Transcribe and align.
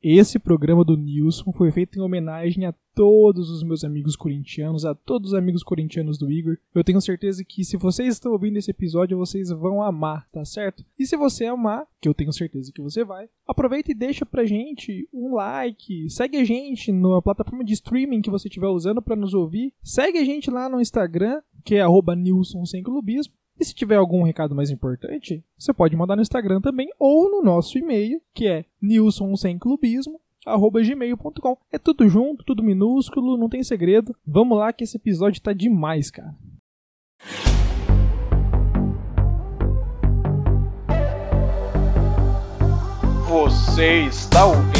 Esse 0.00 0.38
programa 0.38 0.84
do 0.84 0.96
Nilson 0.96 1.52
foi 1.52 1.72
feito 1.72 1.98
em 1.98 2.02
homenagem 2.02 2.64
a 2.64 2.74
todos 2.94 3.50
os 3.50 3.64
meus 3.64 3.82
amigos 3.82 4.14
corintianos, 4.14 4.84
a 4.84 4.94
todos 4.94 5.32
os 5.32 5.34
amigos 5.38 5.64
corintianos 5.64 6.16
do 6.16 6.30
Igor. 6.30 6.56
Eu 6.72 6.84
tenho 6.84 7.00
certeza 7.00 7.44
que 7.44 7.64
se 7.64 7.76
vocês 7.76 8.14
estão 8.14 8.30
ouvindo 8.30 8.56
esse 8.56 8.70
episódio, 8.70 9.18
vocês 9.18 9.50
vão 9.50 9.82
amar, 9.82 10.28
tá 10.30 10.44
certo? 10.44 10.84
E 10.96 11.04
se 11.04 11.16
você 11.16 11.46
amar, 11.46 11.84
que 12.00 12.08
eu 12.08 12.14
tenho 12.14 12.32
certeza 12.32 12.70
que 12.72 12.80
você 12.80 13.04
vai, 13.04 13.28
aproveita 13.44 13.90
e 13.90 13.94
deixa 13.94 14.24
pra 14.24 14.46
gente 14.46 15.08
um 15.12 15.34
like, 15.34 16.08
segue 16.10 16.36
a 16.36 16.44
gente 16.44 16.92
na 16.92 17.20
plataforma 17.20 17.64
de 17.64 17.72
streaming 17.72 18.22
que 18.22 18.30
você 18.30 18.46
estiver 18.46 18.68
usando 18.68 19.02
para 19.02 19.16
nos 19.16 19.34
ouvir, 19.34 19.72
segue 19.82 20.18
a 20.18 20.24
gente 20.24 20.48
lá 20.48 20.68
no 20.68 20.80
Instagram, 20.80 21.40
que 21.64 21.74
é 21.74 21.80
arroba 21.80 22.14
Nilson 22.14 22.64
Sem 22.64 22.84
Clubismo. 22.84 23.34
E 23.60 23.64
se 23.64 23.74
tiver 23.74 23.96
algum 23.96 24.22
recado 24.22 24.54
mais 24.54 24.70
importante, 24.70 25.42
você 25.58 25.72
pode 25.72 25.96
mandar 25.96 26.14
no 26.14 26.22
Instagram 26.22 26.60
também 26.60 26.88
ou 26.98 27.28
no 27.28 27.42
nosso 27.42 27.76
e-mail, 27.76 28.22
que 28.32 28.46
é 28.46 28.64
nilsonsemclubismo@gmail.com. 28.80 31.58
É 31.72 31.78
tudo 31.78 32.08
junto, 32.08 32.44
tudo 32.44 32.62
minúsculo, 32.62 33.36
não 33.36 33.48
tem 33.48 33.64
segredo. 33.64 34.14
Vamos 34.24 34.58
lá 34.58 34.72
que 34.72 34.84
esse 34.84 34.96
episódio 34.96 35.42
tá 35.42 35.52
demais, 35.52 36.08
cara. 36.10 36.32
Você 43.28 44.06
está 44.06 44.46
ouvindo 44.46 44.77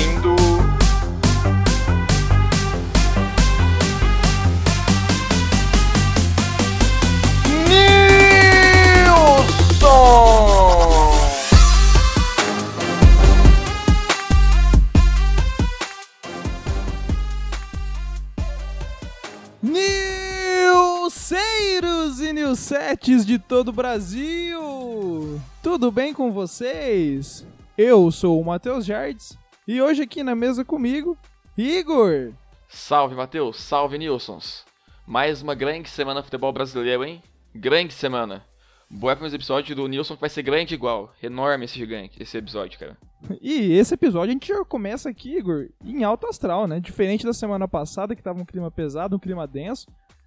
Nilceiros 21.09 22.21
e 22.21 22.33
Nilsetes 22.33 23.27
de 23.27 23.39
todo 23.39 23.69
o 23.69 23.73
Brasil! 23.73 25.41
Tudo 25.63 25.91
bem 25.91 26.15
com 26.15 26.33
vocês? 26.33 27.47
Eu 27.77 28.11
sou 28.11 28.41
o 28.41 28.45
Matheus 28.45 28.85
Jardes 28.85 29.37
e 29.67 29.83
hoje 29.83 30.03
aqui 30.03 30.23
na 30.23 30.35
mesa 30.35 30.65
comigo, 30.65 31.19
Igor! 31.57 32.33
Salve, 32.69 33.15
Matheus. 33.15 33.61
Salve, 33.61 33.99
Nilsons. 33.99 34.65
Mais 35.07 35.43
uma 35.43 35.55
grande 35.55 35.89
semana 35.89 36.23
futebol 36.23 36.53
brasileiro, 36.53 37.05
hein? 37.05 37.23
Grande 37.55 37.95
semana. 37.95 38.45
Bora 38.91 39.17
para 39.17 39.29
episódio 39.29 39.77
do 39.77 39.87
Nilson 39.87 40.15
que 40.15 40.21
vai 40.21 40.31
ser 40.31 40.43
grande 40.43 40.75
igual. 40.75 41.13
Enorme 41.23 41.67
esse 41.67 41.79
gigante, 41.79 42.23
esse 42.23 42.37
episódio, 42.39 42.79
cara. 42.79 42.97
E 43.41 43.73
esse 43.73 43.95
episódio 43.95 44.31
a 44.31 44.33
gente 44.33 44.49
já 44.49 44.65
começa 44.65 45.11
aqui, 45.11 45.37
Igor, 45.37 45.69
em 45.85 46.05
alto 46.05 46.27
astral, 46.27 46.67
né? 46.67 46.81
Diferente 46.81 47.27
da 47.27 47.35
semana 47.35 47.69
passada 47.69 48.17
que 48.17 48.23
tava 48.23 48.41
um 48.41 48.47
clima 48.47 48.71
pesado, 48.71 49.17
um 49.17 49.19
clima 49.19 49.47
denso. 49.47 49.87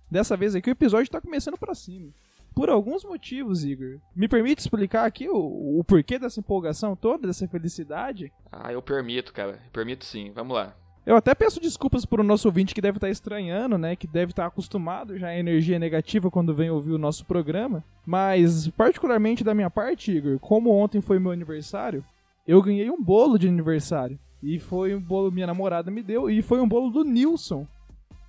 Dessa 0.09 0.37
vez 0.37 0.53
aqui 0.53 0.69
o 0.69 0.71
episódio 0.71 1.09
tá 1.09 1.19
começando 1.19 1.57
pra 1.57 1.73
cima. 1.73 2.09
Por 2.53 2.69
alguns 2.69 3.03
motivos, 3.03 3.63
Igor. 3.63 3.99
Me 4.15 4.27
permite 4.27 4.59
explicar 4.59 5.05
aqui 5.05 5.27
o, 5.29 5.79
o 5.79 5.83
porquê 5.83 6.19
dessa 6.19 6.39
empolgação 6.39 6.95
toda, 6.95 7.27
dessa 7.27 7.47
felicidade? 7.47 8.31
Ah, 8.51 8.73
eu 8.73 8.81
permito, 8.81 9.33
cara. 9.33 9.59
Permito 9.71 10.05
sim. 10.05 10.31
Vamos 10.35 10.53
lá. 10.55 10.75
Eu 11.03 11.15
até 11.15 11.33
peço 11.33 11.59
desculpas 11.59 12.05
pro 12.05 12.23
nosso 12.23 12.47
ouvinte 12.47 12.75
que 12.75 12.81
deve 12.81 12.97
estar 12.97 13.09
estranhando, 13.09 13.77
né? 13.77 13.95
Que 13.95 14.05
deve 14.05 14.31
estar 14.31 14.45
acostumado 14.45 15.17
já 15.17 15.29
à 15.29 15.37
energia 15.37 15.79
negativa 15.79 16.29
quando 16.29 16.53
vem 16.53 16.69
ouvir 16.69 16.91
o 16.91 16.97
nosso 16.97 17.25
programa. 17.25 17.83
Mas, 18.05 18.67
particularmente 18.69 19.43
da 19.43 19.55
minha 19.55 19.69
parte, 19.69 20.11
Igor, 20.11 20.37
como 20.39 20.69
ontem 20.69 21.01
foi 21.01 21.17
meu 21.17 21.31
aniversário, 21.31 22.05
eu 22.47 22.61
ganhei 22.61 22.89
um 22.91 23.01
bolo 23.01 23.39
de 23.39 23.47
aniversário. 23.47 24.19
E 24.43 24.59
foi 24.59 24.93
um 24.95 25.01
bolo 25.01 25.31
minha 25.31 25.47
namorada 25.47 25.91
me 25.91 26.01
deu, 26.01 26.29
e 26.29 26.41
foi 26.41 26.59
um 26.61 26.67
bolo 26.67 26.89
do 26.89 27.03
Nilson. 27.03 27.67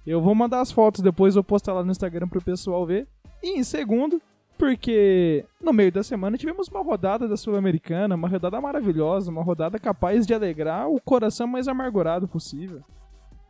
Eu 0.06 0.20
vou 0.20 0.34
mandar 0.34 0.60
as 0.60 0.72
fotos 0.72 1.00
depois, 1.00 1.36
eu 1.36 1.44
postar 1.44 1.74
lá 1.74 1.84
no 1.84 1.90
Instagram 1.90 2.28
pro 2.28 2.42
pessoal 2.42 2.84
ver. 2.86 3.06
E 3.42 3.58
em 3.58 3.62
segundo, 3.62 4.20
porque 4.58 5.44
no 5.60 5.72
meio 5.72 5.90
da 5.90 6.02
semana 6.02 6.38
tivemos 6.38 6.68
uma 6.68 6.82
rodada 6.82 7.26
da 7.26 7.36
Sul-Americana, 7.36 8.14
uma 8.14 8.28
rodada 8.28 8.60
maravilhosa, 8.60 9.30
uma 9.30 9.42
rodada 9.42 9.78
capaz 9.78 10.26
de 10.26 10.34
alegrar 10.34 10.88
o 10.88 11.00
coração 11.00 11.46
mais 11.46 11.68
amargurado 11.68 12.28
possível. 12.28 12.80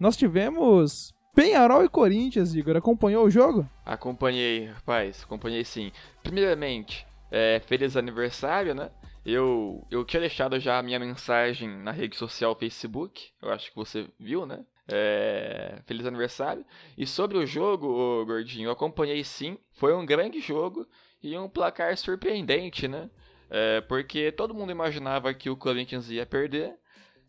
Nós 0.00 0.16
tivemos 0.16 1.14
Penharol 1.34 1.84
e 1.84 1.88
Corinthians, 1.88 2.54
Igor. 2.54 2.76
Acompanhou 2.76 3.24
o 3.24 3.30
jogo? 3.30 3.68
Acompanhei, 3.86 4.66
rapaz. 4.66 5.22
Acompanhei 5.24 5.64
sim. 5.64 5.90
Primeiramente, 6.22 7.06
é, 7.30 7.60
feliz 7.66 7.96
aniversário, 7.96 8.74
né? 8.74 8.90
Eu, 9.24 9.86
eu 9.90 10.04
tinha 10.04 10.20
deixado 10.20 10.58
já 10.58 10.78
a 10.78 10.82
minha 10.82 10.98
mensagem 10.98 11.68
na 11.68 11.92
rede 11.92 12.16
social 12.16 12.54
Facebook. 12.54 13.30
Eu 13.40 13.50
acho 13.50 13.70
que 13.70 13.76
você 13.76 14.08
viu, 14.18 14.44
né? 14.44 14.64
É, 14.88 15.80
feliz 15.86 16.04
aniversário. 16.06 16.64
E 16.98 17.06
sobre 17.06 17.38
o 17.38 17.46
jogo, 17.46 17.86
ô, 17.86 18.26
Gordinho, 18.26 18.66
eu 18.66 18.72
acompanhei 18.72 19.22
sim. 19.22 19.56
Foi 19.72 19.94
um 19.94 20.04
grande 20.04 20.40
jogo 20.40 20.86
e 21.22 21.36
um 21.38 21.48
placar 21.48 21.96
surpreendente, 21.96 22.88
né? 22.88 23.08
É, 23.48 23.80
porque 23.82 24.32
todo 24.32 24.54
mundo 24.54 24.72
imaginava 24.72 25.32
que 25.34 25.50
o 25.50 25.56
Corinthians 25.56 26.10
ia 26.10 26.24
perder, 26.24 26.74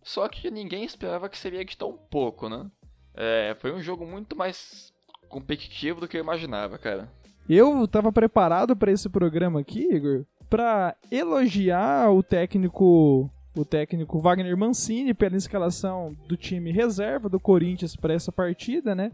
só 0.02 0.28
que 0.28 0.50
ninguém 0.50 0.84
esperava 0.86 1.30
que 1.30 1.38
seria 1.38 1.64
de 1.66 1.78
tão 1.78 1.94
pouco, 1.94 2.48
né? 2.48 2.70
É, 3.14 3.56
foi 3.60 3.72
um 3.74 3.82
jogo 3.82 4.06
muito 4.06 4.36
mais 4.36 4.94
competitivo 5.30 6.00
do 6.00 6.08
que 6.08 6.18
eu 6.18 6.22
imaginava, 6.22 6.78
cara. 6.78 7.12
Eu 7.48 7.88
tava 7.88 8.12
preparado 8.12 8.76
para 8.76 8.92
esse 8.92 9.10
programa 9.10 9.60
aqui, 9.60 9.82
Igor, 9.94 10.26
para 10.50 10.96
elogiar 11.12 12.10
o 12.12 12.24
técnico 12.24 13.30
o 13.56 13.64
técnico 13.64 14.20
Wagner 14.20 14.58
Mancini 14.58 15.14
pela 15.14 15.38
escalação 15.38 16.16
do 16.28 16.36
time 16.36 16.72
reserva 16.72 17.30
do 17.30 17.40
Corinthians 17.40 17.96
para 17.96 18.14
essa 18.14 18.32
partida, 18.32 18.96
né? 18.96 19.12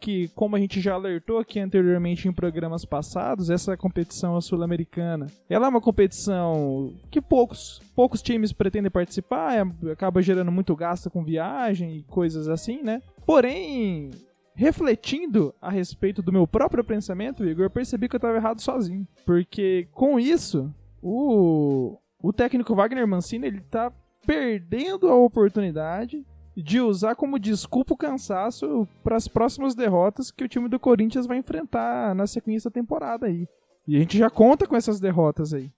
Que, 0.00 0.28
como 0.28 0.54
a 0.54 0.60
gente 0.60 0.80
já 0.80 0.94
alertou 0.94 1.38
aqui 1.38 1.58
anteriormente 1.58 2.28
em 2.28 2.32
programas 2.32 2.84
passados, 2.84 3.50
essa 3.50 3.76
competição 3.76 4.40
sul-americana, 4.40 5.26
é 5.50 5.58
uma 5.58 5.80
competição 5.80 6.94
que 7.10 7.20
poucos, 7.20 7.80
poucos 7.96 8.22
times 8.22 8.52
pretendem 8.52 8.92
participar, 8.92 9.54
é, 9.54 9.90
acaba 9.90 10.22
gerando 10.22 10.52
muito 10.52 10.76
gasto 10.76 11.10
com 11.10 11.24
viagem 11.24 11.96
e 11.96 12.02
coisas 12.04 12.48
assim, 12.48 12.80
né? 12.80 13.02
Porém, 13.26 14.12
refletindo 14.54 15.54
a 15.60 15.70
respeito 15.70 16.20
do 16.20 16.32
meu 16.32 16.46
próprio 16.46 16.84
pensamento, 16.84 17.44
Igor, 17.44 17.64
eu 17.64 17.70
percebi 17.70 18.08
que 18.08 18.14
eu 18.14 18.18
estava 18.18 18.36
errado 18.36 18.60
sozinho. 18.60 19.06
Porque 19.24 19.88
com 19.92 20.18
isso, 20.18 20.72
o, 21.02 21.96
o 22.22 22.32
técnico 22.32 22.74
Wagner 22.74 23.06
Mancini 23.06 23.46
ele 23.46 23.60
tá 23.60 23.92
perdendo 24.26 25.08
a 25.08 25.14
oportunidade 25.14 26.24
de 26.56 26.80
usar 26.80 27.14
como 27.14 27.38
desculpa 27.38 27.94
o 27.94 27.96
cansaço 27.96 28.86
para 29.04 29.16
as 29.16 29.28
próximas 29.28 29.74
derrotas 29.74 30.30
que 30.30 30.42
o 30.42 30.48
time 30.48 30.68
do 30.68 30.80
Corinthians 30.80 31.26
vai 31.26 31.38
enfrentar 31.38 32.14
na 32.14 32.26
sequência 32.26 32.68
da 32.68 32.74
temporada 32.74 33.26
aí. 33.26 33.46
E 33.86 33.96
a 33.96 34.00
gente 34.00 34.18
já 34.18 34.28
conta 34.28 34.66
com 34.66 34.76
essas 34.76 34.98
derrotas 34.98 35.54
aí. 35.54 35.72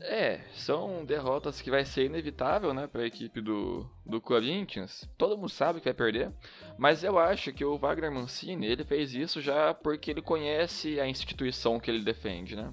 É, 0.00 0.40
são 0.54 1.04
derrotas 1.04 1.60
que 1.60 1.70
vai 1.70 1.84
ser 1.84 2.06
inevitável, 2.06 2.72
né, 2.72 2.86
para 2.86 3.02
a 3.02 3.06
equipe 3.06 3.40
do, 3.40 3.86
do 4.04 4.20
Corinthians. 4.20 5.08
Todo 5.16 5.36
mundo 5.36 5.50
sabe 5.50 5.78
que 5.78 5.84
vai 5.84 5.94
perder, 5.94 6.32
mas 6.78 7.04
eu 7.04 7.18
acho 7.18 7.52
que 7.52 7.64
o 7.64 7.78
Wagner 7.78 8.10
Mancini, 8.10 8.66
ele 8.66 8.84
fez 8.84 9.14
isso 9.14 9.40
já 9.40 9.72
porque 9.74 10.10
ele 10.10 10.22
conhece 10.22 10.98
a 10.98 11.06
instituição 11.06 11.78
que 11.78 11.90
ele 11.90 12.02
defende, 12.02 12.56
né? 12.56 12.72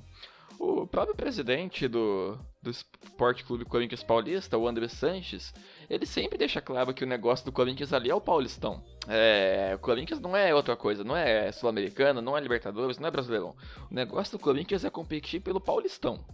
O 0.60 0.86
próprio 0.86 1.16
presidente 1.16 1.88
do, 1.88 2.38
do 2.62 2.70
Esporte 2.70 3.46
Clube 3.46 3.64
Corinthians 3.64 4.04
Paulista, 4.04 4.58
o 4.58 4.68
André 4.68 4.90
Sanches, 4.90 5.54
ele 5.90 6.06
sempre 6.06 6.38
deixa 6.38 6.60
claro 6.60 6.94
que 6.94 7.06
o 7.06 7.08
negócio 7.08 7.46
do 7.46 7.52
Corinthians 7.54 7.94
ali 7.94 8.10
é 8.10 8.14
o 8.14 8.20
Paulistão. 8.20 8.84
É, 9.08 9.72
o 9.74 9.80
Corinthians 9.80 10.20
não 10.20 10.36
é 10.36 10.54
outra 10.54 10.76
coisa, 10.76 11.02
não 11.02 11.16
é 11.16 11.50
Sul-Americana, 11.54 12.22
não 12.22 12.38
é 12.38 12.42
Libertadores, 12.42 13.00
não 13.00 13.08
é 13.08 13.12
Brasileirão. 13.12 13.56
O 13.90 13.96
negócio 13.96 14.38
do 14.38 14.44
Corinthians 14.44 14.84
é 14.84 14.90
competir 14.90 15.40
pelo 15.40 15.62
Paulistão. 15.62 16.26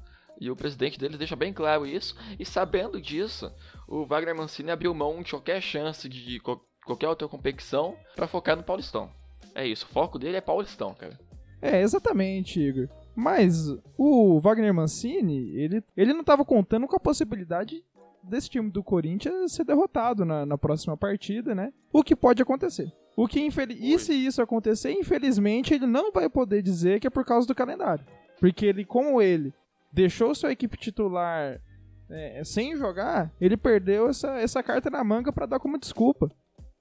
E 0.42 0.50
o 0.50 0.56
presidente 0.56 0.98
deles 0.98 1.20
deixa 1.20 1.36
bem 1.36 1.54
claro 1.54 1.86
isso, 1.86 2.16
e 2.40 2.44
sabendo 2.44 3.00
disso, 3.00 3.54
o 3.88 4.08
Wagner 4.08 4.36
Mancini 4.36 4.72
abriu 4.72 4.92
mão 4.96 5.22
de 5.22 5.30
qualquer 5.30 5.62
chance 5.62 6.10
de 6.10 6.40
qualquer 6.84 7.08
outra 7.08 7.28
competição 7.28 7.96
para 8.16 8.28
focar 8.28 8.58
no 8.58 8.64
Paulistão. 8.64 9.12
É 9.54 9.68
isso, 9.68 9.86
o 9.86 9.94
foco 9.94 10.18
dele 10.18 10.38
é 10.38 10.42
Paulistão, 10.42 10.96
cara. 10.96 11.18
É, 11.62 11.80
exatamente, 11.80 12.60
Igor. 12.60 12.90
Mas 13.16 13.74
o 13.98 14.40
Wagner 14.40 14.74
Mancini, 14.74 15.50
ele, 15.56 15.84
ele 15.96 16.14
não 16.14 16.22
estava 16.22 16.44
contando 16.44 16.88
com 16.88 16.96
a 16.96 17.00
possibilidade 17.00 17.82
desse 18.22 18.50
time 18.50 18.70
do 18.70 18.84
Corinthians 18.84 19.54
ser 19.54 19.64
derrotado 19.64 20.26
na, 20.26 20.46
na 20.46 20.58
próxima 20.58 20.98
partida, 20.98 21.56
né? 21.56 21.72
O 21.94 22.04
que 22.04 22.16
pode 22.16 22.42
acontecer. 22.42 22.92
O 23.16 23.28
que 23.28 23.40
infeliz... 23.40 23.78
E 23.80 23.98
se 23.98 24.14
isso 24.14 24.42
acontecer, 24.42 24.92
infelizmente, 24.92 25.74
ele 25.74 25.86
não 25.86 26.12
vai 26.12 26.30
poder 26.30 26.62
dizer 26.62 27.00
que 27.00 27.08
é 27.08 27.10
por 27.10 27.24
causa 27.24 27.48
do 27.48 27.56
calendário. 27.56 28.06
Porque 28.40 28.66
ele, 28.66 28.84
como 28.84 29.22
ele 29.22 29.54
deixou 29.94 30.36
sua 30.36 30.52
equipe 30.52 30.76
titular 30.76 31.62
é, 32.10 32.42
sem 32.44 32.76
jogar, 32.76 33.32
ele 33.40 33.56
perdeu 33.56 34.10
essa, 34.10 34.38
essa 34.38 34.62
carta 34.62 34.90
na 34.90 35.04
manga 35.04 35.32
para 35.32 35.46
dar 35.46 35.60
como 35.60 35.80
desculpa. 35.80 36.30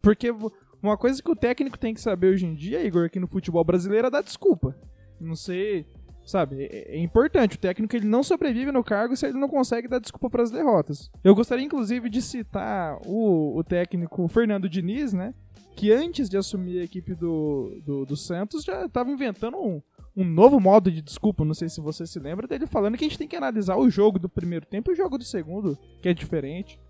Porque 0.03 0.35
uma 0.83 0.97
coisa 0.99 1.23
que 1.23 1.31
o 1.31 1.37
técnico 1.37 1.79
tem 1.79 1.95
que 1.95 2.01
saber 2.01 2.29
hoje 2.29 2.45
em 2.45 2.55
dia, 2.55 2.85
Igor, 2.85 3.07
aqui 3.07 3.21
no 3.21 3.29
futebol 3.29 3.63
brasileiro 3.63 4.09
é 4.09 4.11
dar 4.11 4.23
desculpa. 4.23 4.77
Não 5.21 5.37
sei 5.37 5.87
Sabe? 6.25 6.65
É, 6.65 6.97
é 6.97 6.99
importante. 6.99 7.57
O 7.57 7.59
técnico 7.59 7.95
ele 7.95 8.07
não 8.07 8.23
sobrevive 8.23 8.73
no 8.73 8.83
cargo 8.83 9.17
se 9.17 9.27
ele 9.27 9.39
não 9.39 9.49
consegue 9.49 9.89
dar 9.89 9.99
desculpa 9.99 10.31
para 10.31 10.43
as 10.43 10.51
derrotas. 10.51 11.11
Eu 11.23 11.35
gostaria, 11.35 11.65
inclusive, 11.65 12.09
de 12.09 12.23
citar 12.23 12.99
o, 13.05 13.57
o 13.57 13.63
técnico 13.63 14.27
Fernando 14.29 14.69
Diniz, 14.69 15.13
né? 15.13 15.35
Que 15.77 15.93
antes 15.93 16.29
de 16.29 16.37
assumir 16.37 16.81
a 16.81 16.85
equipe 16.85 17.15
do, 17.15 17.81
do, 17.85 18.07
do 18.07 18.17
Santos 18.17 18.65
já 18.65 18.87
estava 18.87 19.11
inventando 19.11 19.59
um, 19.59 19.83
um 20.17 20.25
novo 20.25 20.59
modo 20.61 20.91
de 20.91 21.03
desculpa. 21.03 21.45
Não 21.45 21.55
sei 21.55 21.69
se 21.69 21.81
você 21.81 22.07
se 22.07 22.19
lembra 22.19 22.47
dele 22.47 22.67
falando 22.67 22.97
que 22.97 23.05
a 23.05 23.09
gente 23.09 23.19
tem 23.19 23.29
que 23.29 23.37
analisar 23.37 23.77
o 23.77 23.91
jogo 23.91 24.19
do 24.19 24.29
primeiro 24.29 24.65
tempo 24.65 24.91
e 24.91 24.95
o 24.95 24.97
jogo 24.97 25.19
do 25.19 25.25
segundo, 25.25 25.77
que 26.01 26.09
é 26.09 26.15
diferente. 26.15 26.81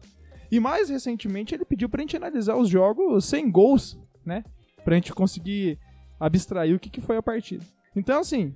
E 0.51 0.61
mais 0.61 0.89
recentemente 0.89 1.55
ele 1.55 1.65
pediu 1.65 1.89
pra 1.89 2.03
gente 2.03 2.17
analisar 2.17 2.57
os 2.57 2.69
jogos 2.69 3.25
sem 3.25 3.51
gols, 3.51 3.99
né? 4.25 4.45
Pra 4.85 4.95
gente 4.95 5.13
conseguir 5.13 5.79
abstrair 6.21 6.77
o 6.77 6.79
que, 6.79 6.91
que 6.91 7.01
foi 7.01 7.17
a 7.17 7.23
partida. 7.23 7.65
Então, 7.97 8.21
assim, 8.21 8.55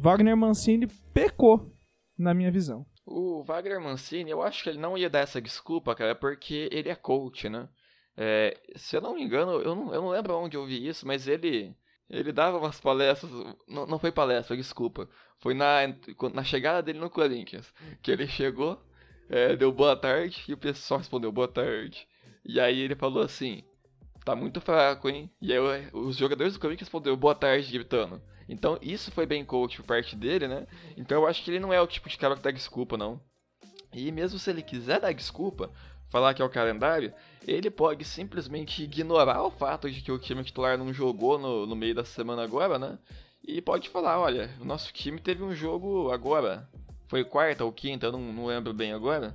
Wagner 0.00 0.34
Mancini 0.34 0.86
pecou, 1.12 1.76
na 2.18 2.32
minha 2.32 2.50
visão. 2.50 2.86
O 3.04 3.42
Wagner 3.42 3.78
Mancini, 3.78 4.30
eu 4.30 4.40
acho 4.40 4.62
que 4.62 4.70
ele 4.70 4.78
não 4.78 4.96
ia 4.96 5.10
dar 5.10 5.18
essa 5.18 5.42
desculpa, 5.42 5.94
cara, 5.94 6.14
porque 6.14 6.70
ele 6.72 6.88
é 6.88 6.94
coach, 6.94 7.50
né? 7.50 7.68
É, 8.16 8.58
se 8.76 8.96
eu 8.96 9.02
não 9.02 9.14
me 9.14 9.22
engano, 9.22 9.52
eu 9.60 9.74
não, 9.74 9.94
eu 9.94 10.00
não 10.00 10.08
lembro 10.08 10.34
onde 10.38 10.56
eu 10.56 10.64
vi 10.64 10.86
isso, 10.86 11.06
mas 11.06 11.28
ele 11.28 11.76
ele 12.08 12.32
dava 12.32 12.56
umas 12.56 12.80
palestras. 12.80 13.30
Não, 13.68 13.86
não 13.86 13.98
foi 13.98 14.10
palestra, 14.10 14.56
desculpa. 14.56 15.06
Foi 15.38 15.52
na, 15.52 15.80
na 16.32 16.44
chegada 16.44 16.82
dele 16.82 16.98
no 16.98 17.10
Corinthians. 17.10 17.72
Que 18.02 18.10
ele 18.10 18.26
chegou, 18.26 18.82
é, 19.28 19.54
deu 19.54 19.70
boa 19.70 19.94
tarde 19.94 20.42
e 20.48 20.54
o 20.54 20.58
pessoal 20.58 20.98
respondeu 20.98 21.30
boa 21.30 21.46
tarde. 21.46 22.08
E 22.42 22.58
aí 22.58 22.80
ele 22.80 22.96
falou 22.96 23.22
assim: 23.22 23.62
tá 24.24 24.36
muito 24.36 24.60
fraco, 24.60 25.08
hein? 25.08 25.30
E 25.40 25.52
aí 25.52 25.58
os 25.92 26.16
jogadores 26.16 26.54
do 26.54 26.60
Corinthians 26.60 26.88
responderam 26.88 27.16
boa 27.16 27.34
tarde 27.34 27.72
gritando. 27.72 28.20
Então 28.48 28.78
isso 28.82 29.10
foi 29.10 29.26
bem 29.26 29.44
coach 29.44 29.76
por 29.76 29.86
parte 29.86 30.16
dele, 30.16 30.48
né? 30.48 30.66
Então 30.96 31.20
eu 31.20 31.26
acho 31.26 31.42
que 31.42 31.50
ele 31.50 31.60
não 31.60 31.72
é 31.72 31.80
o 31.80 31.86
tipo 31.86 32.08
de 32.08 32.18
cara 32.18 32.36
que 32.36 32.42
dá 32.42 32.50
desculpa, 32.50 32.96
não. 32.96 33.20
E 33.92 34.10
mesmo 34.12 34.38
se 34.38 34.50
ele 34.50 34.62
quiser 34.62 35.00
dar 35.00 35.12
desculpa, 35.12 35.70
falar 36.10 36.34
que 36.34 36.42
é 36.42 36.44
o 36.44 36.50
calendário, 36.50 37.12
ele 37.46 37.70
pode 37.70 38.04
simplesmente 38.04 38.82
ignorar 38.82 39.42
o 39.42 39.50
fato 39.50 39.90
de 39.90 40.00
que 40.00 40.12
o 40.12 40.18
time 40.18 40.44
titular 40.44 40.76
não 40.76 40.92
jogou 40.92 41.38
no, 41.38 41.66
no 41.66 41.76
meio 41.76 41.94
da 41.94 42.04
semana 42.04 42.42
agora, 42.42 42.78
né? 42.78 42.98
E 43.42 43.60
pode 43.62 43.88
falar, 43.88 44.18
olha, 44.18 44.50
o 44.60 44.64
nosso 44.64 44.92
time 44.92 45.18
teve 45.18 45.42
um 45.42 45.54
jogo 45.54 46.10
agora, 46.10 46.68
foi 47.08 47.24
quarta 47.24 47.64
ou 47.64 47.72
quinta, 47.72 48.06
eu 48.06 48.12
não, 48.12 48.20
não 48.20 48.46
lembro 48.46 48.74
bem 48.74 48.92
agora, 48.92 49.34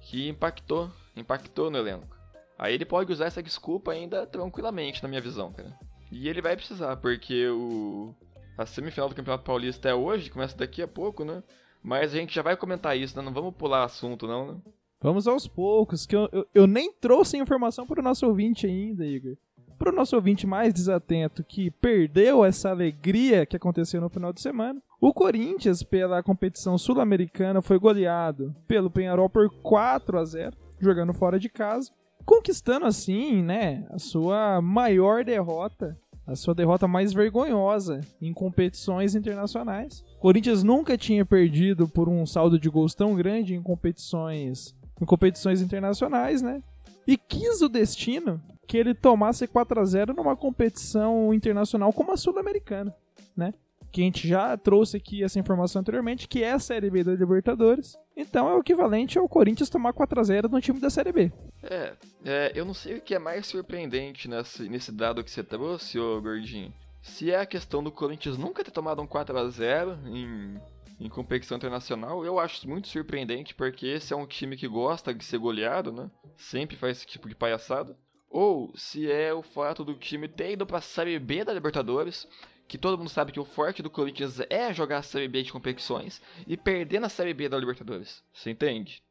que 0.00 0.28
impactou, 0.28 0.90
impactou 1.16 1.70
no 1.70 1.78
elenco. 1.78 2.17
Aí 2.58 2.74
ele 2.74 2.84
pode 2.84 3.12
usar 3.12 3.26
essa 3.26 3.42
desculpa 3.42 3.92
ainda 3.92 4.26
tranquilamente, 4.26 5.02
na 5.02 5.08
minha 5.08 5.20
visão, 5.20 5.52
cara. 5.52 5.78
E 6.10 6.28
ele 6.28 6.42
vai 6.42 6.56
precisar, 6.56 6.96
porque 6.96 7.48
o, 7.48 8.14
a 8.56 8.66
semifinal 8.66 9.08
do 9.08 9.14
Campeonato 9.14 9.44
Paulista 9.44 9.88
é 9.88 9.94
hoje, 9.94 10.30
começa 10.30 10.56
daqui 10.56 10.82
a 10.82 10.88
pouco, 10.88 11.24
né? 11.24 11.42
Mas 11.82 12.12
a 12.12 12.16
gente 12.16 12.34
já 12.34 12.42
vai 12.42 12.56
comentar 12.56 12.96
isso, 12.98 13.16
né? 13.16 13.22
Não 13.22 13.32
vamos 13.32 13.54
pular 13.54 13.84
assunto, 13.84 14.26
não, 14.26 14.52
né? 14.52 14.60
Vamos 15.00 15.28
aos 15.28 15.46
poucos, 15.46 16.04
que 16.04 16.16
eu, 16.16 16.28
eu, 16.32 16.46
eu 16.52 16.66
nem 16.66 16.92
trouxe 16.92 17.36
informação 17.36 17.86
para 17.86 18.00
o 18.00 18.02
nosso 18.02 18.26
ouvinte 18.26 18.66
ainda, 18.66 19.06
Igor. 19.06 19.36
Para 19.78 19.92
o 19.92 19.94
nosso 19.94 20.16
ouvinte 20.16 20.44
mais 20.44 20.74
desatento 20.74 21.44
que 21.44 21.70
perdeu 21.70 22.44
essa 22.44 22.70
alegria 22.70 23.46
que 23.46 23.54
aconteceu 23.54 24.00
no 24.00 24.08
final 24.08 24.32
de 24.32 24.40
semana, 24.40 24.82
o 25.00 25.14
Corinthians, 25.14 25.84
pela 25.84 26.20
competição 26.20 26.76
sul-americana, 26.76 27.62
foi 27.62 27.78
goleado 27.78 28.52
pelo 28.66 28.90
Penharol 28.90 29.30
por 29.30 29.48
4 29.62 30.18
a 30.18 30.24
0 30.24 30.56
jogando 30.80 31.14
fora 31.14 31.38
de 31.38 31.48
casa, 31.48 31.92
conquistando 32.28 32.84
assim, 32.84 33.42
né, 33.42 33.86
a 33.88 33.98
sua 33.98 34.60
maior 34.60 35.24
derrota 35.24 35.98
a 36.26 36.36
sua 36.36 36.54
derrota 36.54 36.86
mais 36.86 37.14
vergonhosa 37.14 38.02
em 38.20 38.34
competições 38.34 39.14
internacionais. 39.14 40.04
Corinthians 40.20 40.62
nunca 40.62 40.98
tinha 40.98 41.24
perdido 41.24 41.88
por 41.88 42.06
um 42.06 42.26
saldo 42.26 42.58
de 42.58 42.68
gols 42.68 42.94
tão 42.94 43.14
grande 43.14 43.54
em 43.54 43.62
competições, 43.62 44.76
em 45.00 45.06
competições 45.06 45.62
internacionais, 45.62 46.42
né? 46.42 46.62
E 47.06 47.16
quis 47.16 47.62
o 47.62 47.68
destino 47.68 48.38
que 48.66 48.76
ele 48.76 48.92
tomasse 48.92 49.46
4 49.46 49.80
a 49.80 49.84
0 49.86 50.12
numa 50.12 50.36
competição 50.36 51.32
internacional 51.32 51.94
como 51.94 52.12
a 52.12 52.16
Sul-Americana, 52.18 52.94
né? 53.34 53.54
Que 53.98 54.02
a 54.02 54.04
gente 54.04 54.28
já 54.28 54.56
trouxe 54.56 54.96
aqui 54.96 55.24
essa 55.24 55.40
informação 55.40 55.80
anteriormente, 55.80 56.28
que 56.28 56.44
é 56.44 56.52
a 56.52 56.60
Série 56.60 56.88
B 56.88 57.02
da 57.02 57.12
Libertadores. 57.12 57.96
Então 58.16 58.48
é 58.48 58.54
o 58.54 58.60
equivalente 58.60 59.18
ao 59.18 59.28
Corinthians 59.28 59.68
tomar 59.68 59.92
4x0 59.92 60.48
no 60.48 60.60
time 60.60 60.78
da 60.78 60.88
Série 60.88 61.10
B. 61.10 61.32
É, 61.64 61.94
é, 62.24 62.52
eu 62.54 62.64
não 62.64 62.74
sei 62.74 62.98
o 62.98 63.00
que 63.00 63.12
é 63.12 63.18
mais 63.18 63.48
surpreendente 63.48 64.28
nesse, 64.28 64.68
nesse 64.68 64.92
dado 64.92 65.24
que 65.24 65.30
você 65.30 65.42
trouxe, 65.42 65.98
ô 65.98 66.20
Gordinho. 66.20 66.72
Se 67.02 67.32
é 67.32 67.40
a 67.40 67.46
questão 67.46 67.82
do 67.82 67.90
Corinthians 67.90 68.38
nunca 68.38 68.62
ter 68.62 68.70
tomado 68.70 69.02
um 69.02 69.06
4x0 69.06 69.98
em, 70.06 70.60
em 71.00 71.08
competição 71.08 71.56
internacional, 71.56 72.24
eu 72.24 72.38
acho 72.38 72.68
muito 72.68 72.86
surpreendente, 72.86 73.52
porque 73.52 73.84
esse 73.84 74.12
é 74.12 74.16
um 74.16 74.28
time 74.28 74.56
que 74.56 74.68
gosta 74.68 75.12
de 75.12 75.24
ser 75.24 75.38
goleado, 75.38 75.90
né? 75.90 76.08
Sempre 76.36 76.76
faz 76.76 76.98
esse 76.98 77.06
tipo 77.06 77.28
de 77.28 77.34
palhaçada. 77.34 77.96
Ou 78.30 78.70
se 78.76 79.10
é 79.10 79.34
o 79.34 79.42
fato 79.42 79.84
do 79.84 79.94
time 79.94 80.28
ter 80.28 80.52
ido 80.52 80.64
pra 80.64 80.80
Série 80.80 81.18
B 81.18 81.42
da 81.42 81.52
Libertadores, 81.52 82.28
que 82.68 82.76
todo 82.76 82.98
mundo 82.98 83.08
sabe 83.08 83.32
que 83.32 83.40
o 83.40 83.44
forte 83.46 83.82
do 83.82 83.88
Corinthians 83.88 84.38
é 84.50 84.72
jogar 84.74 84.98
a 84.98 85.02
Série 85.02 85.26
B 85.26 85.42
de 85.42 85.50
competições 85.50 86.20
e 86.46 86.54
perder 86.54 87.00
na 87.00 87.08
Série 87.08 87.32
B 87.32 87.48
da 87.48 87.58
Libertadores. 87.58 88.22
Você 88.32 88.50
entende? 88.50 89.02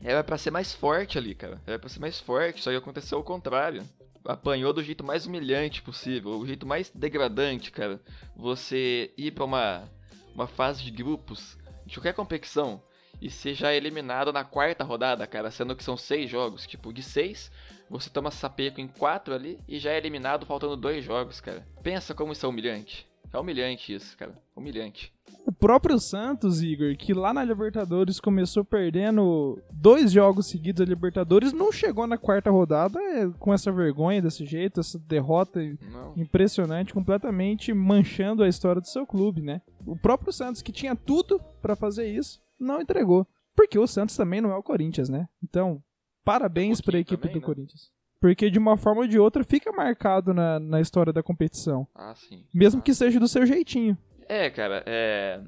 Era 0.00 0.24
para 0.24 0.38
ser 0.38 0.50
mais 0.50 0.72
forte 0.72 1.18
ali, 1.18 1.34
cara. 1.34 1.60
Era 1.66 1.78
para 1.78 1.90
ser 1.90 2.00
mais 2.00 2.18
forte, 2.18 2.62
só 2.62 2.70
que 2.70 2.76
aconteceu 2.76 3.18
o 3.18 3.24
contrário. 3.24 3.82
Apanhou 4.24 4.72
do 4.72 4.82
jeito 4.82 5.04
mais 5.04 5.26
humilhante 5.26 5.82
possível, 5.82 6.30
o 6.38 6.46
jeito 6.46 6.66
mais 6.66 6.90
degradante, 6.90 7.70
cara. 7.70 8.00
Você 8.34 9.12
ir 9.18 9.32
para 9.32 9.44
uma, 9.44 9.90
uma 10.34 10.46
fase 10.46 10.82
de 10.82 10.90
grupos 10.90 11.58
de 11.84 11.94
qualquer 11.96 12.14
competição 12.14 12.82
e 13.20 13.30
ser 13.30 13.54
já 13.54 13.74
eliminado 13.74 14.32
na 14.32 14.44
quarta 14.44 14.84
rodada, 14.84 15.26
cara, 15.26 15.50
sendo 15.50 15.74
que 15.74 15.84
são 15.84 15.96
seis 15.96 16.30
jogos. 16.30 16.66
Tipo, 16.66 16.92
de 16.92 17.02
seis, 17.02 17.50
você 17.90 18.10
toma 18.10 18.30
sapeco 18.30 18.80
em 18.80 18.88
quatro 18.88 19.34
ali 19.34 19.58
e 19.66 19.78
já 19.78 19.90
é 19.90 19.98
eliminado 19.98 20.46
faltando 20.46 20.76
dois 20.76 21.04
jogos, 21.04 21.40
cara. 21.40 21.66
Pensa 21.82 22.14
como 22.14 22.32
isso 22.32 22.46
é 22.46 22.48
humilhante. 22.48 23.08
É 23.32 23.38
humilhante 23.38 23.94
isso, 23.94 24.16
cara. 24.16 24.32
Humilhante. 24.56 25.12
O 25.44 25.52
próprio 25.52 25.98
Santos, 25.98 26.62
Igor, 26.62 26.96
que 26.96 27.12
lá 27.12 27.34
na 27.34 27.44
Libertadores 27.44 28.18
começou 28.18 28.64
perdendo 28.64 29.60
dois 29.70 30.10
jogos 30.10 30.46
seguidos 30.46 30.84
da 30.84 30.88
Libertadores, 30.88 31.52
não 31.52 31.70
chegou 31.70 32.06
na 32.06 32.16
quarta 32.16 32.50
rodada 32.50 32.98
é, 32.98 33.28
com 33.38 33.52
essa 33.52 33.70
vergonha 33.70 34.22
desse 34.22 34.46
jeito, 34.46 34.80
essa 34.80 34.98
derrota 34.98 35.60
não. 35.62 36.14
impressionante, 36.16 36.94
completamente 36.94 37.72
manchando 37.74 38.42
a 38.42 38.48
história 38.48 38.80
do 38.80 38.88
seu 38.88 39.06
clube, 39.06 39.42
né? 39.42 39.60
O 39.86 39.96
próprio 39.96 40.32
Santos, 40.32 40.62
que 40.62 40.72
tinha 40.72 40.96
tudo 40.96 41.38
para 41.60 41.76
fazer 41.76 42.10
isso, 42.10 42.40
não 42.58 42.80
entregou. 42.80 43.26
Porque 43.54 43.78
o 43.78 43.86
Santos 43.86 44.16
também 44.16 44.40
não 44.40 44.52
é 44.52 44.56
o 44.56 44.62
Corinthians, 44.62 45.08
né? 45.08 45.28
Então, 45.42 45.82
parabéns 46.24 46.78
um 46.78 46.82
para 46.82 46.96
a 46.96 47.00
equipe 47.00 47.20
também, 47.20 47.34
do 47.34 47.40
né? 47.40 47.46
Corinthians. 47.46 47.90
Porque 48.20 48.50
de 48.50 48.58
uma 48.58 48.76
forma 48.76 49.02
ou 49.02 49.08
de 49.08 49.18
outra 49.18 49.44
fica 49.44 49.72
marcado 49.72 50.34
na, 50.34 50.58
na 50.58 50.80
história 50.80 51.12
da 51.12 51.22
competição. 51.22 51.86
Ah, 51.94 52.14
sim. 52.14 52.44
Mesmo 52.52 52.80
ah. 52.80 52.82
que 52.82 52.94
seja 52.94 53.18
do 53.18 53.28
seu 53.28 53.46
jeitinho. 53.46 53.96
É, 54.28 54.50
cara, 54.50 54.82
é. 54.86 55.40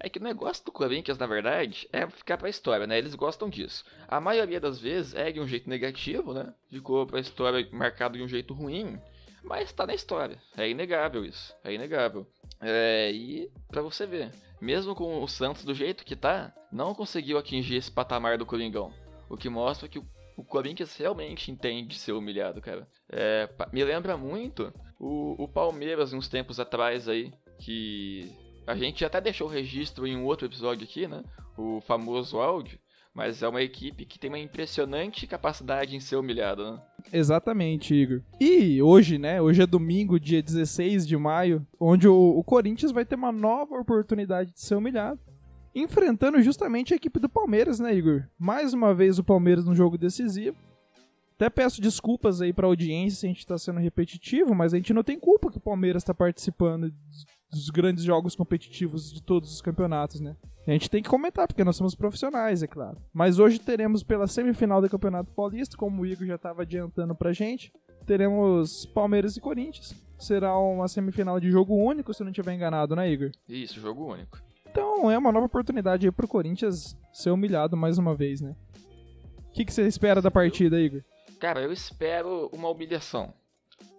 É 0.00 0.08
que 0.08 0.20
o 0.20 0.22
negócio 0.22 0.64
do 0.64 0.70
Corinthians, 0.70 1.18
na 1.18 1.26
verdade, 1.26 1.88
é 1.92 2.08
ficar 2.08 2.38
pra 2.38 2.48
história, 2.48 2.86
né? 2.86 2.96
Eles 2.96 3.16
gostam 3.16 3.48
disso. 3.50 3.84
A 4.06 4.20
maioria 4.20 4.60
das 4.60 4.78
vezes 4.78 5.12
é 5.12 5.32
de 5.32 5.40
um 5.40 5.46
jeito 5.46 5.68
negativo, 5.68 6.32
né? 6.32 6.54
Ficou 6.70 7.04
pra 7.04 7.18
história 7.18 7.68
marcado 7.72 8.16
de 8.16 8.22
um 8.22 8.28
jeito 8.28 8.54
ruim. 8.54 8.96
Mas 9.42 9.72
tá 9.72 9.86
na 9.86 9.94
história. 9.94 10.38
É 10.56 10.68
inegável 10.68 11.24
isso. 11.24 11.52
É 11.64 11.72
inegável. 11.72 12.26
É, 12.60 13.10
e 13.12 13.50
pra 13.68 13.82
você 13.82 14.06
ver, 14.06 14.32
mesmo 14.60 14.94
com 14.94 15.22
o 15.22 15.28
Santos 15.28 15.64
do 15.64 15.74
jeito 15.74 16.04
que 16.04 16.16
tá, 16.16 16.52
não 16.72 16.94
conseguiu 16.94 17.38
atingir 17.38 17.76
esse 17.76 17.90
patamar 17.90 18.38
do 18.38 18.46
Coringão. 18.46 18.92
O 19.28 19.36
que 19.36 19.48
mostra 19.48 19.88
que 19.88 19.98
o 20.36 20.44
Corinthians 20.44 20.96
realmente 20.96 21.50
entende 21.50 21.98
ser 21.98 22.12
humilhado, 22.12 22.60
cara. 22.60 22.88
É, 23.10 23.48
me 23.72 23.82
lembra 23.82 24.16
muito 24.16 24.72
o, 24.98 25.42
o 25.42 25.48
Palmeiras 25.48 26.12
uns 26.12 26.28
tempos 26.28 26.60
atrás 26.60 27.08
aí, 27.08 27.32
que 27.58 28.32
a 28.66 28.76
gente 28.76 29.04
até 29.04 29.20
deixou 29.20 29.48
o 29.48 29.50
registro 29.50 30.06
em 30.06 30.16
um 30.16 30.24
outro 30.24 30.46
episódio 30.46 30.84
aqui, 30.84 31.08
né? 31.08 31.24
O 31.56 31.80
famoso 31.80 32.38
áudio. 32.38 32.78
Mas 33.12 33.42
é 33.42 33.48
uma 33.48 33.62
equipe 33.62 34.04
que 34.04 34.18
tem 34.18 34.30
uma 34.30 34.38
impressionante 34.38 35.26
capacidade 35.26 35.96
em 35.96 36.00
ser 36.00 36.16
humilhada, 36.16 36.72
né? 36.72 36.82
Exatamente, 37.12 37.94
Igor. 37.94 38.22
E 38.40 38.82
hoje, 38.82 39.18
né? 39.18 39.40
Hoje 39.40 39.62
é 39.62 39.66
domingo, 39.66 40.20
dia 40.20 40.42
16 40.42 41.06
de 41.06 41.16
maio, 41.16 41.66
onde 41.80 42.06
o, 42.08 42.14
o 42.14 42.44
Corinthians 42.44 42.92
vai 42.92 43.04
ter 43.04 43.14
uma 43.14 43.32
nova 43.32 43.76
oportunidade 43.76 44.52
de 44.52 44.60
ser 44.60 44.74
humilhado. 44.74 45.20
Enfrentando 45.74 46.40
justamente 46.42 46.92
a 46.92 46.96
equipe 46.96 47.20
do 47.20 47.28
Palmeiras, 47.28 47.78
né, 47.78 47.94
Igor? 47.94 48.24
Mais 48.38 48.72
uma 48.72 48.94
vez 48.94 49.18
o 49.18 49.24
Palmeiras 49.24 49.64
num 49.64 49.74
jogo 49.74 49.96
decisivo. 49.96 50.56
Até 51.36 51.48
peço 51.48 51.80
desculpas 51.80 52.42
aí 52.42 52.52
pra 52.52 52.66
audiência 52.66 53.20
se 53.20 53.26
a 53.26 53.28
gente 53.28 53.46
tá 53.46 53.56
sendo 53.56 53.78
repetitivo, 53.78 54.54
mas 54.56 54.74
a 54.74 54.76
gente 54.76 54.92
não 54.92 55.04
tem 55.04 55.18
culpa 55.18 55.50
que 55.50 55.58
o 55.58 55.60
Palmeiras 55.60 56.02
tá 56.02 56.12
participando 56.12 56.92
dos 57.50 57.70
grandes 57.70 58.04
jogos 58.04 58.34
competitivos 58.34 59.12
de 59.12 59.22
todos 59.22 59.52
os 59.52 59.60
campeonatos, 59.60 60.20
né? 60.20 60.36
A 60.66 60.70
gente 60.72 60.90
tem 60.90 61.02
que 61.02 61.08
comentar, 61.08 61.46
porque 61.46 61.64
nós 61.64 61.76
somos 61.76 61.94
profissionais, 61.94 62.62
é 62.62 62.66
claro. 62.66 62.98
Mas 63.12 63.38
hoje 63.38 63.58
teremos 63.58 64.02
pela 64.02 64.26
semifinal 64.26 64.82
do 64.82 64.88
Campeonato 64.90 65.32
Paulista, 65.32 65.76
como 65.78 66.02
o 66.02 66.06
Igor 66.06 66.26
já 66.26 66.34
estava 66.34 66.60
adiantando 66.60 67.14
pra 67.14 67.32
gente, 67.32 67.72
teremos 68.04 68.84
Palmeiras 68.86 69.36
e 69.36 69.40
Corinthians. 69.40 69.94
será 70.18 70.58
uma 70.58 70.88
semifinal 70.88 71.40
de 71.40 71.50
jogo 71.50 71.74
único, 71.74 72.12
se 72.12 72.22
não 72.22 72.30
estiver 72.30 72.52
enganado, 72.52 72.94
né, 72.94 73.10
Igor? 73.10 73.30
Isso, 73.48 73.80
jogo 73.80 74.12
único. 74.12 74.38
Então 74.70 75.10
é 75.10 75.16
uma 75.16 75.32
nova 75.32 75.46
oportunidade 75.46 76.06
aí 76.06 76.12
pro 76.12 76.28
Corinthians 76.28 76.96
ser 77.12 77.30
humilhado 77.30 77.76
mais 77.76 77.96
uma 77.96 78.14
vez, 78.14 78.40
né? 78.40 78.54
O 79.48 79.52
que, 79.52 79.64
que 79.64 79.72
você 79.72 79.86
espera 79.86 80.20
da 80.20 80.30
partida, 80.30 80.78
Igor? 80.78 81.02
Cara, 81.40 81.62
eu 81.62 81.72
espero 81.72 82.50
uma 82.52 82.68
humilhação. 82.68 83.32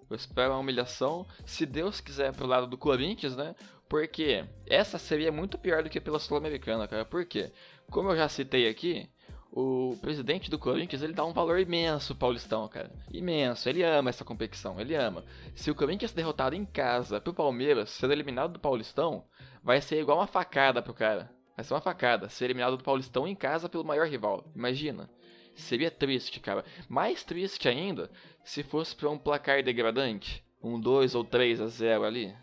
Eu 0.10 0.16
espero 0.16 0.52
uma 0.52 0.60
humilhação, 0.60 1.26
se 1.46 1.66
Deus 1.66 2.02
quiser, 2.02 2.34
pro 2.34 2.48
lado 2.48 2.68
do 2.68 2.78
Corinthians, 2.78 3.36
né? 3.36 3.56
Porque 3.88 4.46
essa 4.68 4.98
seria 4.98 5.32
muito 5.32 5.58
pior 5.58 5.84
do 5.84 5.90
que 5.90 6.00
pela 6.00 6.20
Sul-Americana, 6.20 6.88
cara. 6.88 7.06
Por 7.06 7.26
quê? 7.26 7.52
Como 7.90 8.10
eu 8.10 8.16
já 8.16 8.28
citei 8.30 8.68
aqui, 8.68 9.10
o 9.52 9.98
presidente 10.00 10.50
do 10.50 10.60
Corinthians, 10.60 11.02
ele 11.02 11.14
dá 11.14 11.26
um 11.26 11.34
valor 11.34 11.60
imenso 11.60 12.14
pro 12.14 12.28
Paulistão, 12.28 12.68
cara. 12.68 12.92
Imenso. 13.12 13.68
Ele 13.68 13.84
ama 13.84 14.10
essa 14.10 14.24
competição, 14.24 14.80
ele 14.80 14.96
ama. 14.96 15.24
Se 15.56 15.72
o 15.72 15.76
Corinthians 15.76 16.14
derrotado 16.14 16.56
em 16.56 16.66
casa 16.66 17.20
pro 17.20 17.34
Palmeiras, 17.34 17.90
ser 17.90 18.12
eliminado 18.12 18.54
do 18.54 18.60
Paulistão, 18.60 19.26
vai 19.64 19.82
ser 19.82 20.00
igual 20.00 20.20
uma 20.20 20.28
facada 20.28 20.82
pro 20.82 20.94
cara. 20.94 21.32
Vai 21.56 21.64
ser 21.64 21.74
uma 21.74 21.82
facada. 21.82 22.30
Ser 22.30 22.46
eliminado 22.46 22.78
do 22.78 22.84
Paulistão 22.84 23.28
em 23.28 23.36
casa 23.36 23.68
pelo 23.68 23.84
maior 23.84 24.08
rival. 24.08 24.46
Imagina. 24.56 25.10
Seria 25.56 25.92
triste, 25.92 26.40
cara. 26.40 26.64
Mais 26.88 27.24
triste 27.24 27.68
ainda 27.68 28.10
se 28.44 28.64
fosse 28.64 28.96
pra 28.96 29.10
um 29.10 29.18
placar 29.18 29.64
degradante. 29.64 30.44
Um 30.62 30.80
2 30.80 31.16
ou 31.16 31.24
3 31.24 31.62
a 31.62 31.68
0 31.68 32.04
ali. 32.04 32.36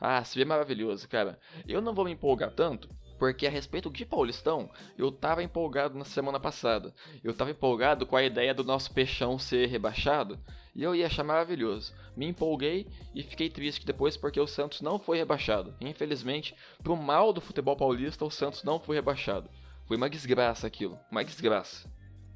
Ah, 0.00 0.22
seria 0.22 0.46
maravilhoso, 0.46 1.08
cara. 1.08 1.38
Eu 1.66 1.80
não 1.80 1.94
vou 1.94 2.04
me 2.04 2.12
empolgar 2.12 2.52
tanto, 2.52 2.88
porque 3.18 3.46
a 3.46 3.50
respeito 3.50 3.90
de 3.90 4.06
Paulistão, 4.06 4.70
eu 4.96 5.10
tava 5.10 5.42
empolgado 5.42 5.98
na 5.98 6.04
semana 6.04 6.38
passada. 6.38 6.94
Eu 7.22 7.34
tava 7.34 7.50
empolgado 7.50 8.06
com 8.06 8.16
a 8.16 8.22
ideia 8.22 8.54
do 8.54 8.62
nosso 8.62 8.92
peixão 8.92 9.38
ser 9.38 9.66
rebaixado, 9.66 10.38
e 10.74 10.84
eu 10.84 10.94
ia 10.94 11.06
achar 11.06 11.24
maravilhoso. 11.24 11.92
Me 12.16 12.26
empolguei 12.26 12.86
e 13.12 13.22
fiquei 13.22 13.50
triste 13.50 13.84
depois 13.84 14.16
porque 14.16 14.40
o 14.40 14.46
Santos 14.46 14.80
não 14.80 14.98
foi 14.98 15.18
rebaixado. 15.18 15.74
Infelizmente, 15.80 16.54
pro 16.82 16.96
mal 16.96 17.32
do 17.32 17.40
futebol 17.40 17.76
paulista, 17.76 18.24
o 18.24 18.30
Santos 18.30 18.62
não 18.62 18.78
foi 18.78 18.94
rebaixado. 18.94 19.50
Foi 19.86 19.96
uma 19.96 20.08
desgraça 20.08 20.66
aquilo, 20.66 20.98
uma 21.10 21.24
desgraça. 21.24 21.90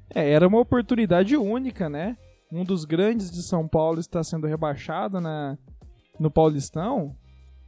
É, 0.09 0.31
era 0.31 0.47
uma 0.47 0.59
oportunidade 0.59 1.35
única, 1.35 1.89
né? 1.89 2.17
Um 2.51 2.63
dos 2.63 2.85
grandes 2.85 3.31
de 3.31 3.41
São 3.41 3.67
Paulo 3.67 3.99
está 3.99 4.23
sendo 4.23 4.47
rebaixado 4.47 5.19
na, 5.19 5.57
no 6.19 6.29
Paulistão. 6.29 7.15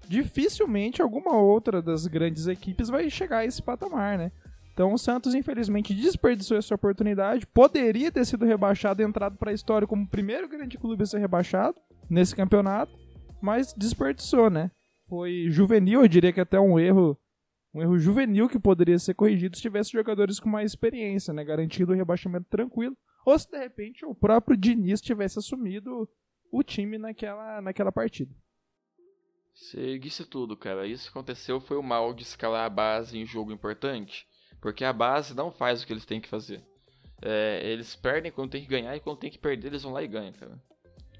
Dificilmente 0.08 1.02
alguma 1.02 1.38
outra 1.38 1.82
das 1.82 2.06
grandes 2.06 2.48
equipes 2.48 2.90
vai 2.90 3.10
chegar 3.10 3.40
a 3.40 3.46
esse 3.46 3.62
patamar, 3.62 4.18
né? 4.18 4.32
Então 4.76 4.94
o 4.94 4.98
Santos, 4.98 5.34
infelizmente, 5.34 5.94
desperdiçou 5.94 6.58
essa 6.58 6.76
oportunidade. 6.76 7.48
Poderia 7.48 8.12
ter 8.12 8.26
sido 8.26 8.46
rebaixado 8.46 9.02
entrado 9.02 9.38
para 9.38 9.52
a 9.52 9.54
história 9.54 9.88
como 9.88 10.04
o 10.04 10.10
primeiro 10.10 10.50
grande 10.50 10.78
clube 10.78 11.02
a 11.02 11.06
ser 11.06 11.20
rebaixado 11.20 11.78
nesse 12.10 12.36
campeonato, 12.36 12.92
mas 13.42 13.74
desperdiçou, 13.74 14.50
né? 14.50 14.70
Foi 15.08 15.48
juvenil, 15.50 16.02
eu 16.02 16.08
diria 16.08 16.34
que 16.34 16.42
até 16.42 16.60
um 16.60 16.78
erro 16.78 17.18
um 17.76 17.82
erro 17.82 18.00
juvenil 18.00 18.48
que 18.48 18.58
poderia 18.58 18.98
ser 18.98 19.14
corrigido 19.14 19.58
se 19.58 19.62
tivesse 19.62 19.92
jogadores 19.92 20.40
com 20.40 20.48
mais 20.48 20.72
experiência, 20.72 21.34
né? 21.34 21.44
Garantindo 21.44 21.92
o 21.92 21.96
rebaixamento 21.96 22.48
tranquilo. 22.50 22.98
Ou 23.26 23.38
se 23.38 23.52
de 23.52 23.58
repente 23.58 24.06
o 24.06 24.16
próprio 24.16 24.56
Diniz 24.56 25.02
tivesse 25.02 25.38
assumido 25.38 26.08
o 26.50 26.64
time 26.64 26.98
naquela, 26.98 27.62
naquela 27.62 27.92
partida. 27.92 28.34
Você 29.54 30.00
disse 30.00 30.24
tudo, 30.26 30.56
cara. 30.56 30.88
Isso 30.88 31.04
que 31.04 31.10
aconteceu 31.10 31.60
foi 31.60 31.76
o 31.76 31.84
mal 31.84 32.14
de 32.14 32.24
escalar 32.24 32.66
a 32.66 32.70
base 32.70 33.18
em 33.18 33.26
jogo 33.26 33.52
importante. 33.52 34.26
Porque 34.62 34.86
a 34.86 34.94
base 34.94 35.36
não 35.36 35.52
faz 35.52 35.84
o 35.84 35.88
que 35.88 35.92
eles 35.92 36.06
têm 36.06 36.22
que 36.22 36.30
fazer. 36.30 36.64
É, 37.22 37.62
eles 37.64 37.94
perdem 37.94 38.32
quando 38.32 38.52
tem 38.52 38.62
que 38.62 38.70
ganhar 38.70 38.96
e 38.96 39.02
quando 39.02 39.20
tem 39.20 39.32
que 39.32 39.38
perder 39.38 39.68
eles 39.68 39.84
vão 39.84 39.92
lá 39.92 40.02
e 40.02 40.08
ganham, 40.08 40.34
cara. 40.34 40.62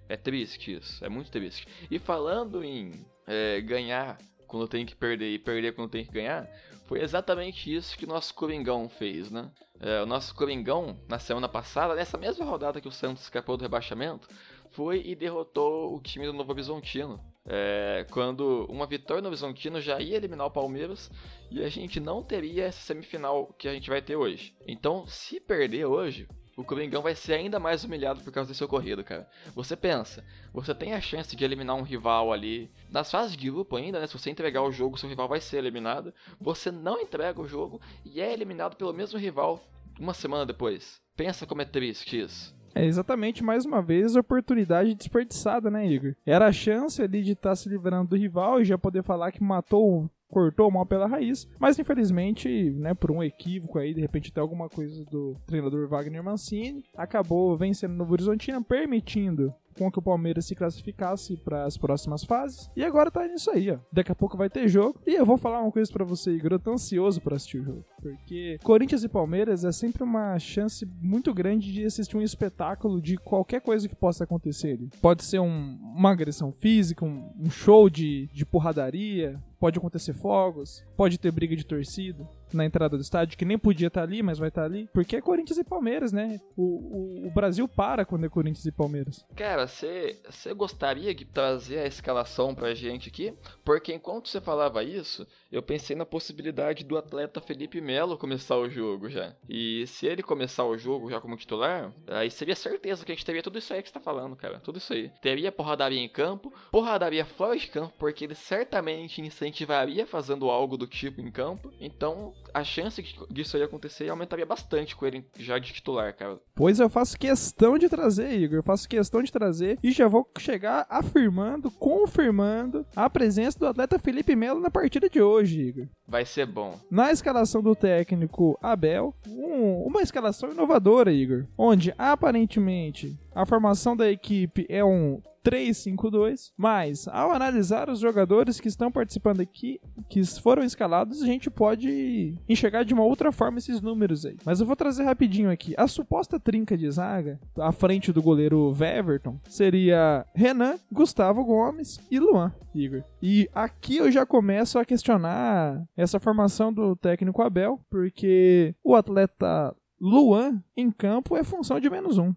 É 0.08 0.16
triste 0.16 0.74
isso, 0.74 1.04
é 1.04 1.10
muito 1.10 1.32
triste. 1.32 1.68
E 1.90 1.98
falando 1.98 2.64
em 2.64 3.06
é, 3.26 3.60
ganhar 3.62 4.18
quando 4.56 4.70
tem 4.70 4.86
que 4.86 4.96
perder 4.96 5.34
e 5.34 5.38
perder 5.38 5.76
quando 5.76 5.90
tem 5.90 6.06
que 6.06 6.14
ganhar, 6.14 6.50
foi 6.88 7.02
exatamente 7.02 7.74
isso 7.74 7.98
que 7.98 8.06
o 8.06 8.08
nosso 8.08 8.34
Coringão 8.34 8.88
fez, 8.88 9.30
né? 9.30 9.52
É, 9.82 10.02
o 10.02 10.06
nosso 10.06 10.34
Coringão, 10.34 10.98
na 11.10 11.20
semana 11.20 11.50
passada, 11.50 11.94
nessa 11.94 12.18
mesma 12.18 12.46
rodada 12.46 12.80
que 12.80 12.88
o 12.88 12.92
Santos 12.92 13.24
escapou 13.24 13.58
do 13.58 13.64
rebaixamento, 13.64 14.30
foi 14.72 15.02
e 15.06 15.14
derrotou 15.14 15.94
o 15.94 16.02
time 16.02 16.26
do 16.26 16.32
Novo 16.32 16.54
Horizontino. 16.54 17.20
É, 17.46 18.06
quando 18.12 18.66
uma 18.70 18.88
vitória 18.88 19.22
no 19.22 19.28
Horizontino 19.28 19.82
já 19.82 20.00
ia 20.00 20.16
eliminar 20.16 20.48
o 20.48 20.52
Palmeiras 20.52 21.12
e 21.52 21.62
a 21.62 21.68
gente 21.68 22.00
não 22.00 22.24
teria 22.24 22.64
essa 22.64 22.80
semifinal 22.80 23.54
que 23.58 23.68
a 23.68 23.74
gente 23.74 23.90
vai 23.90 24.02
ter 24.02 24.16
hoje. 24.16 24.56
Então, 24.66 25.06
se 25.06 25.42
perder 25.42 25.86
hoje, 25.86 26.30
o 26.56 26.64
Coringão 26.64 27.02
vai 27.02 27.16
ser 27.16 27.34
ainda 27.34 27.60
mais 27.60 27.84
humilhado 27.84 28.22
por 28.22 28.32
causa 28.32 28.50
desse 28.50 28.64
ocorrido, 28.64 29.04
cara. 29.04 29.28
Você 29.54 29.76
pensa, 29.76 30.24
você 30.54 30.74
tem 30.74 30.94
a 30.94 31.02
chance 31.02 31.36
de 31.36 31.44
eliminar 31.44 31.76
um 31.76 31.82
rival 31.82 32.32
ali 32.32 32.72
nas 32.90 33.12
fases 33.12 33.36
de 33.36 33.50
grupo 33.50 33.76
ainda, 33.76 34.00
né? 34.00 34.08
Se 34.08 34.18
você 34.18 34.30
entregar 34.30 34.62
o 34.62 34.72
jogo, 34.72 34.98
seu 34.98 35.10
rival 35.10 35.28
vai 35.28 35.42
ser 35.42 35.58
eliminado. 35.58 36.14
Você 36.40 36.72
não 36.72 37.00
entrega 37.02 37.42
o 37.42 37.48
jogo 37.48 37.82
e 38.06 38.22
é 38.22 38.32
eliminado 38.32 38.76
pelo 38.76 38.94
mesmo 38.94 39.20
rival 39.20 39.62
uma 40.00 40.14
semana 40.14 40.46
depois. 40.46 41.02
Pensa 41.16 41.46
como 41.46 41.62
é 41.62 41.66
triste 41.66 42.20
isso. 42.20 42.56
É 42.74 42.84
exatamente 42.84 43.42
mais 43.42 43.66
uma 43.66 43.82
vez 43.82 44.18
oportunidade 44.18 44.94
desperdiçada, 44.96 45.72
né, 45.72 45.88
Igor? 45.88 46.14
Era 46.26 46.48
a 46.48 46.52
chance 46.52 47.02
ali 47.02 47.24
de 47.24 47.32
estar 47.32 47.52
tá 47.52 47.56
se 47.56 47.70
livrando 47.70 48.10
do 48.10 48.18
rival 48.18 48.60
e 48.60 48.66
já 48.66 48.78
poder 48.78 49.02
falar 49.02 49.32
que 49.32 49.42
matou 49.42 50.10
cortou 50.30 50.72
mal 50.72 50.86
pela 50.86 51.08
raiz, 51.08 51.48
mas 51.60 51.78
infelizmente, 51.80 52.72
né, 52.72 52.94
por 52.94 53.12
um 53.12 53.24
equívoco 53.24 53.80
aí, 53.80 53.94
de 53.94 54.02
repente 54.02 54.32
até 54.32 54.42
alguma 54.42 54.70
coisa 54.70 55.04
do 55.06 55.36
treinador 55.46 55.88
Wagner 55.88 56.24
Mancini, 56.24 56.84
acabou 56.96 57.56
vencendo 57.58 57.94
no 57.94 58.12
Horizontino, 58.12 58.64
permitindo 58.64 59.54
com 59.78 59.92
que 59.92 60.00
o 60.00 60.02
Palmeiras 60.02 60.46
se 60.46 60.56
classificasse 60.56 61.36
para 61.38 61.66
as 61.66 61.78
próximas 61.78 62.24
fases. 62.24 62.70
E 62.76 62.84
agora 62.84 63.12
tá 63.12 63.28
nisso 63.28 63.52
aí, 63.52 63.70
ó. 63.72 63.78
Daqui 63.92 64.12
a 64.12 64.16
pouco 64.16 64.38
vai 64.38 64.50
ter 64.50 64.68
jogo. 64.68 65.00
E 65.06 65.14
eu 65.14 65.26
vou 65.26 65.38
falar 65.38 65.62
uma 65.62 65.72
coisa 65.72 65.92
para 65.92 66.06
você, 66.06 66.32
Igor. 66.32 66.54
Eu 66.54 66.60
tô 66.60 66.72
ansioso 66.72 67.22
para 67.22 67.36
assistir 67.36 67.60
o 67.60 67.64
jogo. 67.64 67.86
Porque 68.02 68.58
Corinthians 68.64 69.04
e 69.04 69.10
Palmeiras 69.10 69.66
é 69.66 69.72
sempre 69.72 70.04
uma 70.04 70.38
chance 70.40 70.86
muito 71.02 71.34
grande 71.34 71.74
de 71.74 71.86
assistir 71.86 72.16
um 72.16 72.22
espetáculo 72.22 73.02
de 73.02 73.18
qualquer 73.18 73.62
coisa 73.62 73.88
que 73.88 73.96
possa 73.96 74.24
acontecer. 74.24 74.80
Pode 75.02 75.24
ser 75.24 75.40
um, 75.40 75.78
uma 75.96 76.12
agressão 76.12 76.52
física, 76.52 77.04
um, 77.04 77.32
um 77.38 77.50
show 77.50 77.90
de, 77.90 78.30
de 78.34 78.46
porradaria, 78.46 79.42
pode 79.66 79.80
acontecer 79.80 80.14
fogos, 80.14 80.86
pode 80.96 81.18
ter 81.18 81.32
briga 81.32 81.56
de 81.56 81.66
torcida 81.66 82.30
na 82.54 82.66
entrada 82.66 82.98
do 82.98 83.02
estádio, 83.02 83.38
que 83.38 83.46
nem 83.46 83.58
podia 83.58 83.88
estar 83.88 84.02
tá 84.02 84.08
ali, 84.08 84.22
mas 84.22 84.38
vai 84.38 84.50
estar 84.50 84.62
tá 84.62 84.68
ali. 84.68 84.90
Porque 84.94 85.16
é 85.16 85.22
Corinthians 85.22 85.58
e 85.58 85.64
Palmeiras, 85.64 86.12
né? 86.12 86.40
O, 86.56 86.64
o, 86.64 87.28
o 87.28 87.32
Brasil 87.32 87.68
para 87.68 88.06
quando 88.06 88.26
é 88.26 88.30
Corinthians 88.30 88.66
e 88.66 88.72
Palmeiras. 88.72 89.26
Cara, 89.36 89.68
você 89.68 90.20
gostaria 90.56 91.14
de 91.14 91.26
trazer 91.26 91.80
a 91.80 91.88
escalação 91.88 92.54
pra 92.54 92.74
gente 92.74 93.10
aqui? 93.10 93.34
Porque 93.64 93.94
enquanto 93.94 94.30
você 94.30 94.40
falava 94.40 94.84
isso, 94.84 95.28
eu 95.52 95.62
pensei 95.62 95.96
na 95.96 96.06
possibilidade 96.06 96.84
do 96.84 96.98
atleta 96.98 97.42
Felipe 97.42 97.80
Melo 97.82 98.18
começar 98.18 98.58
o 98.58 98.70
jogo 98.70 99.10
já. 99.10 99.36
E 99.50 99.86
se 99.88 100.06
ele 100.06 100.22
começar 100.22 100.66
o 100.66 100.78
jogo 100.78 101.10
já 101.10 101.22
como 101.22 101.38
titular, 101.38 101.94
aí 102.08 102.30
seria 102.30 102.56
certeza 102.56 103.06
que 103.06 103.12
a 103.12 103.16
gente 103.16 103.26
teria 103.26 103.42
tudo 103.42 103.58
isso 103.58 103.74
aí 103.74 103.82
que 103.82 103.88
você 103.90 103.94
tá 103.94 104.00
falando, 104.00 104.36
cara. 104.36 104.60
Tudo 104.60 104.78
isso 104.78 104.94
aí. 104.94 105.10
Teria 105.22 105.52
porradaria 105.52 106.00
em 106.00 106.10
campo, 106.10 106.54
porradaria 106.72 107.26
fora 107.26 107.58
de 107.58 107.68
campo, 107.68 107.94
porque 107.98 108.26
ele 108.26 108.36
certamente 108.36 109.22
incentivaria 109.22 110.06
fazendo 110.06 110.50
algo 110.50 110.78
do 110.78 110.88
tipo 110.88 111.22
em 111.22 111.32
campo. 111.32 111.74
Então, 111.80 112.34
a 112.56 112.64
chance 112.64 113.04
disso 113.30 113.58
aí 113.58 113.64
acontecer 113.64 114.08
aumentaria 114.10 114.46
bastante 114.46 114.96
com 114.96 115.06
ele 115.06 115.26
já 115.38 115.60
de 115.60 115.74
titular, 115.74 116.16
cara. 116.16 116.40
Pois 116.56 116.80
eu 116.80 116.90
faço 116.90 117.20
questão 117.20 117.78
de 117.78 117.90
trazer, 117.90 118.32
Igor. 118.32 118.60
Eu 118.60 118.64
faço 118.64 118.88
questão 118.88 119.22
de 119.22 119.30
trazer 119.30 119.78
e 119.84 119.92
já 119.92 120.08
vou 120.08 120.26
chegar 120.38 120.86
afirmando, 120.90 121.70
confirmando 121.70 122.86
a 122.96 123.10
presença 123.10 123.60
do 123.60 123.68
atleta 123.68 124.00
Felipe 124.00 124.38
Melo 124.38 124.62
na 124.62 124.72
partida 124.72 125.10
de 125.10 125.22
hoje 125.22 125.60
Igor. 125.60 125.88
Vai 126.08 126.26
ser 126.26 126.46
bom. 126.46 126.80
Na 126.90 127.12
escalação 127.12 127.62
do 127.62 127.76
técnico 127.76 128.58
Abel, 128.62 129.14
um, 129.28 129.84
uma 129.84 130.02
escalação 130.02 130.50
inovadora, 130.50 131.12
Igor. 131.12 131.46
Onde 131.58 131.94
aparentemente 131.98 133.18
a 133.34 133.46
formação 133.46 133.98
da 133.98 134.10
equipe 134.10 134.66
é 134.70 134.84
um 134.84 135.22
3-5-2, 135.46 136.52
mas 136.58 137.08
ao 137.08 137.32
analisar 137.32 137.90
os 137.90 138.00
jogadores 138.00 138.60
que 138.60 138.68
estão 138.68 138.92
participando 138.92 139.42
aqui, 139.42 139.80
que 140.10 140.26
foram 140.42 140.64
escalados, 140.64 141.22
a 141.22 141.26
gente 141.26 141.52
pode 141.52 142.36
enxergar 142.50 142.84
de 142.84 142.94
uma 142.94 143.04
outra 143.04 143.32
forma 143.32 143.60
esses 143.60 143.80
números 143.80 144.26
aí. 144.26 144.38
Mas 144.44 144.60
eu 144.60 144.66
vou 144.66 144.76
trazer 144.76 145.04
rapidinho 145.04 145.52
aqui. 145.52 145.76
A 145.78 145.88
suposta 145.88 146.40
trinca 146.40 146.76
de 146.76 146.90
zaga, 146.90 147.40
à 147.58 147.72
frente 147.72 148.12
do 148.12 148.24
goleiro 148.24 148.74
Weverton, 148.78 149.40
seria 149.48 150.26
Renan, 150.34 150.78
Gustavo 150.92 151.44
Gomes 151.44 152.00
e 152.10 152.20
Luan, 152.20 152.52
Igor. 152.74 153.04
E 153.22 153.48
aqui 153.54 153.98
eu 153.98 154.12
já 154.12 154.26
começo 154.26 154.80
a 154.80 154.86
questionar 154.86 155.86
essa 155.96 156.20
formação 156.20 156.74
do 156.74 156.96
técnico 156.96 157.42
Abel, 157.42 157.80
porque 157.90 158.74
o 158.84 158.96
atleta 158.96 159.76
Luan 160.00 160.62
em 160.76 160.92
campo 160.92 161.38
é 161.38 161.44
função 161.44 161.80
de 161.80 161.90
menos 161.90 162.18
um. 162.18 162.34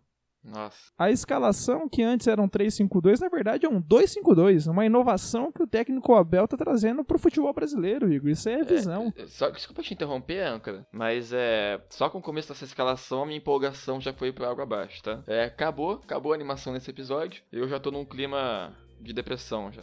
Nossa. 0.48 0.92
A 0.98 1.10
escalação 1.10 1.88
que 1.88 2.02
antes 2.02 2.26
era 2.26 2.40
um 2.40 2.48
3-5-2, 2.48 3.20
na 3.20 3.28
verdade 3.28 3.66
é 3.66 3.68
um 3.68 3.82
2-5-2. 3.82 4.70
Uma 4.70 4.86
inovação 4.86 5.52
que 5.52 5.62
o 5.62 5.66
técnico 5.66 6.14
Abel 6.14 6.48
tá 6.48 6.56
trazendo 6.56 7.04
pro 7.04 7.18
futebol 7.18 7.52
brasileiro, 7.52 8.12
Igor. 8.12 8.30
Isso 8.30 8.48
é 8.48 8.62
visão. 8.62 9.12
É, 9.16 9.26
só, 9.26 9.50
desculpa 9.50 9.82
te 9.82 9.94
interromper, 9.94 10.40
Âncora, 10.40 10.86
mas 10.92 11.32
é. 11.32 11.80
Só 11.90 12.08
com 12.08 12.18
o 12.18 12.22
começo 12.22 12.48
dessa 12.48 12.64
escalação, 12.64 13.22
a 13.22 13.26
minha 13.26 13.38
empolgação 13.38 14.00
já 14.00 14.12
foi 14.12 14.32
pra 14.32 14.50
água 14.50 14.64
abaixo, 14.64 15.02
tá? 15.02 15.22
É, 15.26 15.44
acabou, 15.44 16.00
acabou 16.02 16.32
a 16.32 16.34
animação 16.34 16.72
nesse 16.72 16.90
episódio. 16.90 17.42
Eu 17.52 17.68
já 17.68 17.78
tô 17.78 17.90
num 17.90 18.04
clima 18.04 18.74
de 19.00 19.12
depressão 19.12 19.70
já. 19.72 19.82